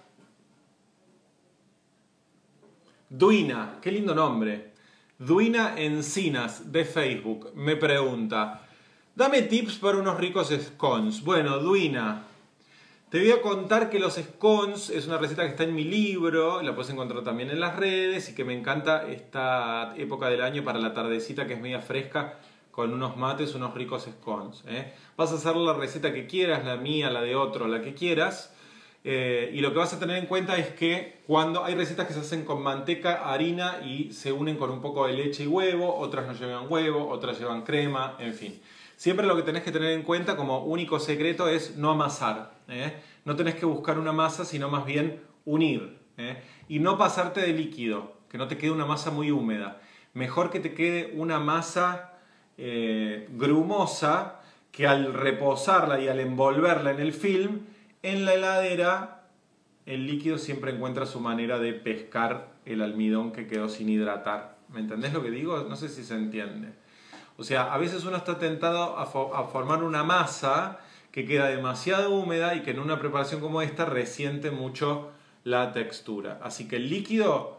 Duina, 3.11 3.79
qué 3.83 3.91
lindo 3.91 4.15
nombre. 4.15 4.76
Duina 5.19 5.73
Encinas 5.79 6.71
de 6.71 6.85
Facebook 6.85 7.51
me 7.55 7.75
pregunta, 7.75 8.69
dame 9.15 9.41
tips 9.41 9.77
para 9.77 9.97
unos 9.97 10.19
ricos 10.19 10.51
scones. 10.51 11.23
Bueno, 11.25 11.59
Duina, 11.59 12.25
te 13.09 13.21
voy 13.21 13.31
a 13.31 13.41
contar 13.41 13.89
que 13.89 13.99
los 13.99 14.17
scones 14.17 14.91
es 14.91 15.07
una 15.07 15.17
receta 15.17 15.45
que 15.45 15.49
está 15.49 15.65
en 15.65 15.75
mi 15.75 15.85
libro, 15.85 16.61
la 16.61 16.75
puedes 16.75 16.93
encontrar 16.93 17.25
también 17.25 17.49
en 17.49 17.61
las 17.61 17.77
redes 17.77 18.29
y 18.29 18.35
que 18.35 18.45
me 18.45 18.53
encanta 18.53 19.09
esta 19.09 19.95
época 19.97 20.29
del 20.29 20.43
año 20.43 20.63
para 20.65 20.79
la 20.79 20.93
tardecita 20.93 21.47
que 21.47 21.55
es 21.55 21.61
media 21.63 21.81
fresca 21.81 22.39
con 22.71 22.93
unos 22.93 23.17
mates, 23.17 23.55
unos 23.55 23.73
ricos 23.73 24.03
scones. 24.03 24.65
¿eh? 24.69 24.93
Vas 25.17 25.33
a 25.33 25.37
hacer 25.37 25.57
la 25.57 25.73
receta 25.73 26.13
que 26.13 26.27
quieras, 26.27 26.63
la 26.67 26.77
mía, 26.77 27.09
la 27.09 27.23
de 27.23 27.37
otro, 27.37 27.69
la 27.69 27.81
que 27.81 27.95
quieras. 27.95 28.55
Eh, 29.09 29.53
y 29.55 29.61
lo 29.61 29.73
que 29.73 29.79
vas 29.79 29.93
a 29.93 30.01
tener 30.01 30.17
en 30.17 30.27
cuenta 30.27 30.57
es 30.57 30.71
que 30.71 31.21
cuando 31.29 31.65
hay 31.65 31.77
recetas 31.77 32.09
que 32.09 32.13
se 32.13 32.19
hacen 32.19 32.45
con 32.45 32.61
manteca, 32.61 33.33
harina 33.33 33.77
y 33.85 34.13
se 34.13 34.33
unen 34.33 34.57
con 34.57 34.69
un 34.69 34.81
poco 34.81 35.07
de 35.07 35.13
leche 35.13 35.45
y 35.45 35.47
huevo, 35.47 35.95
otras 35.95 36.27
no 36.27 36.33
llevan 36.33 36.67
huevo, 36.69 37.09
otras 37.09 37.39
llevan 37.39 37.63
crema, 37.63 38.17
en 38.19 38.35
fin. 38.35 38.61
Siempre 38.97 39.25
lo 39.25 39.37
que 39.37 39.45
tenés 39.45 39.63
que 39.63 39.71
tener 39.71 39.93
en 39.93 40.03
cuenta 40.03 40.35
como 40.35 40.65
único 40.65 40.99
secreto 40.99 41.47
es 41.49 41.77
no 41.77 41.93
amasar. 41.93 42.55
¿eh? 42.67 42.95
No 43.25 43.37
tenés 43.37 43.55
que 43.55 43.65
buscar 43.65 43.97
una 43.97 44.11
masa, 44.11 44.45
sino 44.45 44.69
más 44.69 44.85
bien 44.85 45.23
unir. 45.45 45.99
¿eh? 46.17 46.43
Y 46.69 46.81
no 46.81 46.99
pasarte 46.99 47.43
de 47.43 47.53
líquido, 47.53 48.13
que 48.29 48.39
no 48.39 48.49
te 48.49 48.59
quede 48.59 48.73
una 48.73 48.87
masa 48.87 49.13
muy 49.13 49.31
húmeda. 49.31 49.81
Mejor 50.15 50.51
que 50.51 50.59
te 50.59 50.75
quede 50.75 51.13
una 51.15 51.39
masa 51.39 52.15
grumosa 52.59 54.41
que 54.73 54.89
al 54.89 55.15
reposarla 55.15 56.01
y 56.01 56.09
al 56.09 56.19
envolverla 56.19 56.91
en 56.91 56.99
el 57.01 57.13
film, 57.13 57.61
en 58.07 58.25
la 58.25 58.35
heladera, 58.35 59.25
el 59.85 60.07
líquido 60.07 60.39
siempre 60.39 60.71
encuentra 60.71 61.07
su 61.07 61.19
manera 61.19 61.59
de 61.59 61.73
pescar 61.73 62.55
el 62.65 62.81
almidón 62.81 63.33
que 63.33 63.49
quedó 63.49 63.69
sin 63.69 63.89
hidratar. 63.89 64.59
¿Me 64.69 64.79
entendés 64.79 65.13
lo 65.13 65.25
que 65.25 65.31
digo? 65.31 65.67
No 65.69 65.75
sé 65.75 65.89
si 65.89 66.05
se 66.05 66.15
entiende. 66.15 66.73
O 67.37 67.43
sea, 67.43 67.75
a 67.75 67.79
veces 67.79 68.05
uno 68.05 68.17
está 68.17 68.39
tentado 68.39 68.97
a, 68.97 69.07
formar 69.07 69.83
una 69.83 70.05
masa 70.05 70.79
que 71.11 71.25
queda 71.25 71.49
demasiado 71.49 72.15
húmeda 72.15 72.55
y 72.55 72.63
que 72.63 72.71
en 72.71 72.79
una 72.79 73.01
preparación 73.01 73.41
como 73.41 73.61
esta 73.61 73.85
resiente 73.85 74.53
mucho 74.53 75.11
la 75.43 75.73
textura. 75.73 76.39
Así 76.45 76.69
que 76.69 76.77
el 76.77 76.89
líquido, 76.89 77.59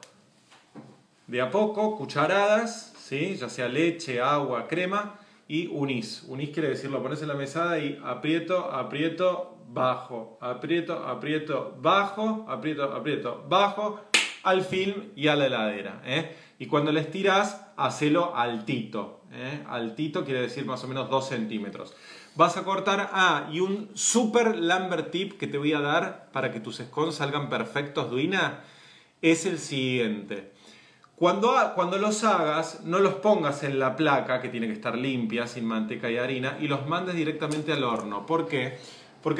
de 1.27 1.41
a 1.41 1.51
poco, 1.51 1.97
cucharadas, 1.97 2.93
¿sí? 2.97 3.35
ya 3.35 3.49
sea 3.49 3.67
leche, 3.67 4.21
agua, 4.21 4.67
crema, 4.67 5.19
y 5.49 5.67
unís. 5.67 6.23
Unís 6.27 6.51
quiere 6.51 6.69
decir, 6.69 6.89
lo 6.89 7.03
pones 7.03 7.21
en 7.21 7.27
la 7.27 7.35
mesada 7.35 7.79
y 7.79 7.99
aprieto, 8.03 8.71
aprieto, 8.71 9.56
bajo, 9.77 10.37
aprieto, 10.41 11.05
aprieto, 11.05 11.75
bajo, 11.79 12.45
aprieto, 12.49 12.83
aprieto, 12.83 13.45
bajo, 13.47 14.01
al 14.43 14.63
film 14.63 15.11
y 15.15 15.27
a 15.27 15.35
la 15.35 15.47
heladera. 15.47 16.01
¿eh? 16.05 16.35
Y 16.59 16.67
cuando 16.67 16.91
le 16.91 17.01
estiras, 17.01 17.67
hacelo 17.75 18.35
altito. 18.35 19.21
¿eh? 19.31 19.63
Altito 19.67 20.25
quiere 20.25 20.41
decir 20.41 20.65
más 20.65 20.83
o 20.83 20.87
menos 20.87 21.09
2 21.09 21.27
centímetros. 21.27 21.95
Vas 22.35 22.55
a 22.55 22.63
cortar, 22.63 23.09
ah, 23.13 23.49
y 23.51 23.59
un 23.59 23.89
super 23.93 24.57
Lambert 24.57 25.11
tip 25.11 25.37
que 25.37 25.47
te 25.47 25.57
voy 25.57 25.73
a 25.73 25.81
dar 25.81 26.29
para 26.31 26.51
que 26.51 26.59
tus 26.59 26.77
scones 26.77 27.15
salgan 27.15 27.49
perfectos, 27.49 28.09
Duina, 28.09 28.63
es 29.21 29.45
el 29.45 29.57
siguiente. 29.57 30.53
Cuando, 31.15 31.55
cuando 31.73 31.97
los 31.97 32.23
hagas, 32.23 32.83
no 32.83 32.99
los 32.99 33.15
pongas 33.15 33.63
en 33.63 33.79
la 33.79 33.95
placa, 33.95 34.39
que 34.39 34.49
tiene 34.49 34.67
que 34.67 34.73
estar 34.73 34.95
limpia, 34.95 35.47
sin 35.47 35.65
manteca 35.65 36.11
y 36.11 36.17
harina, 36.17 36.57
y 36.61 36.67
los 36.67 36.87
mandes 36.87 37.15
directamente 37.15 37.73
al 37.73 37.83
horno. 37.83 38.27
¿Por 38.27 38.47
qué? 38.47 38.77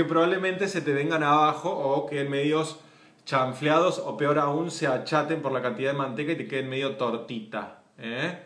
Probablemente 0.03 0.67
se 0.67 0.81
te 0.81 0.93
vengan 0.93 1.23
abajo 1.23 1.69
o 1.69 2.07
queden 2.07 2.29
medios 2.29 2.79
chanfleados 3.25 3.99
o 3.99 4.17
peor 4.17 4.39
aún 4.39 4.71
se 4.71 4.87
achaten 4.87 5.41
por 5.41 5.51
la 5.51 5.61
cantidad 5.61 5.91
de 5.91 5.97
manteca 5.97 6.31
y 6.31 6.35
te 6.35 6.47
queden 6.47 6.69
medio 6.69 6.95
tortita. 6.95 7.83
¿eh? 7.97 8.39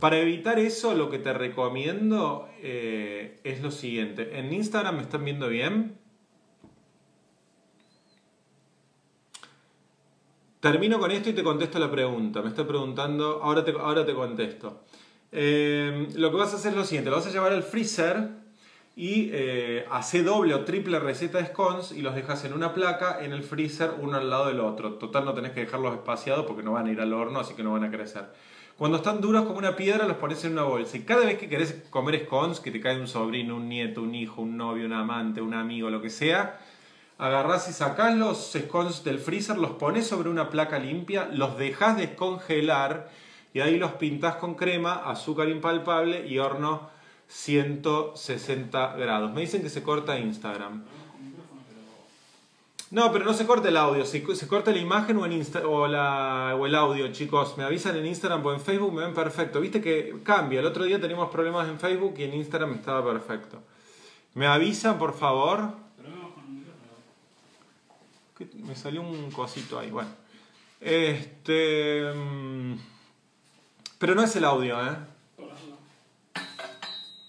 Para 0.00 0.18
evitar 0.18 0.58
eso, 0.58 0.94
lo 0.94 1.08
que 1.08 1.18
te 1.18 1.32
recomiendo 1.32 2.48
eh, 2.60 3.40
es 3.44 3.62
lo 3.62 3.70
siguiente. 3.70 4.38
En 4.38 4.52
Instagram 4.52 4.96
me 4.96 5.02
están 5.02 5.24
viendo 5.24 5.48
bien. 5.48 5.96
Termino 10.60 10.98
con 10.98 11.10
esto 11.10 11.30
y 11.30 11.32
te 11.32 11.42
contesto 11.42 11.78
la 11.78 11.90
pregunta. 11.90 12.42
Me 12.42 12.48
está 12.48 12.66
preguntando, 12.66 13.40
ahora 13.42 13.64
te, 13.64 13.70
ahora 13.70 14.04
te 14.04 14.14
contesto. 14.14 14.82
Eh, 15.30 16.08
lo 16.16 16.30
que 16.30 16.36
vas 16.36 16.52
a 16.52 16.56
hacer 16.56 16.72
es 16.72 16.78
lo 16.78 16.84
siguiente, 16.84 17.10
lo 17.10 17.16
vas 17.16 17.26
a 17.26 17.30
llevar 17.30 17.52
al 17.52 17.62
freezer 17.62 18.30
y 18.98 19.30
eh, 19.32 19.86
hace 19.92 20.24
doble 20.24 20.54
o 20.54 20.64
triple 20.64 20.98
receta 20.98 21.38
de 21.38 21.46
scones 21.46 21.92
y 21.92 22.02
los 22.02 22.16
dejas 22.16 22.44
en 22.44 22.52
una 22.52 22.74
placa 22.74 23.18
en 23.20 23.32
el 23.32 23.44
freezer 23.44 23.92
uno 24.00 24.16
al 24.16 24.28
lado 24.28 24.48
del 24.48 24.58
otro. 24.58 24.94
Total 24.94 25.24
no 25.24 25.34
tenés 25.34 25.52
que 25.52 25.60
dejarlos 25.60 25.94
espaciados 25.94 26.46
porque 26.46 26.64
no 26.64 26.72
van 26.72 26.88
a 26.88 26.90
ir 26.90 27.00
al 27.00 27.12
horno, 27.12 27.38
así 27.38 27.54
que 27.54 27.62
no 27.62 27.74
van 27.74 27.84
a 27.84 27.92
crecer. 27.92 28.24
Cuando 28.76 28.96
están 28.96 29.20
duros 29.20 29.44
como 29.44 29.56
una 29.56 29.76
piedra 29.76 30.04
los 30.04 30.16
pones 30.16 30.44
en 30.44 30.54
una 30.54 30.64
bolsa 30.64 30.96
y 30.96 31.02
cada 31.02 31.26
vez 31.26 31.38
que 31.38 31.48
querés 31.48 31.84
comer 31.90 32.24
scones, 32.24 32.58
que 32.58 32.72
te 32.72 32.80
cae 32.80 32.98
un 32.98 33.06
sobrino, 33.06 33.54
un 33.54 33.68
nieto, 33.68 34.02
un 34.02 34.16
hijo, 34.16 34.42
un 34.42 34.56
novio, 34.56 34.84
un 34.84 34.92
amante, 34.92 35.40
un 35.40 35.54
amigo, 35.54 35.90
lo 35.90 36.02
que 36.02 36.10
sea, 36.10 36.58
agarrás 37.18 37.68
y 37.68 37.72
sacás 37.74 38.16
los 38.16 38.50
scones 38.52 39.04
del 39.04 39.20
freezer, 39.20 39.58
los 39.58 39.72
pones 39.72 40.08
sobre 40.08 40.28
una 40.28 40.50
placa 40.50 40.80
limpia, 40.80 41.28
los 41.32 41.56
dejas 41.56 41.96
descongelar 41.96 43.10
y 43.54 43.60
ahí 43.60 43.78
los 43.78 43.92
pintas 43.92 44.34
con 44.36 44.56
crema, 44.56 45.08
azúcar 45.08 45.48
impalpable 45.48 46.26
y 46.26 46.40
horno 46.40 46.97
160 47.28 48.96
grados. 48.96 49.32
Me 49.32 49.42
dicen 49.42 49.62
que 49.62 49.70
se 49.70 49.82
corta 49.82 50.18
Instagram. 50.18 50.82
No, 52.90 53.12
pero 53.12 53.26
no 53.26 53.34
se 53.34 53.46
corta 53.46 53.68
el 53.68 53.76
audio, 53.76 54.06
se, 54.06 54.24
se 54.34 54.48
corta 54.48 54.70
la 54.70 54.78
imagen 54.78 55.18
o, 55.18 55.26
en 55.26 55.92
la, 55.92 56.56
o, 56.58 56.64
el 56.64 56.74
audio, 56.74 57.12
chicos. 57.12 57.58
Me 57.58 57.64
avisan 57.64 57.96
en 57.96 58.06
Instagram 58.06 58.44
o 58.46 58.52
en 58.54 58.60
Facebook, 58.60 58.94
me 58.94 59.02
ven 59.04 59.12
perfecto. 59.12 59.60
Viste 59.60 59.82
que 59.82 60.16
cambia. 60.22 60.60
El 60.60 60.66
otro 60.66 60.84
día 60.84 60.98
teníamos 60.98 61.28
problemas 61.30 61.68
en 61.68 61.78
Facebook 61.78 62.14
y 62.16 62.22
en 62.24 62.34
Instagram 62.34 62.72
estaba 62.72 63.04
perfecto. 63.04 63.58
¿Me 64.34 64.46
avisan, 64.46 64.98
por 64.98 65.12
favor? 65.12 65.72
Me 68.54 68.74
salió 68.74 69.02
un 69.02 69.30
cosito 69.32 69.78
ahí, 69.78 69.90
bueno. 69.90 70.10
Este. 70.80 72.10
mm, 72.14 72.74
Pero 73.98 74.14
no 74.14 74.22
es 74.22 74.34
el 74.36 74.44
audio, 74.44 74.80
¿eh? 74.80 74.96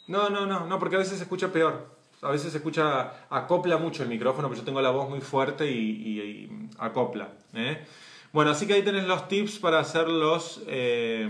No, 0.10 0.30
no, 0.30 0.46
no, 0.46 0.66
no, 0.68 0.80
porque 0.80 0.96
a 0.96 1.00
veces 1.00 1.18
se 1.18 1.24
escucha 1.24 1.52
peor. 1.52 1.98
A 2.22 2.32
veces 2.32 2.52
se 2.52 2.58
escucha, 2.58 3.28
acopla 3.30 3.78
mucho 3.78 4.04
el 4.04 4.10
micrófono, 4.10 4.50
pero 4.50 4.60
yo 4.60 4.66
tengo 4.66 4.82
la 4.82 4.90
voz 4.90 5.10
muy 5.10 5.22
fuerte 5.22 5.72
y, 5.72 5.78
y- 5.80 6.20
y 6.22 6.70
acopla. 6.80 7.30
¿eh? 7.54 7.86
Bueno, 8.34 8.52
así 8.52 8.68
que 8.68 8.74
ahí 8.74 8.82
tenés 8.84 9.06
los 9.08 9.28
tips 9.30 9.60
para 9.60 9.80
hacer 9.80 10.10
los 10.10 10.62
eh, 10.68 11.28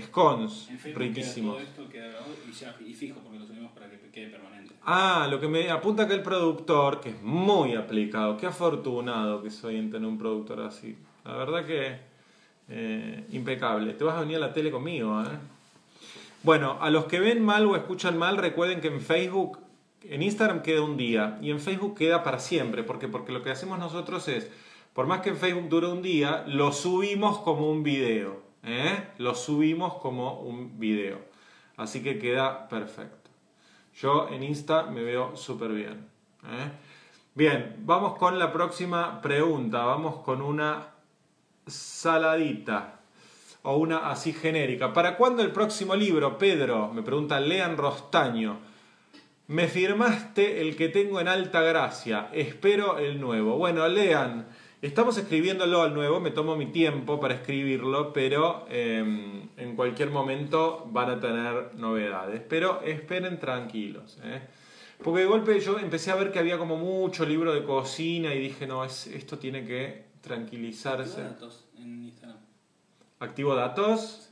scones 0.00 0.68
En 0.84 0.94
riquísimos. 0.94 1.56
queda 1.56 1.64
todo 1.64 1.82
esto 1.82 1.88
queda 1.92 2.06
grabado 2.08 2.34
y, 2.48 2.52
ya, 2.52 2.76
y 2.86 2.94
fijo 2.94 3.18
porque 3.20 3.38
lo 3.40 3.46
subimos 3.46 3.72
para 3.72 3.90
que 3.90 3.98
quede 4.10 4.28
permanente. 4.28 4.74
Ah, 4.86 5.26
lo 5.28 5.40
que 5.40 5.48
me 5.48 5.68
apunta 5.70 6.06
que 6.06 6.14
el 6.14 6.22
productor, 6.22 7.00
que 7.00 7.10
es 7.10 7.22
muy 7.22 7.74
aplicado, 7.74 8.36
qué 8.36 8.46
afortunado 8.46 9.42
que 9.42 9.50
soy 9.50 9.76
en 9.76 9.90
tener 9.90 10.06
un 10.08 10.18
productor 10.18 10.60
así. 10.60 10.96
La 11.24 11.36
verdad 11.36 11.64
que 11.66 11.96
eh, 12.68 13.24
impecable. 13.32 13.94
Te 13.94 14.04
vas 14.04 14.16
a 14.16 14.20
venir 14.20 14.36
a 14.36 14.40
la 14.40 14.52
tele 14.52 14.70
conmigo, 14.70 15.20
¿eh? 15.22 15.26
Bueno, 16.44 16.76
a 16.82 16.90
los 16.90 17.06
que 17.06 17.20
ven 17.20 17.42
mal 17.42 17.64
o 17.64 17.74
escuchan 17.74 18.18
mal, 18.18 18.36
recuerden 18.36 18.82
que 18.82 18.88
en 18.88 19.00
Facebook, 19.00 19.60
en 20.02 20.22
Instagram 20.22 20.60
queda 20.60 20.82
un 20.82 20.98
día 20.98 21.38
y 21.40 21.50
en 21.50 21.58
Facebook 21.58 21.96
queda 21.96 22.22
para 22.22 22.38
siempre. 22.38 22.82
¿Por 22.82 22.98
qué? 22.98 23.08
Porque 23.08 23.32
lo 23.32 23.42
que 23.42 23.50
hacemos 23.50 23.78
nosotros 23.78 24.28
es, 24.28 24.50
por 24.92 25.06
más 25.06 25.22
que 25.22 25.30
en 25.30 25.38
Facebook 25.38 25.70
dure 25.70 25.86
un 25.86 26.02
día, 26.02 26.44
lo 26.46 26.70
subimos 26.72 27.38
como 27.38 27.70
un 27.70 27.82
video. 27.82 28.42
¿eh? 28.62 29.08
Lo 29.16 29.34
subimos 29.34 29.94
como 29.94 30.40
un 30.40 30.78
video. 30.78 31.18
Así 31.78 32.02
que 32.02 32.18
queda 32.18 32.68
perfecto. 32.68 33.30
Yo 33.94 34.28
en 34.28 34.42
Insta 34.42 34.82
me 34.82 35.02
veo 35.02 35.36
súper 35.36 35.72
bien. 35.72 36.06
¿eh? 36.44 36.70
Bien, 37.34 37.76
vamos 37.78 38.18
con 38.18 38.38
la 38.38 38.52
próxima 38.52 39.22
pregunta. 39.22 39.86
Vamos 39.86 40.16
con 40.16 40.42
una 40.42 40.88
saladita 41.66 43.00
o 43.64 43.76
una 43.78 44.10
así 44.10 44.32
genérica. 44.32 44.92
¿Para 44.92 45.16
cuándo 45.16 45.42
el 45.42 45.50
próximo 45.50 45.96
libro, 45.96 46.36
Pedro? 46.38 46.92
Me 46.92 47.02
pregunta 47.02 47.40
Lean 47.40 47.76
Rostaño. 47.78 48.58
Me 49.46 49.68
firmaste 49.68 50.60
el 50.60 50.76
que 50.76 50.90
tengo 50.90 51.18
en 51.18 51.28
alta 51.28 51.62
gracia. 51.62 52.28
Espero 52.32 52.98
el 52.98 53.18
nuevo. 53.20 53.56
Bueno, 53.56 53.88
Lean, 53.88 54.46
estamos 54.82 55.16
escribiéndolo 55.16 55.80
al 55.80 55.94
nuevo. 55.94 56.20
Me 56.20 56.30
tomo 56.30 56.56
mi 56.56 56.66
tiempo 56.66 57.18
para 57.18 57.34
escribirlo, 57.34 58.12
pero 58.12 58.66
eh, 58.68 59.48
en 59.56 59.76
cualquier 59.76 60.10
momento 60.10 60.86
van 60.90 61.10
a 61.10 61.20
tener 61.20 61.74
novedades. 61.74 62.42
Pero 62.46 62.82
esperen 62.82 63.40
tranquilos. 63.40 64.18
¿eh? 64.24 64.42
Porque 65.02 65.22
de 65.22 65.26
golpe 65.26 65.58
yo 65.60 65.78
empecé 65.78 66.10
a 66.10 66.16
ver 66.16 66.30
que 66.30 66.38
había 66.38 66.58
como 66.58 66.76
mucho 66.76 67.24
libro 67.24 67.54
de 67.54 67.64
cocina 67.64 68.34
y 68.34 68.40
dije, 68.40 68.66
no, 68.66 68.84
es, 68.84 69.06
esto 69.06 69.38
tiene 69.38 69.64
que 69.64 70.04
tranquilizarse. 70.20 71.22
en 71.78 72.04
Instagram. 72.04 72.43
¿Activo 73.24 73.54
datos? 73.54 74.28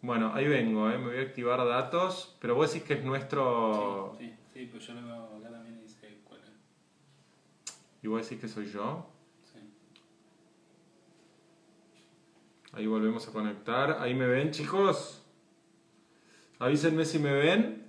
Bueno, 0.00 0.32
ahí 0.34 0.48
vengo, 0.48 0.90
¿eh? 0.90 0.96
me 0.96 1.08
voy 1.08 1.18
a 1.18 1.20
activar 1.20 1.58
datos, 1.66 2.34
pero 2.40 2.54
vos 2.54 2.72
decís 2.72 2.88
que 2.88 2.94
es 2.94 3.04
nuestro... 3.04 4.16
Sí, 4.18 4.34
sí, 4.54 4.68
pues 4.72 4.86
yo 4.86 4.94
lo 4.94 5.04
veo 5.04 5.36
acá 5.36 5.50
también 5.50 5.78
y 5.78 5.82
dice 5.82 6.18
cuál 6.24 6.40
es. 6.40 7.74
¿Y 8.02 8.08
vos 8.08 8.22
decís 8.22 8.40
que 8.40 8.48
soy 8.48 8.70
yo? 8.72 9.06
Sí. 9.44 9.58
Ahí 12.72 12.86
volvemos 12.86 13.28
a 13.28 13.32
conectar. 13.32 13.98
¿Ahí 14.00 14.14
me 14.14 14.26
ven, 14.26 14.50
chicos? 14.50 15.22
Avísenme 16.58 17.04
si 17.04 17.18
me 17.18 17.34
ven. 17.34 17.86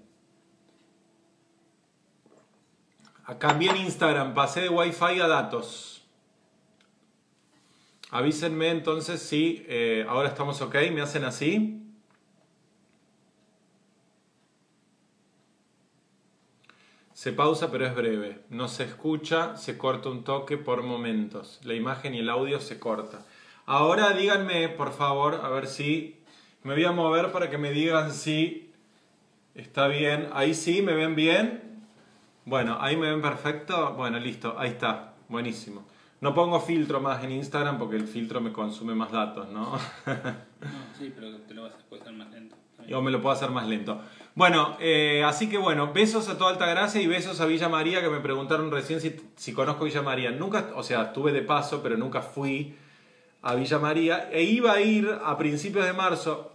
Cambié 3.40 3.70
en 3.70 3.78
Instagram, 3.78 4.34
pasé 4.34 4.60
de 4.60 4.70
Wi-Fi 4.70 5.22
a 5.22 5.28
datos. 5.28 5.91
Avísenme 8.12 8.70
entonces 8.70 9.22
si 9.22 9.66
eh, 9.70 10.06
ahora 10.08 10.28
estamos 10.28 10.62
ok, 10.62 10.76
me 10.94 11.02
hacen 11.02 11.24
así. 11.24 11.82
Se 17.14 17.32
pausa 17.32 17.72
pero 17.72 17.86
es 17.86 17.96
breve. 17.96 18.40
No 18.50 18.68
se 18.68 18.84
escucha, 18.84 19.56
se 19.56 19.78
corta 19.78 20.10
un 20.10 20.26
toque 20.26 20.58
por 20.58 20.84
momentos. 20.84 21.62
La 21.64 21.74
imagen 21.74 22.14
y 22.14 22.20
el 22.20 22.30
audio 22.30 22.60
se 22.60 22.80
corta. 22.80 23.26
Ahora 23.66 24.10
díganme, 24.12 24.68
por 24.68 24.92
favor, 24.92 25.40
a 25.44 25.50
ver 25.50 25.68
si 25.68 26.20
me 26.64 26.74
voy 26.74 26.84
a 26.84 26.92
mover 26.92 27.32
para 27.32 27.50
que 27.50 27.58
me 27.58 27.72
digan 27.72 28.12
si 28.12 28.74
está 29.56 29.88
bien. 29.88 30.28
Ahí 30.34 30.54
sí, 30.54 30.82
me 30.82 30.96
ven 30.96 31.16
bien. 31.16 31.62
Bueno, 32.44 32.78
ahí 32.82 32.98
me 32.98 33.10
ven 33.10 33.22
perfecto. 33.22 33.94
Bueno, 33.94 34.20
listo, 34.20 34.56
ahí 34.58 34.72
está. 34.72 35.14
Buenísimo. 35.30 35.86
No 36.22 36.36
pongo 36.36 36.60
filtro 36.62 37.02
más 37.02 37.24
en 37.24 37.32
Instagram 37.32 37.80
porque 37.80 37.96
el 37.96 38.08
filtro 38.08 38.42
me 38.42 38.54
consume 38.54 38.94
más 38.94 39.12
datos, 39.12 39.50
¿no? 39.50 39.72
No, 39.72 39.80
sí, 40.98 41.12
pero 41.16 41.36
te 41.40 41.56
lo 41.56 41.64
vas 41.64 41.74
a 41.74 41.96
estar 41.96 42.14
más 42.14 42.30
lento. 42.30 42.56
Yo 42.88 43.02
me 43.02 43.10
lo 43.10 43.20
puedo 43.24 43.34
hacer 43.34 43.50
más 43.50 43.68
lento. 43.68 44.00
Bueno, 44.36 44.78
eh, 44.80 45.24
así 45.26 45.50
que 45.50 45.58
bueno, 45.58 45.92
besos 45.94 46.30
a 46.30 46.38
toda 46.38 46.52
Altagracia 46.52 47.02
y 47.02 47.08
besos 47.08 47.42
a 47.42 47.48
Villa 47.48 47.70
María 47.70 48.02
que 48.02 48.10
me 48.10 48.20
preguntaron 48.20 48.70
recién 48.70 49.02
si, 49.02 49.20
si 49.36 49.52
conozco 49.52 49.86
Villa 49.86 50.04
María. 50.04 50.30
Nunca, 50.30 50.70
o 50.76 50.84
sea, 50.84 51.06
estuve 51.06 51.32
de 51.32 51.42
paso, 51.42 51.82
pero 51.82 51.98
nunca 51.98 52.22
fui 52.22 52.76
a 53.42 53.56
Villa 53.56 53.80
María. 53.80 54.30
E 54.32 54.44
iba 54.44 54.74
a 54.74 54.82
ir 54.82 55.10
a 55.26 55.36
principios 55.40 55.86
de 55.86 55.94
marzo 55.94 56.52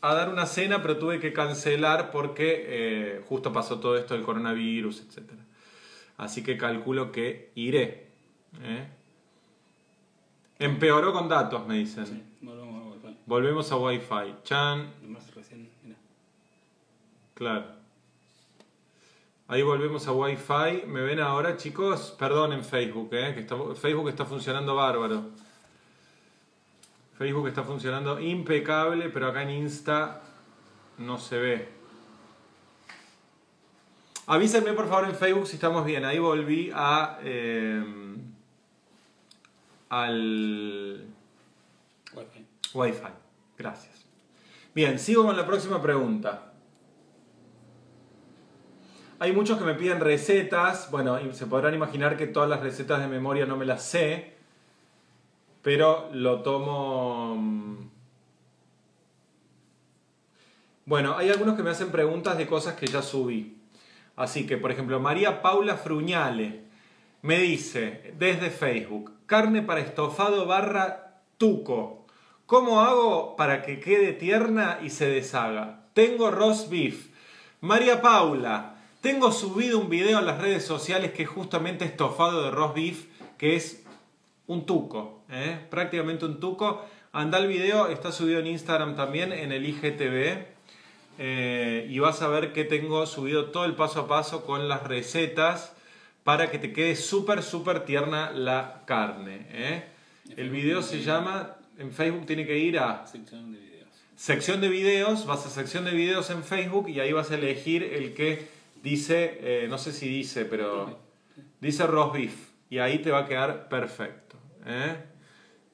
a 0.00 0.14
dar 0.14 0.28
una 0.28 0.46
cena, 0.46 0.82
pero 0.82 0.98
tuve 0.98 1.20
que 1.20 1.32
cancelar 1.32 2.10
porque 2.10 2.64
eh, 2.66 3.24
justo 3.28 3.52
pasó 3.52 3.78
todo 3.78 3.96
esto 3.96 4.14
del 4.14 4.24
coronavirus, 4.24 5.02
etc. 5.02 5.30
Así 6.16 6.42
que 6.42 6.58
calculo 6.58 7.12
que 7.12 7.52
iré. 7.54 8.11
¿Eh? 8.60 8.88
Empeoró 10.58 11.12
con 11.12 11.28
datos, 11.28 11.66
me 11.66 11.76
dicen. 11.76 12.06
Sí, 12.06 12.22
volvemos 12.40 12.80
a 12.82 12.88
Wi-Fi. 12.88 13.18
Volvemos 13.26 13.72
a 13.72 13.76
Wi-Fi. 13.76 14.34
Chan, 14.44 14.92
Lo 15.02 15.08
más 15.08 15.34
recién, 15.34 15.68
mira. 15.82 15.96
Claro. 17.34 17.66
Ahí 19.48 19.62
volvemos 19.62 20.06
a 20.06 20.12
Wi-Fi. 20.12 20.86
¿Me 20.86 21.00
ven 21.02 21.20
ahora, 21.20 21.56
chicos? 21.56 22.14
Perdón 22.18 22.52
en 22.52 22.64
Facebook, 22.64 23.08
¿eh? 23.12 23.34
que 23.34 23.40
está- 23.40 23.56
Facebook 23.74 24.08
está 24.08 24.24
funcionando 24.24 24.74
bárbaro. 24.76 25.30
Facebook 27.18 27.48
está 27.48 27.62
funcionando 27.62 28.18
impecable, 28.20 29.08
pero 29.10 29.28
acá 29.28 29.42
en 29.42 29.50
Insta 29.50 30.22
no 30.98 31.18
se 31.18 31.38
ve. 31.38 31.68
Avísenme 34.26 34.72
por 34.72 34.88
favor 34.88 35.08
en 35.08 35.14
Facebook 35.14 35.46
si 35.46 35.56
estamos 35.56 35.84
bien. 35.84 36.04
Ahí 36.04 36.18
volví 36.18 36.70
a 36.72 37.18
eh, 37.22 37.82
al 39.92 41.06
Wi-Fi. 42.14 42.46
Wi-Fi. 42.72 43.12
Gracias. 43.58 44.06
Bien, 44.74 44.98
sigo 44.98 45.26
con 45.26 45.36
la 45.36 45.46
próxima 45.46 45.82
pregunta. 45.82 46.48
hay 49.18 49.32
muchos 49.32 49.58
que 49.58 49.64
me 49.64 49.74
piden 49.74 50.00
recetas. 50.00 50.90
Bueno, 50.90 51.16
se 51.32 51.46
podrán 51.46 51.74
imaginar 51.74 52.16
que 52.16 52.26
todas 52.26 52.48
las 52.48 52.60
recetas 52.60 53.00
de 53.00 53.06
memoria 53.06 53.44
no 53.46 53.56
me 53.56 53.66
las 53.66 53.84
sé. 53.84 54.32
Pero 55.62 56.08
lo 56.12 56.40
tomo. 56.42 57.36
mm. 57.36 57.90
Bueno, 60.86 61.16
hay 61.16 61.30
algunos 61.30 61.54
que 61.54 61.62
me 61.62 61.70
hacen 61.70 61.92
preguntas 61.92 62.36
de 62.38 62.46
cosas 62.46 62.74
que 62.74 62.86
ya 62.86 63.02
subí. 63.02 63.58
Así 64.16 64.46
que, 64.46 64.56
por 64.56 64.72
ejemplo, 64.72 64.98
María 64.98 65.42
Paula 65.42 65.76
Fruñale 65.76 66.62
me 67.20 67.38
dice 67.38 68.14
desde 68.18 68.50
Facebook: 68.50 69.11
carne 69.32 69.62
para 69.62 69.80
estofado 69.80 70.44
barra 70.44 71.22
tuco. 71.38 72.04
¿Cómo 72.44 72.82
hago 72.82 73.34
para 73.34 73.62
que 73.62 73.80
quede 73.80 74.12
tierna 74.12 74.80
y 74.82 74.90
se 74.90 75.06
deshaga? 75.06 75.86
Tengo 75.94 76.30
roast 76.30 76.68
beef. 76.68 77.06
María 77.62 78.02
Paula, 78.02 78.74
tengo 79.00 79.32
subido 79.32 79.78
un 79.78 79.88
video 79.88 80.18
a 80.18 80.20
las 80.20 80.38
redes 80.38 80.66
sociales 80.66 81.12
que 81.12 81.22
es 81.22 81.30
justamente 81.30 81.86
estofado 81.86 82.42
de 82.42 82.50
roast 82.50 82.74
beef, 82.74 83.06
que 83.38 83.56
es 83.56 83.82
un 84.48 84.66
tuco, 84.66 85.22
¿eh? 85.30 85.58
prácticamente 85.70 86.26
un 86.26 86.38
tuco. 86.38 86.84
Anda 87.14 87.38
el 87.38 87.46
video, 87.46 87.88
está 87.88 88.12
subido 88.12 88.38
en 88.38 88.48
Instagram 88.48 88.96
también, 88.96 89.32
en 89.32 89.50
el 89.50 89.64
IGTV. 89.64 90.44
eh, 91.18 91.86
y 91.88 91.98
vas 92.00 92.20
a 92.20 92.28
ver 92.28 92.52
que 92.52 92.64
tengo 92.64 93.06
subido 93.06 93.46
todo 93.46 93.64
el 93.64 93.76
paso 93.76 94.00
a 94.00 94.08
paso 94.08 94.44
con 94.44 94.68
las 94.68 94.82
recetas 94.82 95.72
para 96.24 96.50
que 96.50 96.58
te 96.58 96.72
quede 96.72 96.96
súper, 96.96 97.42
súper 97.42 97.84
tierna 97.84 98.30
la 98.30 98.82
carne. 98.86 99.46
¿eh? 99.50 99.84
El 100.36 100.50
video 100.50 100.82
se 100.82 101.02
llama, 101.02 101.56
en 101.78 101.92
Facebook 101.92 102.26
tiene 102.26 102.46
que 102.46 102.58
ir 102.58 102.78
a 102.78 103.06
Sección 103.06 103.52
de 103.52 103.58
videos. 103.58 103.88
sección 104.14 104.60
de 104.60 104.68
videos, 104.68 105.26
vas 105.26 105.46
a 105.46 105.50
sección 105.50 105.84
de 105.84 105.92
videos 105.92 106.30
en 106.30 106.44
Facebook 106.44 106.88
y 106.88 107.00
ahí 107.00 107.12
vas 107.12 107.30
a 107.30 107.34
elegir 107.34 107.82
el 107.82 108.14
que 108.14 108.48
dice, 108.82 109.38
eh, 109.40 109.66
no 109.68 109.78
sé 109.78 109.92
si 109.92 110.08
dice, 110.08 110.44
pero 110.44 110.98
dice 111.60 111.86
roast 111.86 112.14
beef 112.14 112.34
y 112.70 112.78
ahí 112.78 112.98
te 113.00 113.10
va 113.10 113.20
a 113.20 113.26
quedar 113.26 113.68
perfecto. 113.68 114.36
¿eh? 114.66 114.96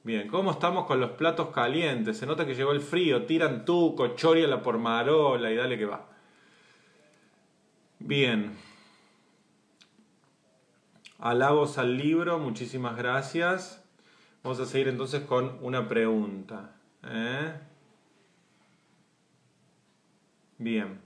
Bien, 0.03 0.27
¿cómo 0.27 0.51
estamos 0.51 0.85
con 0.85 0.99
los 0.99 1.11
platos 1.11 1.49
calientes? 1.49 2.17
Se 2.17 2.25
nota 2.25 2.45
que 2.45 2.55
llegó 2.55 2.71
el 2.71 2.81
frío, 2.81 3.25
tiran 3.25 3.65
tuco, 3.65 4.15
chori 4.15 4.43
a 4.43 4.47
la 4.47 4.61
pormarola 4.61 5.51
y 5.51 5.55
dale 5.55 5.77
que 5.77 5.85
va. 5.85 6.07
Bien. 7.99 8.68
Halagos 11.21 11.77
al 11.77 11.97
libro, 11.97 12.39
muchísimas 12.39 12.95
gracias. 12.95 13.83
Vamos 14.41 14.57
a 14.61 14.65
seguir 14.65 14.87
entonces 14.87 15.23
con 15.23 15.57
una 15.61 15.85
pregunta. 15.85 16.75
¿eh? 17.03 17.53
Bien. 20.57 21.01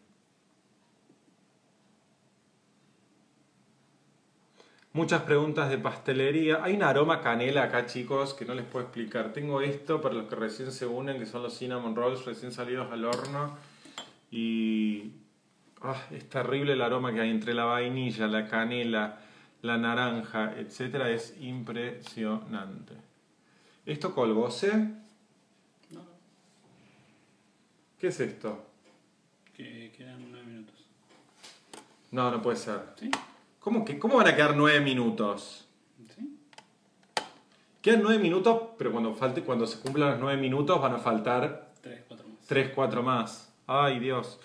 Muchas 4.91 5.23
preguntas 5.23 5.71
de 5.71 5.79
pastelería. 5.79 6.63
Hay 6.63 6.75
un 6.75 6.83
aroma 6.83 7.19
canela 7.21 7.63
acá, 7.63 7.87
chicos, 7.87 8.35
que 8.35 8.45
no 8.45 8.53
les 8.53 8.65
puedo 8.65 8.85
explicar. 8.85 9.33
Tengo 9.33 9.61
esto 9.61 9.99
para 9.99 10.13
los 10.13 10.29
que 10.29 10.35
recién 10.35 10.71
se 10.71 10.85
unen, 10.85 11.17
que 11.17 11.25
son 11.25 11.41
los 11.41 11.57
cinnamon 11.57 11.95
rolls 11.95 12.23
recién 12.25 12.51
salidos 12.51 12.91
al 12.91 13.03
horno. 13.03 13.57
Y 14.29 15.13
ah, 15.81 15.99
es 16.11 16.29
terrible 16.29 16.73
el 16.73 16.81
aroma 16.83 17.11
que 17.11 17.21
hay 17.21 17.31
entre 17.31 17.55
la 17.55 17.65
vainilla, 17.65 18.27
la 18.27 18.47
canela, 18.47 19.17
la 19.63 19.77
naranja, 19.77 20.53
etcétera. 20.57 21.09
Es 21.09 21.35
impresionante. 21.39 22.93
¿Esto 23.85 24.13
colgose? 24.13 24.71
No, 25.89 25.99
no. 25.99 26.05
¿Qué 27.97 28.07
es 28.07 28.19
esto? 28.19 28.65
Que 29.55 29.91
quedan 29.97 30.29
nueve 30.31 30.45
minutos. 30.45 30.75
No, 32.11 32.29
no 32.29 32.41
puede 32.41 32.57
ser. 32.57 32.81
¿Sí? 32.99 33.09
¿Cómo, 33.59 33.83
que, 33.83 33.97
¿Cómo 33.97 34.17
van 34.17 34.27
a 34.27 34.35
quedar 34.35 34.55
nueve 34.55 34.81
minutos? 34.81 35.65
¿Sí? 36.15 36.37
Quedan 37.81 38.03
nueve 38.03 38.21
minutos, 38.21 38.61
pero 38.77 38.91
cuando, 38.91 39.15
falte, 39.15 39.43
cuando 39.43 39.65
se 39.65 39.79
cumplan 39.79 40.11
los 40.11 40.19
nueve 40.19 40.39
minutos 40.41 40.79
van 40.81 40.93
a 40.93 40.99
faltar 40.99 41.71
Tres, 41.81 42.01
cuatro 42.07 42.27
más. 42.27 42.47
tres, 42.47 42.71
cuatro 42.75 43.03
más. 43.03 43.53
Ay, 43.65 43.99
Dios. 43.99 44.39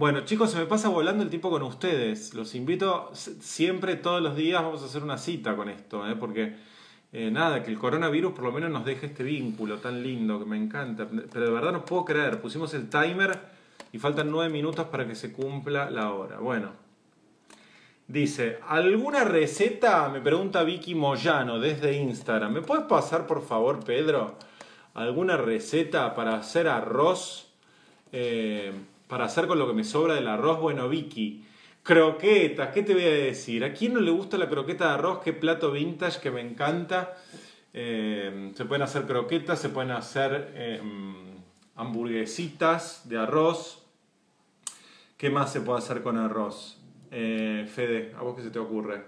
Bueno, 0.00 0.22
chicos, 0.24 0.52
se 0.52 0.58
me 0.58 0.64
pasa 0.64 0.88
volando 0.88 1.22
el 1.22 1.28
tiempo 1.28 1.50
con 1.50 1.62
ustedes. 1.62 2.32
Los 2.32 2.54
invito 2.54 3.10
siempre, 3.12 3.96
todos 3.96 4.22
los 4.22 4.34
días, 4.34 4.62
vamos 4.62 4.80
a 4.82 4.86
hacer 4.86 5.02
una 5.02 5.18
cita 5.18 5.54
con 5.54 5.68
esto, 5.68 6.08
¿eh? 6.08 6.16
porque 6.16 6.56
eh, 7.12 7.30
nada, 7.30 7.62
que 7.62 7.70
el 7.70 7.78
coronavirus 7.78 8.32
por 8.32 8.44
lo 8.44 8.50
menos 8.52 8.70
nos 8.70 8.86
deje 8.86 9.04
este 9.04 9.22
vínculo 9.22 9.76
tan 9.76 10.02
lindo 10.02 10.38
que 10.38 10.46
me 10.46 10.56
encanta. 10.56 11.06
Pero 11.06 11.44
de 11.44 11.50
verdad 11.52 11.72
no 11.72 11.84
puedo 11.84 12.06
creer, 12.06 12.40
pusimos 12.40 12.72
el 12.72 12.88
timer 12.88 13.40
y 13.92 13.98
faltan 13.98 14.30
nueve 14.30 14.50
minutos 14.50 14.86
para 14.86 15.06
que 15.06 15.14
se 15.14 15.34
cumpla 15.34 15.90
la 15.90 16.14
hora. 16.14 16.38
Bueno, 16.38 16.70
Dice, 18.08 18.58
¿alguna 18.68 19.24
receta? 19.24 20.08
Me 20.08 20.22
pregunta 20.22 20.62
Vicky 20.62 20.94
Moyano 20.94 21.60
desde 21.60 21.92
Instagram. 21.92 22.54
¿Me 22.54 22.62
puedes 22.62 22.86
pasar, 22.86 23.26
por 23.26 23.46
favor, 23.46 23.84
Pedro, 23.84 24.38
alguna 24.94 25.36
receta 25.36 26.14
para 26.14 26.36
hacer 26.36 26.68
arroz? 26.68 27.52
Eh, 28.12 28.72
para 29.10 29.24
hacer 29.24 29.48
con 29.48 29.58
lo 29.58 29.66
que 29.66 29.74
me 29.74 29.82
sobra 29.82 30.14
del 30.14 30.28
arroz. 30.28 30.60
Bueno, 30.60 30.88
Vicky, 30.88 31.44
croquetas, 31.82 32.68
¿qué 32.72 32.84
te 32.84 32.94
voy 32.94 33.04
a 33.04 33.10
decir? 33.10 33.64
¿A 33.64 33.74
quién 33.74 33.92
no 33.92 34.00
le 34.00 34.12
gusta 34.12 34.38
la 34.38 34.48
croqueta 34.48 34.86
de 34.86 34.94
arroz? 34.94 35.18
Qué 35.22 35.32
plato 35.32 35.72
vintage 35.72 36.20
que 36.20 36.30
me 36.30 36.40
encanta. 36.40 37.16
Eh, 37.74 38.52
se 38.54 38.64
pueden 38.64 38.82
hacer 38.82 39.06
croquetas, 39.06 39.60
se 39.60 39.68
pueden 39.68 39.90
hacer 39.90 40.52
eh, 40.54 40.80
hamburguesitas 41.74 43.08
de 43.08 43.18
arroz. 43.18 43.84
¿Qué 45.16 45.28
más 45.28 45.52
se 45.52 45.60
puede 45.60 45.80
hacer 45.80 46.02
con 46.02 46.16
arroz? 46.16 46.80
Eh, 47.10 47.68
Fede, 47.68 48.14
¿a 48.16 48.22
vos 48.22 48.36
qué 48.36 48.42
se 48.42 48.50
te 48.50 48.60
ocurre? 48.60 49.02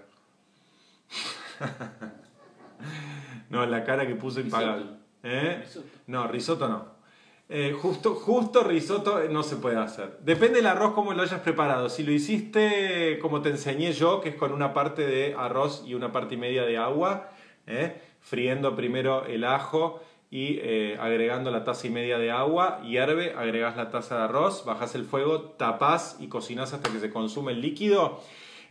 no, 3.49 3.65
la 3.65 3.85
cara 3.85 4.05
que 4.05 4.15
puso 4.15 4.41
impagable. 4.41 4.85
¿Eh? 5.23 5.63
No, 6.07 6.27
risotto 6.27 6.67
no. 6.67 6.92
Eh, 7.55 7.71
justo, 7.79 8.15
justo 8.15 8.63
risotto 8.63 9.19
no 9.29 9.43
se 9.43 9.57
puede 9.57 9.77
hacer. 9.77 10.17
Depende 10.21 10.55
del 10.55 10.65
arroz 10.65 10.95
como 10.95 11.13
lo 11.13 11.21
hayas 11.21 11.41
preparado. 11.41 11.87
Si 11.87 12.01
lo 12.01 12.11
hiciste 12.11 13.19
como 13.21 13.43
te 13.43 13.49
enseñé 13.49 13.93
yo, 13.93 14.21
que 14.21 14.29
es 14.29 14.35
con 14.35 14.53
una 14.53 14.73
parte 14.73 15.05
de 15.05 15.35
arroz 15.37 15.83
y 15.85 15.93
una 15.93 16.11
parte 16.11 16.33
y 16.33 16.37
media 16.37 16.63
de 16.63 16.77
agua, 16.77 17.29
¿eh? 17.67 18.01
friendo 18.21 18.75
primero 18.75 19.27
el 19.27 19.43
ajo 19.43 20.01
y 20.31 20.57
eh, 20.63 20.97
agregando 20.99 21.51
la 21.51 21.63
taza 21.63 21.85
y 21.85 21.91
media 21.91 22.17
de 22.17 22.31
agua, 22.31 22.81
hierve, 22.81 23.35
agregas 23.37 23.77
la 23.77 23.91
taza 23.91 24.17
de 24.17 24.23
arroz, 24.23 24.65
bajas 24.65 24.95
el 24.95 25.05
fuego, 25.05 25.41
tapás 25.41 26.17
y 26.19 26.29
cocinas 26.29 26.73
hasta 26.73 26.91
que 26.91 26.97
se 26.97 27.11
consume 27.11 27.51
el 27.51 27.61
líquido. 27.61 28.19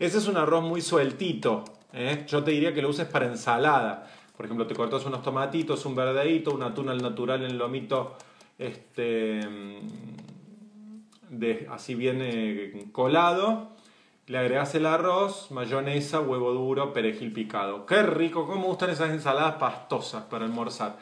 Ese 0.01 0.18
es 0.18 0.26
un 0.26 0.37
arroz 0.37 0.64
muy 0.64 0.80
sueltito. 0.80 1.62
¿eh? 1.93 2.24
Yo 2.26 2.43
te 2.43 2.51
diría 2.51 2.74
que 2.74 2.83
lo 2.83 2.89
uses 2.89 3.07
para 3.07 3.26
ensalada. 3.26 4.11
Por 4.37 4.47
ejemplo, 4.47 4.66
te 4.66 4.74
cortas 4.74 5.07
unos 5.07 5.22
tomatitos, 5.22 5.87
un 5.87 5.95
verdeíto, 5.95 6.53
una 6.53 6.74
tuna 6.74 6.91
al 6.91 7.01
natural 7.01 7.45
en 7.45 7.57
lomito 7.57 8.16
este, 8.63 9.41
de, 11.29 11.69
así 11.71 11.95
bien 11.95 12.19
eh, 12.21 12.87
colado. 12.93 13.73
Le 14.27 14.39
agregas 14.39 14.75
el 14.77 14.87
arroz, 14.87 15.51
mayonesa, 15.51 16.21
huevo 16.21 16.53
duro, 16.53 16.93
perejil 16.93 17.33
picado. 17.33 17.87
¡Qué 17.87 18.03
rico! 18.03 18.47
¿Cómo 18.47 18.69
gustan 18.69 18.91
esas 18.91 19.11
ensaladas 19.11 19.57
pastosas 19.57 20.25
para 20.25 20.45
almorzar? 20.45 20.97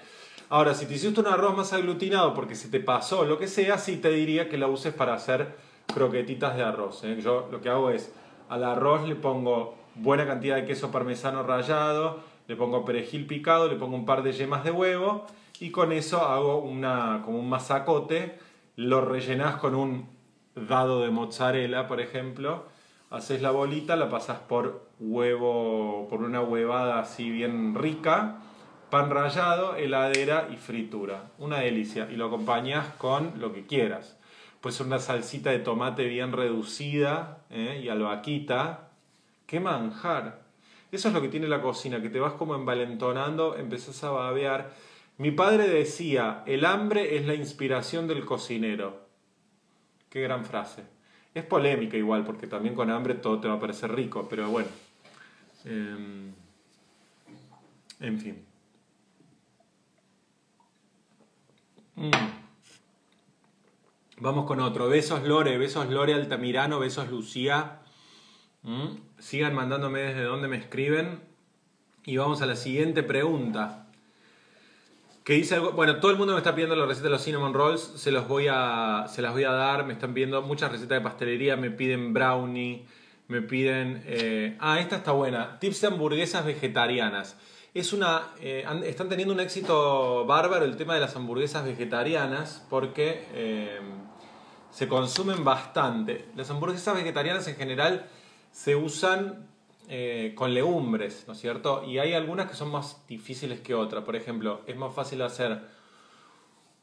Ahora, 0.48 0.74
si 0.74 0.86
te 0.86 0.94
hiciste 0.94 1.20
un 1.20 1.26
arroz 1.26 1.56
más 1.56 1.72
aglutinado 1.72 2.34
porque 2.34 2.54
se 2.54 2.68
te 2.68 2.80
pasó 2.80 3.24
lo 3.24 3.38
que 3.38 3.46
sea, 3.46 3.78
sí 3.78 3.98
te 3.98 4.10
diría 4.10 4.48
que 4.48 4.58
la 4.58 4.66
uses 4.66 4.92
para 4.92 5.14
hacer 5.14 5.54
croquetitas 5.94 6.56
de 6.56 6.64
arroz. 6.64 7.04
¿eh? 7.04 7.20
Yo 7.22 7.48
lo 7.52 7.60
que 7.60 7.68
hago 7.68 7.90
es, 7.90 8.12
al 8.48 8.64
arroz 8.64 9.06
le 9.06 9.14
pongo 9.14 9.76
buena 9.94 10.26
cantidad 10.26 10.56
de 10.56 10.64
queso 10.64 10.90
parmesano 10.90 11.42
rallado, 11.42 12.20
le 12.50 12.56
pongo 12.56 12.84
perejil 12.84 13.28
picado, 13.28 13.68
le 13.68 13.76
pongo 13.76 13.94
un 13.94 14.04
par 14.04 14.24
de 14.24 14.32
yemas 14.32 14.64
de 14.64 14.72
huevo 14.72 15.24
y 15.60 15.70
con 15.70 15.92
eso 15.92 16.26
hago 16.26 16.58
una, 16.58 17.22
como 17.24 17.38
un 17.38 17.48
masacote, 17.48 18.40
lo 18.74 19.02
rellenás 19.02 19.54
con 19.60 19.76
un 19.76 20.08
dado 20.56 21.00
de 21.02 21.10
mozzarella, 21.10 21.86
por 21.86 22.00
ejemplo, 22.00 22.64
haces 23.08 23.40
la 23.40 23.52
bolita, 23.52 23.94
la 23.94 24.10
pasas 24.10 24.40
por 24.40 24.88
huevo, 24.98 26.08
por 26.10 26.22
una 26.22 26.40
huevada 26.40 26.98
así 26.98 27.30
bien 27.30 27.76
rica, 27.76 28.38
pan 28.90 29.10
rallado, 29.10 29.76
heladera 29.76 30.48
y 30.52 30.56
fritura. 30.56 31.30
Una 31.38 31.60
delicia. 31.60 32.08
Y 32.10 32.16
lo 32.16 32.26
acompañas 32.26 32.84
con 32.98 33.34
lo 33.38 33.52
que 33.52 33.64
quieras. 33.64 34.18
Pues 34.60 34.80
una 34.80 34.98
salsita 34.98 35.50
de 35.50 35.60
tomate 35.60 36.08
bien 36.08 36.32
reducida 36.32 37.44
¿eh? 37.48 37.80
y 37.80 37.88
albahaquita. 37.88 38.88
¡Qué 39.46 39.60
manjar! 39.60 40.39
Eso 40.92 41.08
es 41.08 41.14
lo 41.14 41.22
que 41.22 41.28
tiene 41.28 41.46
la 41.48 41.62
cocina, 41.62 42.02
que 42.02 42.10
te 42.10 42.18
vas 42.18 42.32
como 42.32 42.54
envalentonando, 42.54 43.56
empezás 43.56 44.02
a 44.04 44.10
babear. 44.10 44.74
Mi 45.18 45.30
padre 45.30 45.68
decía, 45.68 46.42
el 46.46 46.64
hambre 46.64 47.16
es 47.16 47.26
la 47.26 47.34
inspiración 47.34 48.08
del 48.08 48.24
cocinero. 48.24 49.06
Qué 50.08 50.20
gran 50.20 50.44
frase. 50.44 50.82
Es 51.32 51.44
polémica 51.44 51.96
igual, 51.96 52.24
porque 52.24 52.46
también 52.46 52.74
con 52.74 52.90
hambre 52.90 53.14
todo 53.14 53.38
te 53.38 53.46
va 53.46 53.54
a 53.54 53.60
parecer 53.60 53.94
rico, 53.94 54.26
pero 54.28 54.48
bueno. 54.50 54.68
Eh, 55.64 56.32
en 58.00 58.18
fin. 58.18 58.44
Mm. 61.94 62.10
Vamos 64.18 64.46
con 64.46 64.60
otro. 64.60 64.88
Besos 64.88 65.22
Lore, 65.22 65.56
besos 65.58 65.88
Lore 65.88 66.14
Altamirano, 66.14 66.78
besos 66.78 67.10
Lucía. 67.10 67.80
¿Mm? 68.62 69.09
Sigan 69.20 69.54
mandándome 69.54 70.00
desde 70.00 70.24
donde 70.24 70.48
me 70.48 70.56
escriben. 70.56 71.20
Y 72.04 72.16
vamos 72.16 72.42
a 72.42 72.46
la 72.46 72.56
siguiente 72.56 73.04
pregunta. 73.04 73.86
Que 75.24 75.34
dice 75.34 75.54
algo, 75.54 75.72
bueno, 75.72 76.00
todo 76.00 76.10
el 76.10 76.16
mundo 76.16 76.32
me 76.32 76.38
está 76.38 76.54
pidiendo 76.54 76.74
la 76.74 76.86
receta 76.86 77.04
de 77.04 77.10
los 77.10 77.22
cinnamon 77.22 77.54
rolls, 77.54 77.92
se, 77.96 78.10
los 78.10 78.26
voy 78.26 78.46
a, 78.50 79.04
se 79.08 79.20
las 79.20 79.32
voy 79.32 79.44
a 79.44 79.52
dar, 79.52 79.84
me 79.84 79.92
están 79.92 80.14
pidiendo 80.14 80.40
muchas 80.42 80.72
recetas 80.72 80.98
de 80.98 81.00
pastelería, 81.02 81.56
me 81.56 81.70
piden 81.70 82.14
brownie, 82.14 82.86
me 83.28 83.42
piden... 83.42 84.02
eh, 84.06 84.56
ah, 84.58 84.80
esta 84.80 84.96
está 84.96 85.12
buena, 85.12 85.58
tips 85.60 85.82
de 85.82 85.86
hamburguesas 85.88 86.44
vegetarianas. 86.44 87.36
Es 87.74 87.92
una, 87.92 88.22
eh, 88.40 88.66
están 88.86 89.08
teniendo 89.08 89.32
un 89.32 89.40
éxito 89.40 90.24
bárbaro 90.26 90.64
el 90.64 90.76
tema 90.76 90.94
de 90.94 91.00
las 91.00 91.14
hamburguesas 91.14 91.64
vegetarianas 91.64 92.66
porque 92.68 93.28
eh, 93.34 93.78
se 94.72 94.88
consumen 94.88 95.44
bastante. 95.44 96.24
Las 96.34 96.50
hamburguesas 96.50 96.96
vegetarianas 96.96 97.46
en 97.46 97.54
general 97.54 98.06
se 98.52 98.76
usan 98.76 99.48
eh, 99.88 100.32
con 100.36 100.54
legumbres, 100.54 101.24
¿no 101.26 101.32
es 101.32 101.40
cierto? 101.40 101.84
Y 101.84 101.98
hay 101.98 102.14
algunas 102.14 102.48
que 102.48 102.56
son 102.56 102.70
más 102.70 103.04
difíciles 103.08 103.60
que 103.60 103.74
otras. 103.74 104.04
Por 104.04 104.16
ejemplo, 104.16 104.60
es 104.66 104.76
más 104.76 104.94
fácil 104.94 105.22
hacer 105.22 105.60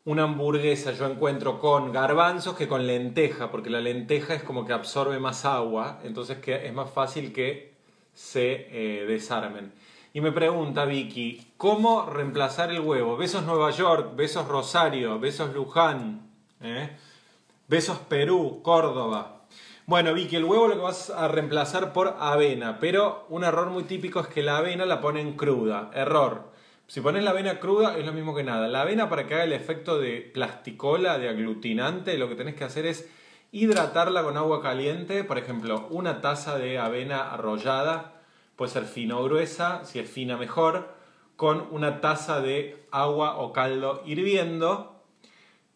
una 0.05 0.23
hamburguesa, 0.23 0.93
yo 0.93 1.05
encuentro 1.05 1.59
con 1.59 1.91
garbanzos 1.91 2.55
que 2.55 2.67
con 2.67 2.87
lenteja, 2.87 3.51
porque 3.51 3.69
la 3.69 3.81
lenteja 3.81 4.35
es 4.35 4.43
como 4.43 4.65
que 4.65 4.71
absorbe 4.71 5.19
más 5.19 5.43
agua, 5.43 5.99
entonces 6.03 6.37
que 6.37 6.65
es 6.65 6.73
más 6.73 6.89
fácil 6.89 7.33
que 7.33 7.73
se 8.13 8.67
eh, 8.71 9.05
desarmen. 9.05 9.73
Y 10.13 10.21
me 10.21 10.31
pregunta 10.31 10.85
Vicky, 10.85 11.53
¿cómo 11.57 12.05
reemplazar 12.05 12.71
el 12.71 12.79
huevo? 12.79 13.17
Besos 13.17 13.43
Nueva 13.43 13.69
York, 13.71 14.15
besos 14.15 14.47
Rosario, 14.47 15.19
besos 15.19 15.53
Luján, 15.53 16.29
¿eh? 16.61 16.89
besos 17.67 17.99
Perú, 17.99 18.61
Córdoba. 18.63 19.36
Bueno, 19.89 20.13
Vicky, 20.13 20.35
el 20.35 20.43
huevo 20.43 20.67
lo 20.67 20.75
que 20.75 20.81
vas 20.81 21.09
a 21.11 21.29
reemplazar 21.29 21.93
por 21.93 22.17
avena, 22.19 22.77
pero 22.77 23.25
un 23.29 23.45
error 23.45 23.69
muy 23.69 23.85
típico 23.85 24.19
es 24.19 24.27
que 24.27 24.43
la 24.43 24.57
avena 24.57 24.85
la 24.85 24.99
ponen 24.99 25.37
cruda. 25.37 25.91
Error. 25.93 26.51
Si 26.87 26.99
pones 26.99 27.23
la 27.23 27.29
avena 27.29 27.61
cruda 27.61 27.97
es 27.97 28.05
lo 28.05 28.11
mismo 28.11 28.35
que 28.35 28.43
nada. 28.43 28.67
La 28.67 28.81
avena 28.81 29.07
para 29.07 29.25
que 29.25 29.35
haga 29.35 29.45
el 29.45 29.53
efecto 29.53 29.97
de 29.97 30.29
plasticola, 30.33 31.17
de 31.17 31.29
aglutinante, 31.29 32.17
lo 32.17 32.27
que 32.27 32.35
tenés 32.35 32.55
que 32.55 32.65
hacer 32.65 32.85
es 32.85 33.09
hidratarla 33.53 34.23
con 34.23 34.35
agua 34.35 34.61
caliente. 34.61 35.23
Por 35.23 35.37
ejemplo, 35.37 35.87
una 35.89 36.19
taza 36.19 36.57
de 36.57 36.79
avena 36.79 37.31
arrollada, 37.31 38.23
puede 38.57 38.73
ser 38.73 38.83
fina 38.83 39.17
o 39.17 39.23
gruesa, 39.23 39.85
si 39.85 39.99
es 39.99 40.09
fina 40.09 40.35
mejor, 40.35 40.89
con 41.37 41.65
una 41.71 42.01
taza 42.01 42.41
de 42.41 42.85
agua 42.91 43.37
o 43.37 43.53
caldo 43.53 44.03
hirviendo 44.05 44.96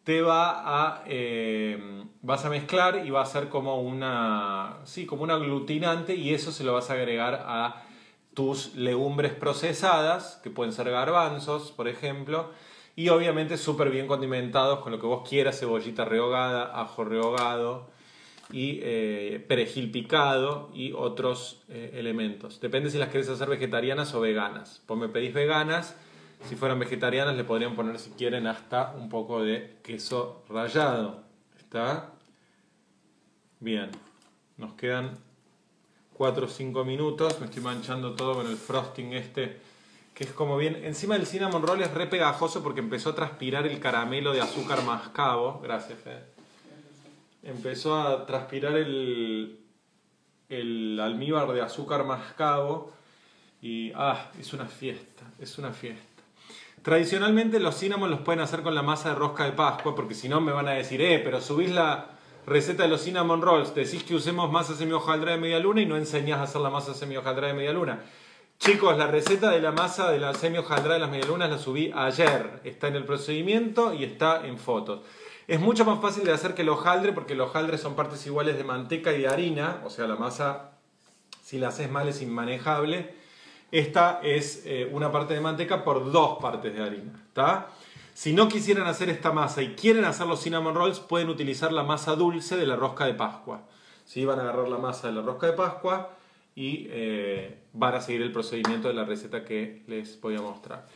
te 0.04 0.22
va 0.22 0.92
a 0.92 1.04
eh, 1.08 2.04
vas 2.22 2.46
a 2.46 2.50
mezclar 2.50 3.06
y 3.06 3.10
va 3.10 3.22
a 3.22 3.26
ser 3.26 3.50
como 3.50 3.82
una 3.82 4.80
sí 4.84 5.06
como 5.06 5.24
un 5.24 5.32
aglutinante 5.32 6.16
y 6.16 6.34
eso 6.34 6.52
se 6.52 6.64
lo 6.64 6.74
vas 6.74 6.90
a 6.90 6.94
agregar 6.94 7.44
a 7.46 7.84
tus 8.34 8.76
legumbres 8.76 9.34
procesadas 9.34 10.40
que 10.44 10.50
pueden 10.50 10.74
ser 10.74 10.90
garbanzos 10.90 11.72
por 11.72 11.88
ejemplo 11.88 12.50
y 12.96 13.10
obviamente 13.10 13.58
súper 13.58 13.90
bien 13.90 14.08
condimentados 14.08 14.80
con 14.80 14.92
lo 14.92 15.00
que 15.00 15.08
vos 15.08 15.28
quieras 15.28 15.60
cebollita 15.60 16.06
rehogada 16.06 16.80
ajo 16.80 17.04
rehogado 17.04 17.90
y 18.52 18.80
eh, 18.82 19.44
perejil 19.48 19.92
picado 19.92 20.70
y 20.74 20.92
otros 20.92 21.62
eh, 21.70 21.92
elementos. 21.96 22.60
Depende 22.60 22.90
si 22.90 22.98
las 22.98 23.10
querés 23.10 23.30
hacer 23.30 23.50
vegetarianas 23.50 24.14
o 24.14 24.20
veganas. 24.20 24.82
Pues 24.86 25.00
me 25.00 25.08
pedís 25.08 25.34
veganas 25.34 25.96
si 26.48 26.56
fueran 26.56 26.80
vegetarianas 26.80 27.36
le 27.36 27.44
podrían 27.44 27.76
poner 27.76 28.00
si 28.00 28.12
quieren 28.12 28.48
hasta 28.48 28.94
un 28.98 29.10
poco 29.10 29.44
de 29.44 29.78
queso 29.84 30.44
rallado. 30.50 31.24
¿Está? 31.58 32.12
Bien. 33.60 33.90
Nos 34.58 34.74
quedan 34.74 35.18
4 36.14 36.46
o 36.46 36.50
5 36.50 36.84
minutos. 36.84 37.40
Me 37.40 37.46
estoy 37.46 37.64
manchando 37.64 38.14
todo 38.14 38.36
con 38.36 38.48
el 38.48 38.58
frosting 38.58 39.14
este. 39.14 39.60
Que 40.14 40.26
es 40.26 40.32
como 40.32 40.58
bien. 40.58 40.84
Encima 40.84 41.16
del 41.16 41.26
cinnamon 41.26 41.64
roll 41.64 41.82
es 41.82 41.94
re 41.94 42.08
pegajoso 42.08 42.62
porque 42.62 42.80
empezó 42.80 43.12
a 43.12 43.16
transpirar 43.16 43.66
el 43.66 43.80
caramelo 43.80 44.34
de 44.34 44.42
azúcar 44.42 44.84
mascabo. 44.84 45.62
Gracias, 45.64 46.00
Fede. 46.00 46.26
Empezó 47.44 48.00
a 48.00 48.26
transpirar 48.26 48.76
el, 48.76 49.60
el 50.50 51.00
almíbar 51.00 51.52
de 51.54 51.62
azúcar 51.62 52.04
mascabo. 52.04 52.92
Y 53.62 53.92
ah, 53.96 54.32
es 54.40 54.54
una 54.54 54.66
fiesta, 54.66 55.24
es 55.40 55.58
una 55.58 55.72
fiesta. 55.72 56.11
Tradicionalmente 56.82 57.60
los 57.60 57.78
cinnamon 57.78 58.10
los 58.10 58.22
pueden 58.22 58.42
hacer 58.42 58.64
con 58.64 58.74
la 58.74 58.82
masa 58.82 59.10
de 59.10 59.16
rosca 59.16 59.46
de 59.46 59.52
Pascua, 59.52 59.96
porque 59.96 60.16
si 60.16 60.28
no 60.28 60.42
me 60.42 60.52
van 60.52 60.68
a 60.68 60.72
decir, 60.72 61.02
eh, 61.02 61.20
pero 61.24 61.40
subís 61.40 61.70
la 61.70 62.10
receta 62.48 62.84
de 62.84 62.90
los 62.90 63.04
cinnamon 63.04 63.42
rolls, 63.42 63.76
decís 63.76 64.04
que 64.04 64.16
usemos 64.16 64.52
masa 64.52 64.76
semi-hojaldre 64.76 65.34
de 65.34 65.38
media 65.38 65.60
luna 65.60 65.82
y 65.82 65.86
no 65.86 65.96
enseñás 65.96 66.40
a 66.40 66.44
hacer 66.44 66.62
la 66.62 66.72
masa 66.72 66.96
semi-hojaldre 66.96 67.48
de 67.48 67.54
media 67.54 67.74
luna. 67.74 68.00
Chicos, 68.62 68.96
la 68.96 69.08
receta 69.08 69.50
de 69.50 69.60
la 69.60 69.72
masa 69.72 70.12
de 70.12 70.20
la 70.20 70.36
semi-hojaldre 70.36 70.94
de 70.94 71.00
las 71.00 71.10
medialunas 71.10 71.50
la 71.50 71.58
subí 71.58 71.92
ayer. 71.96 72.62
Está 72.64 72.90
en 72.90 72.96
el 72.96 73.06
procedimiento 73.06 73.92
y 73.92 74.04
está 74.04 74.46
en 74.46 74.60
fotos. 74.60 75.02
Es 75.48 75.60
mucho 75.60 75.84
más 75.84 76.00
fácil 76.00 76.24
de 76.26 76.32
hacer 76.32 76.54
que 76.54 76.62
el 76.62 76.70
hojaldre, 76.70 77.12
porque 77.12 77.34
los 77.34 77.50
hojaldres 77.50 77.82
son 77.82 77.96
partes 77.96 78.24
iguales 78.28 78.58
de 78.58 78.64
manteca 78.64 79.14
y 79.14 79.22
de 79.22 79.28
harina, 79.28 79.82
o 79.84 79.90
sea, 79.90 80.06
la 80.06 80.16
masa, 80.16 80.74
si 81.44 81.58
la 81.58 81.70
haces 81.70 81.90
mal, 81.90 82.08
es 82.08 82.22
inmanejable. 82.22 83.21
Esta 83.72 84.20
es 84.22 84.64
eh, 84.66 84.90
una 84.92 85.12
parte 85.12 85.34
de 85.34 85.40
manteca 85.40 85.84
por 85.84 86.12
dos 86.12 86.40
partes 86.42 86.74
de 86.74 86.84
harina. 86.84 87.14
Si 88.14 88.34
no 88.34 88.50
quisieran 88.50 88.86
hacer 88.88 89.10
esta 89.10 89.32
masa 89.32 89.62
y 89.62 89.76
quieren 89.76 90.04
hacer 90.04 90.28
los 90.28 90.44
cinnamon 90.44 90.76
rolls, 90.76 91.00
pueden 91.00 91.30
utilizar 91.30 91.72
la 91.72 91.84
masa 91.84 92.16
dulce 92.16 92.58
de 92.58 92.68
la 92.68 92.76
rosca 92.76 93.06
de 93.06 93.14
Pascua. 93.14 93.62
¿sí? 94.06 94.26
Van 94.26 94.40
a 94.40 94.44
agarrar 94.44 94.68
la 94.68 94.78
masa 94.78 95.08
de 95.08 95.14
la 95.14 95.22
rosca 95.22 95.48
de 95.48 95.54
Pascua 95.54 96.12
y 96.54 96.88
eh, 96.90 97.60
van 97.72 97.96
a 97.96 98.02
seguir 98.02 98.22
el 98.22 98.34
procedimiento 98.34 98.90
de 98.90 98.94
la 98.94 99.06
receta 99.06 99.46
que 99.46 99.84
les 99.88 100.20
voy 100.20 100.36
a 100.36 100.42
mostrar. 100.42 100.88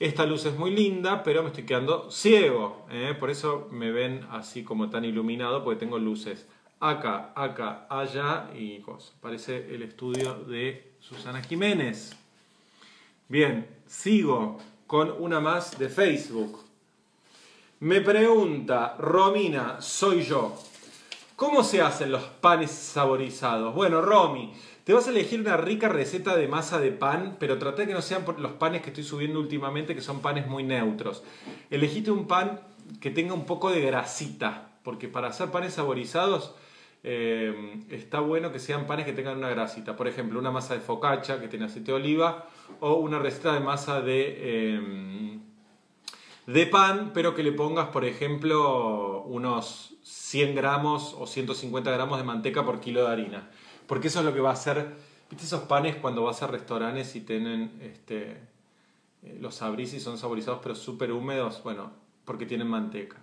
Esta 0.00 0.24
luz 0.24 0.46
es 0.46 0.56
muy 0.56 0.70
linda, 0.70 1.22
pero 1.22 1.42
me 1.42 1.50
estoy 1.50 1.64
quedando 1.64 2.10
ciego. 2.10 2.86
¿eh? 2.90 3.14
Por 3.20 3.30
eso 3.30 3.68
me 3.70 3.92
ven 3.92 4.26
así 4.30 4.64
como 4.64 4.88
tan 4.88 5.04
iluminado, 5.04 5.62
porque 5.62 5.78
tengo 5.78 5.98
luces 5.98 6.48
acá, 6.80 7.32
acá, 7.36 7.86
allá 7.88 8.50
y 8.56 8.80
cosas. 8.80 9.14
Parece 9.20 9.72
el 9.72 9.82
estudio 9.82 10.34
de 10.34 10.94
Susana 10.98 11.42
Jiménez. 11.42 12.16
Bien, 13.32 13.66
sigo 13.86 14.58
con 14.86 15.10
una 15.10 15.40
más 15.40 15.78
de 15.78 15.88
Facebook. 15.88 16.58
Me 17.80 18.02
pregunta 18.02 18.94
Romina, 18.98 19.80
soy 19.80 20.20
yo. 20.20 20.54
¿Cómo 21.34 21.64
se 21.64 21.80
hacen 21.80 22.12
los 22.12 22.24
panes 22.24 22.70
saborizados? 22.70 23.74
Bueno, 23.74 24.02
Romy, 24.02 24.52
te 24.84 24.92
vas 24.92 25.06
a 25.06 25.10
elegir 25.12 25.40
una 25.40 25.56
rica 25.56 25.88
receta 25.88 26.36
de 26.36 26.46
masa 26.46 26.78
de 26.78 26.90
pan, 26.90 27.38
pero 27.40 27.56
trata 27.56 27.86
que 27.86 27.94
no 27.94 28.02
sean 28.02 28.26
los 28.36 28.52
panes 28.52 28.82
que 28.82 28.90
estoy 28.90 29.04
subiendo 29.04 29.40
últimamente, 29.40 29.94
que 29.94 30.02
son 30.02 30.20
panes 30.20 30.46
muy 30.46 30.62
neutros. 30.62 31.22
Elegite 31.70 32.10
un 32.10 32.26
pan 32.26 32.60
que 33.00 33.10
tenga 33.10 33.32
un 33.32 33.46
poco 33.46 33.70
de 33.70 33.80
grasita, 33.80 34.72
porque 34.82 35.08
para 35.08 35.28
hacer 35.28 35.50
panes 35.50 35.72
saborizados 35.72 36.54
eh, 37.04 37.84
está 37.90 38.20
bueno 38.20 38.52
que 38.52 38.58
sean 38.58 38.86
panes 38.86 39.06
que 39.06 39.12
tengan 39.12 39.38
una 39.38 39.48
grasita. 39.48 39.96
Por 39.96 40.06
ejemplo, 40.06 40.38
una 40.38 40.50
masa 40.50 40.74
de 40.74 40.80
focaccia 40.80 41.40
que 41.40 41.48
tiene 41.48 41.64
aceite 41.64 41.92
de 41.92 41.96
oliva 41.96 42.46
o 42.80 42.94
una 42.94 43.18
receta 43.18 43.52
de 43.52 43.60
masa 43.60 44.00
de, 44.00 44.36
eh, 44.38 45.38
de 46.46 46.66
pan, 46.66 47.10
pero 47.12 47.34
que 47.34 47.42
le 47.42 47.52
pongas, 47.52 47.88
por 47.88 48.04
ejemplo, 48.04 49.22
unos 49.22 49.94
100 50.02 50.54
gramos 50.54 51.14
o 51.18 51.26
150 51.26 51.90
gramos 51.90 52.18
de 52.18 52.24
manteca 52.24 52.64
por 52.64 52.80
kilo 52.80 53.04
de 53.04 53.12
harina. 53.12 53.50
Porque 53.86 54.08
eso 54.08 54.20
es 54.20 54.24
lo 54.24 54.32
que 54.32 54.40
va 54.40 54.50
a 54.50 54.54
hacer, 54.54 54.94
¿viste 55.28 55.44
esos 55.44 55.62
panes 55.62 55.96
cuando 55.96 56.22
vas 56.22 56.42
a 56.42 56.46
restaurantes 56.46 57.16
y 57.16 57.20
tienen, 57.22 57.72
este, 57.82 58.38
eh, 59.22 59.38
los 59.40 59.60
abrís 59.60 59.92
y 59.94 60.00
son 60.00 60.18
saborizados 60.18 60.60
pero 60.62 60.76
súper 60.76 61.10
húmedos? 61.10 61.62
Bueno, 61.64 61.90
porque 62.24 62.46
tienen 62.46 62.68
manteca. 62.68 63.18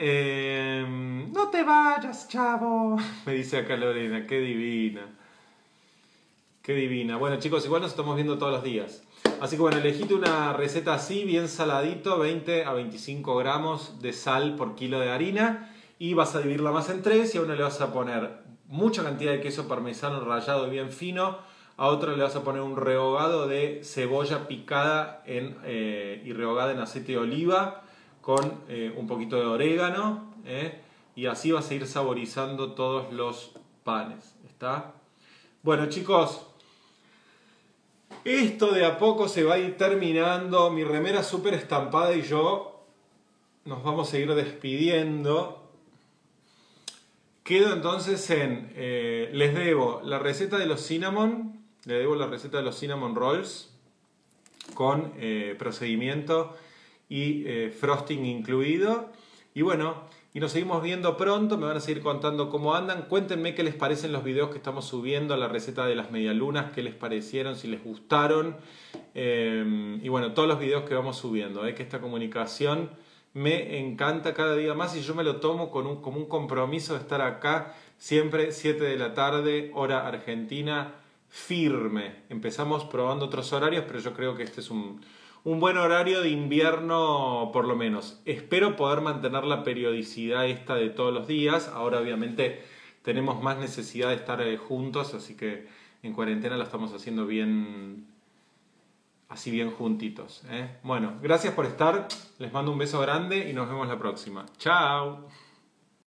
Eh, 0.00 0.86
no 1.34 1.48
te 1.48 1.64
vayas, 1.64 2.28
chavo, 2.28 2.96
me 3.26 3.34
dice 3.34 3.56
acá 3.56 3.76
Lorena, 3.76 4.28
qué 4.28 4.38
divina. 4.38 5.08
Qué 6.62 6.72
divina. 6.72 7.16
Bueno, 7.16 7.40
chicos, 7.40 7.64
igual 7.64 7.82
nos 7.82 7.90
estamos 7.90 8.14
viendo 8.14 8.38
todos 8.38 8.52
los 8.52 8.62
días. 8.62 9.02
Así 9.40 9.56
que 9.56 9.62
bueno, 9.62 9.78
elegite 9.78 10.14
una 10.14 10.52
receta 10.52 10.94
así, 10.94 11.24
bien 11.24 11.48
saladito, 11.48 12.16
20 12.16 12.64
a 12.64 12.74
25 12.74 13.36
gramos 13.38 14.00
de 14.00 14.12
sal 14.12 14.54
por 14.54 14.76
kilo 14.76 15.00
de 15.00 15.10
harina. 15.10 15.74
Y 15.98 16.14
vas 16.14 16.36
a 16.36 16.38
dividirla 16.38 16.70
más 16.70 16.90
en 16.90 17.02
tres 17.02 17.34
y 17.34 17.38
a 17.38 17.40
uno 17.40 17.56
le 17.56 17.64
vas 17.64 17.80
a 17.80 17.92
poner 17.92 18.38
mucha 18.68 19.02
cantidad 19.02 19.32
de 19.32 19.40
queso 19.40 19.66
parmesano 19.66 20.20
rallado 20.20 20.70
bien 20.70 20.92
fino. 20.92 21.38
A 21.76 21.88
otro 21.88 22.14
le 22.14 22.22
vas 22.22 22.36
a 22.36 22.44
poner 22.44 22.62
un 22.62 22.76
rehogado 22.76 23.48
de 23.48 23.80
cebolla 23.82 24.46
picada 24.46 25.24
eh, 25.26 26.22
y 26.24 26.32
rehogada 26.32 26.70
en 26.70 26.78
aceite 26.78 27.12
de 27.12 27.18
oliva 27.18 27.82
con 28.28 28.60
eh, 28.68 28.92
un 28.94 29.06
poquito 29.06 29.36
de 29.36 29.46
orégano. 29.46 30.34
eh, 30.44 30.82
y 31.16 31.24
así 31.24 31.50
vas 31.50 31.70
a 31.70 31.74
ir 31.74 31.86
saborizando 31.86 32.72
todos 32.72 33.10
los 33.10 33.52
panes. 33.84 34.34
¿Está? 34.46 34.92
Bueno, 35.62 35.88
chicos, 35.88 36.42
esto 38.24 38.70
de 38.72 38.84
a 38.84 38.98
poco 38.98 39.28
se 39.28 39.44
va 39.44 39.54
a 39.54 39.58
ir 39.58 39.78
terminando. 39.78 40.68
Mi 40.68 40.84
remera 40.84 41.22
súper 41.22 41.54
estampada 41.54 42.14
y 42.14 42.20
yo 42.20 42.84
nos 43.64 43.82
vamos 43.82 44.12
a 44.12 44.18
ir 44.18 44.34
despidiendo. 44.34 45.66
Quedo 47.44 47.72
entonces 47.72 48.28
en. 48.28 48.70
eh, 48.76 49.30
les 49.32 49.54
debo 49.54 50.02
la 50.04 50.18
receta 50.18 50.58
de 50.58 50.66
los 50.66 50.86
cinnamon. 50.86 51.64
Les 51.86 52.00
debo 52.00 52.14
la 52.14 52.26
receta 52.26 52.58
de 52.58 52.64
los 52.64 52.78
cinnamon 52.78 53.14
rolls. 53.14 53.72
Con 54.74 55.14
procedimiento 55.58 56.54
y 57.08 57.44
eh, 57.46 57.70
frosting 57.70 58.24
incluido. 58.24 59.10
Y 59.54 59.62
bueno, 59.62 60.04
y 60.34 60.40
nos 60.40 60.52
seguimos 60.52 60.82
viendo 60.82 61.16
pronto. 61.16 61.58
Me 61.58 61.66
van 61.66 61.76
a 61.76 61.80
seguir 61.80 62.02
contando 62.02 62.50
cómo 62.50 62.74
andan. 62.74 63.02
Cuéntenme 63.02 63.54
qué 63.54 63.62
les 63.62 63.74
parecen 63.74 64.12
los 64.12 64.24
videos 64.24 64.50
que 64.50 64.58
estamos 64.58 64.84
subiendo. 64.84 65.36
La 65.36 65.48
receta 65.48 65.86
de 65.86 65.94
las 65.94 66.10
medialunas. 66.10 66.72
Qué 66.72 66.82
les 66.82 66.94
parecieron, 66.94 67.56
si 67.56 67.66
les 67.68 67.82
gustaron. 67.82 68.56
Eh, 69.14 69.98
y 70.02 70.08
bueno, 70.08 70.32
todos 70.34 70.48
los 70.48 70.60
videos 70.60 70.84
que 70.84 70.94
vamos 70.94 71.16
subiendo. 71.16 71.66
eh, 71.66 71.74
que 71.74 71.82
esta 71.82 72.00
comunicación 72.00 72.90
me 73.34 73.78
encanta 73.78 74.34
cada 74.34 74.56
día 74.56 74.74
más 74.74 74.96
y 74.96 75.02
yo 75.02 75.14
me 75.14 75.22
lo 75.22 75.36
tomo 75.36 75.70
con 75.70 75.86
un, 75.86 76.02
como 76.02 76.18
un 76.18 76.26
compromiso 76.26 76.94
de 76.94 77.00
estar 77.00 77.20
acá 77.20 77.74
siempre 77.98 78.52
7 78.52 78.82
de 78.82 78.96
la 78.96 79.14
tarde, 79.14 79.70
hora 79.74 80.06
argentina, 80.06 80.94
firme. 81.28 82.22
Empezamos 82.30 82.84
probando 82.84 83.26
otros 83.26 83.52
horarios, 83.52 83.84
pero 83.86 83.98
yo 83.98 84.14
creo 84.14 84.36
que 84.36 84.44
este 84.44 84.60
es 84.60 84.70
un, 84.70 85.00
un 85.48 85.60
buen 85.60 85.78
horario 85.78 86.20
de 86.20 86.28
invierno 86.28 87.48
por 87.54 87.66
lo 87.66 87.74
menos. 87.74 88.20
Espero 88.26 88.76
poder 88.76 89.00
mantener 89.00 89.44
la 89.44 89.64
periodicidad 89.64 90.46
esta 90.46 90.74
de 90.74 90.90
todos 90.90 91.12
los 91.12 91.26
días. 91.26 91.68
Ahora 91.68 92.00
obviamente 92.00 92.62
tenemos 93.00 93.42
más 93.42 93.56
necesidad 93.56 94.10
de 94.10 94.16
estar 94.16 94.42
eh, 94.42 94.58
juntos, 94.58 95.14
así 95.14 95.36
que 95.36 95.66
en 96.02 96.12
cuarentena 96.12 96.58
lo 96.58 96.64
estamos 96.64 96.92
haciendo 96.92 97.24
bien 97.24 98.06
así 99.30 99.50
bien 99.50 99.70
juntitos. 99.70 100.42
¿eh? 100.50 100.68
Bueno, 100.82 101.14
gracias 101.22 101.54
por 101.54 101.64
estar, 101.64 102.08
les 102.38 102.52
mando 102.52 102.70
un 102.70 102.78
beso 102.78 103.00
grande 103.00 103.48
y 103.48 103.54
nos 103.54 103.70
vemos 103.70 103.88
la 103.88 103.98
próxima. 103.98 104.44
Chao. 104.58 105.28